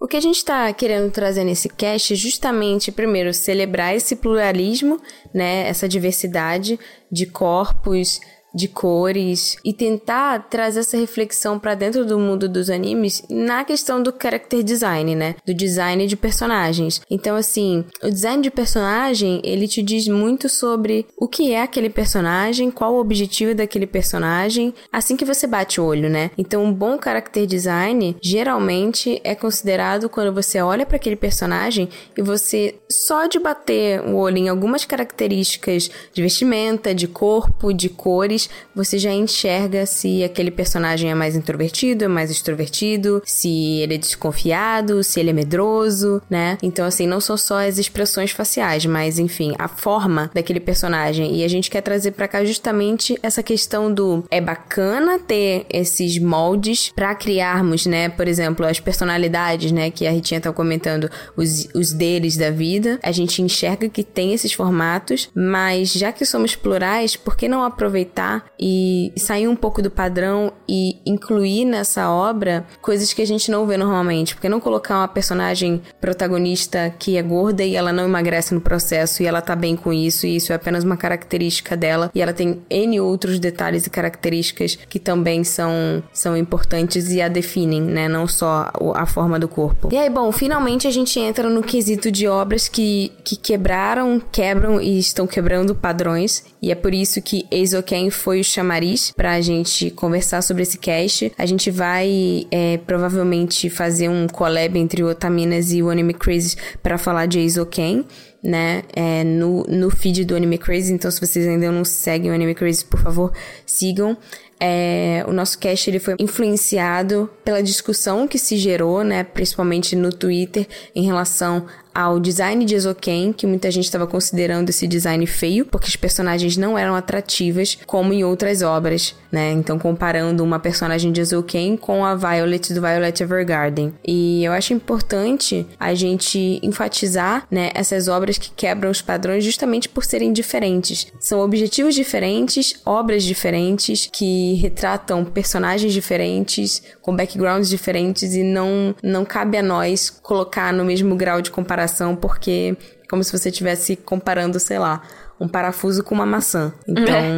[0.00, 5.00] O que a gente está querendo trazer nesse cast é justamente, primeiro, celebrar esse pluralismo,
[5.34, 6.78] né, essa diversidade
[7.10, 8.20] de corpos,
[8.54, 14.02] de cores e tentar trazer essa reflexão para dentro do mundo dos animes na questão
[14.02, 15.36] do character design, né?
[15.46, 17.00] Do design de personagens.
[17.10, 21.90] Então, assim, o design de personagem, ele te diz muito sobre o que é aquele
[21.90, 26.30] personagem, qual o objetivo daquele personagem, assim que você bate o olho, né?
[26.36, 32.22] Então, um bom character design geralmente é considerado quando você olha para aquele personagem e
[32.22, 38.37] você só de bater o olho em algumas características de vestimenta, de corpo, de cores
[38.74, 43.98] você já enxerga se aquele personagem é mais introvertido, é mais extrovertido, se ele é
[43.98, 46.58] desconfiado, se ele é medroso, né?
[46.62, 51.36] Então, assim, não são só as expressões faciais, mas, enfim, a forma daquele personagem.
[51.36, 56.18] E a gente quer trazer para cá justamente essa questão do é bacana ter esses
[56.18, 58.08] moldes para criarmos, né?
[58.08, 59.90] Por exemplo, as personalidades, né?
[59.90, 62.98] Que a Ritinha tá comentando, os, os deles da vida.
[63.02, 67.62] A gente enxerga que tem esses formatos, mas já que somos plurais, por que não
[67.62, 68.27] aproveitar
[68.58, 73.66] e sair um pouco do padrão e incluir nessa obra coisas que a gente não
[73.66, 74.34] vê normalmente?
[74.34, 78.60] Por que não colocar uma personagem protagonista que é gorda e ela não emagrece no
[78.60, 82.20] processo e ela tá bem com isso e isso é apenas uma característica dela e
[82.20, 87.80] ela tem N outros detalhes e características que também são, são importantes e a definem,
[87.80, 88.08] né?
[88.08, 89.88] Não só a forma do corpo.
[89.92, 94.80] E aí, bom, finalmente a gente entra no quesito de obras que, que quebraram, quebram
[94.80, 96.44] e estão quebrando padrões.
[96.60, 101.32] E é por isso que Eizoken foi o chamariz pra gente conversar sobre esse cast.
[101.38, 106.56] A gente vai é, provavelmente fazer um collab entre o Otaminas e o Anime Crazy
[106.82, 108.04] para falar de Eizoken
[108.42, 110.92] né, é, no, no feed do Anime Crazy.
[110.92, 113.32] Então, se vocês ainda não seguem o Anime Crazy, por favor,
[113.66, 114.16] sigam.
[114.60, 120.10] É, o nosso cast ele foi influenciado pela discussão que se gerou, né, principalmente no
[120.10, 121.64] Twitter, em relação
[121.98, 126.56] ao design de Ezoken, que muita gente estava considerando esse design feio, porque as personagens
[126.56, 129.50] não eram atrativas como em outras obras, né?
[129.50, 133.92] Então, comparando uma personagem de Ezoken com a Violet do Violet Evergarden.
[134.06, 139.88] E eu acho importante a gente enfatizar, né, essas obras que quebram os padrões justamente
[139.88, 141.08] por serem diferentes.
[141.18, 149.24] São objetivos diferentes, obras diferentes, que retratam personagens diferentes, com backgrounds diferentes, e não, não
[149.24, 152.76] cabe a nós colocar no mesmo grau de comparação comparação porque
[153.08, 155.02] como se você estivesse comparando, sei lá,
[155.40, 156.72] um parafuso com uma maçã.
[156.86, 157.32] Então, é.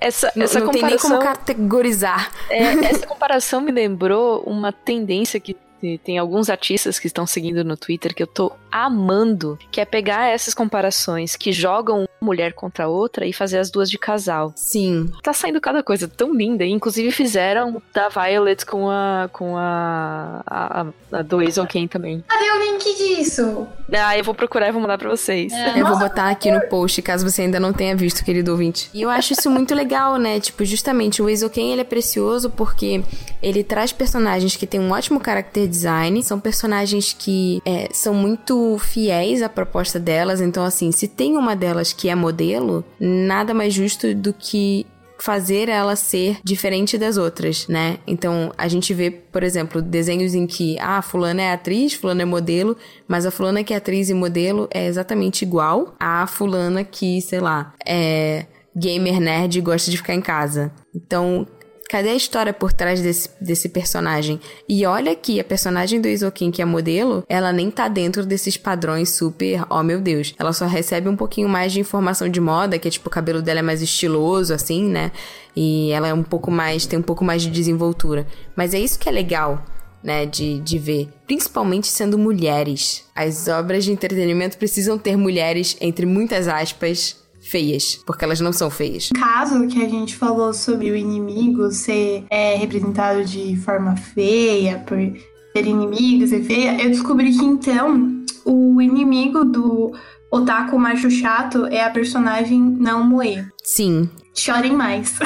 [0.00, 2.32] essa, essa não, não comparação, tem nem como categorizar.
[2.48, 5.56] É, essa comparação me lembrou uma tendência que
[6.02, 10.28] tem alguns artistas que estão seguindo no Twitter que eu tô amando, que é pegar
[10.28, 14.52] essas comparações que jogam mulher contra outra e fazer as duas de casal.
[14.56, 15.10] Sim.
[15.22, 16.64] Tá saindo cada coisa tão linda.
[16.64, 21.38] Inclusive fizeram da Violet com a com a a, a do
[21.68, 22.24] Ken também.
[22.26, 23.66] Cadê o link disso?
[23.92, 25.52] Ah, eu vou procurar e vou mandar pra vocês.
[25.52, 28.90] É, eu vou botar aqui no post, caso você ainda não tenha visto, querido ouvinte.
[28.92, 30.40] E eu acho isso muito legal, né?
[30.40, 33.02] Tipo, justamente, o Ken, ele é precioso porque
[33.42, 38.57] ele traz personagens que têm um ótimo character design, são personagens que é, são muito
[38.78, 40.40] fiéis à proposta delas.
[40.40, 44.86] Então, assim, se tem uma delas que é modelo, nada mais justo do que
[45.18, 47.98] fazer ela ser diferente das outras, né?
[48.06, 52.24] Então, a gente vê, por exemplo, desenhos em que, ah, fulana é atriz, fulana é
[52.24, 52.76] modelo,
[53.06, 57.40] mas a fulana que é atriz e modelo é exatamente igual à fulana que, sei
[57.40, 60.70] lá, é gamer nerd e gosta de ficar em casa.
[60.94, 61.46] Então,
[61.88, 64.38] Cadê a história por trás desse, desse personagem?
[64.68, 68.58] E olha que a personagem do Isokin, que é modelo, ela nem tá dentro desses
[68.58, 70.34] padrões super, oh meu Deus.
[70.38, 73.40] Ela só recebe um pouquinho mais de informação de moda, que é tipo, o cabelo
[73.40, 75.10] dela é mais estiloso, assim, né?
[75.56, 78.26] E ela é um pouco mais, tem um pouco mais de desenvoltura.
[78.54, 79.64] Mas é isso que é legal.
[80.00, 83.04] Né, de, de ver, principalmente sendo mulheres.
[83.16, 87.16] As obras de entretenimento precisam ter mulheres, entre muitas aspas,
[87.50, 89.10] feias, porque elas não são feias.
[89.14, 94.98] Caso que a gente falou sobre o inimigo ser é, representado de forma feia, por
[94.98, 99.92] ser inimigo, ser feia, eu descobri que então o inimigo do
[100.30, 103.44] otaku macho chato é a personagem não moe.
[103.62, 104.08] Sim.
[104.34, 105.18] Chorem mais.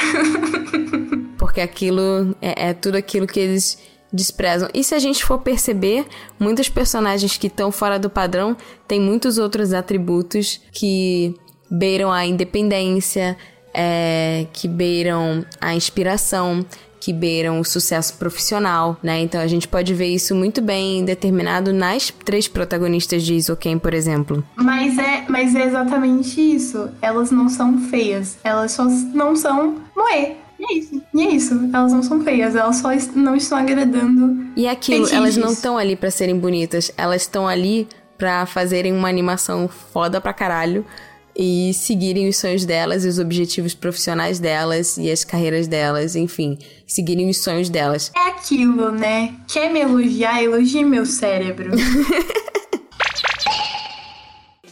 [1.38, 3.78] porque aquilo é, é tudo aquilo que eles
[4.12, 4.68] desprezam.
[4.72, 6.06] E se a gente for perceber,
[6.38, 11.34] muitos personagens que estão fora do padrão têm muitos outros atributos que
[11.72, 13.34] beiram a independência,
[13.72, 16.64] é, que beiram a inspiração,
[17.00, 19.20] que beiram o sucesso profissional, né?
[19.22, 23.94] Então a gente pode ver isso muito bem determinado nas três protagonistas de Isoken, por
[23.94, 24.44] exemplo.
[24.54, 26.90] Mas é, mas é exatamente isso.
[27.00, 30.36] Elas não são feias, elas só não são moe.
[30.60, 31.02] E é isso.
[31.12, 31.70] E é isso.
[31.72, 34.46] Elas não são feias, elas só não estão agradando.
[34.54, 38.92] E é aquilo, elas não estão ali para serem bonitas, elas estão ali para fazerem
[38.92, 40.86] uma animação foda pra caralho
[41.36, 46.58] e seguirem os sonhos delas e os objetivos profissionais delas e as carreiras delas, enfim,
[46.86, 48.12] seguirem os sonhos delas.
[48.14, 49.34] É aquilo, né?
[49.48, 50.42] Quer me elogiar?
[50.42, 51.72] Elogie meu cérebro.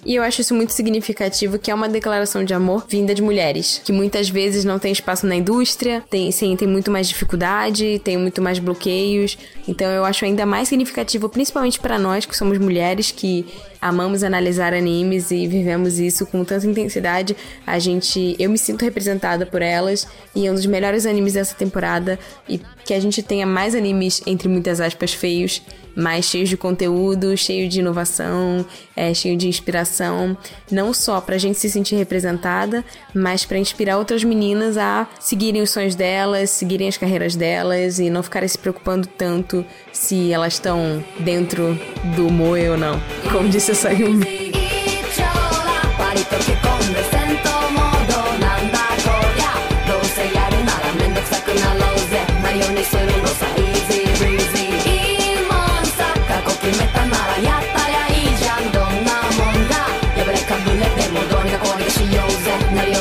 [0.05, 3.81] E eu acho isso muito significativo, que é uma declaração de amor vinda de mulheres,
[3.85, 8.17] que muitas vezes não tem espaço na indústria, tem, sim, tem muito mais dificuldade, tem
[8.17, 9.37] muito mais bloqueios.
[9.69, 13.47] Então eu acho ainda mais significativo, principalmente para nós que somos mulheres, que
[13.81, 17.37] amamos analisar animes e vivemos isso com tanta intensidade.
[17.67, 21.55] A gente, eu me sinto representada por elas e é um dos melhores animes dessa
[21.55, 22.19] temporada
[22.49, 22.61] e
[22.91, 25.63] que a gente tenha mais animes entre muitas aspas feios,
[25.95, 30.37] mais cheios de conteúdo, cheio de inovação, é, cheio de inspiração,
[30.73, 32.85] não só pra gente se sentir representada,
[33.15, 38.11] mas para inspirar outras meninas a seguirem os sonhos delas, seguirem as carreiras delas e
[38.11, 41.79] não ficarem se preocupando tanto se elas estão dentro
[42.17, 43.01] do moe ou não.
[43.31, 44.70] Como disse essa Sayumi.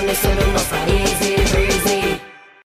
[0.10, 0.59] listen to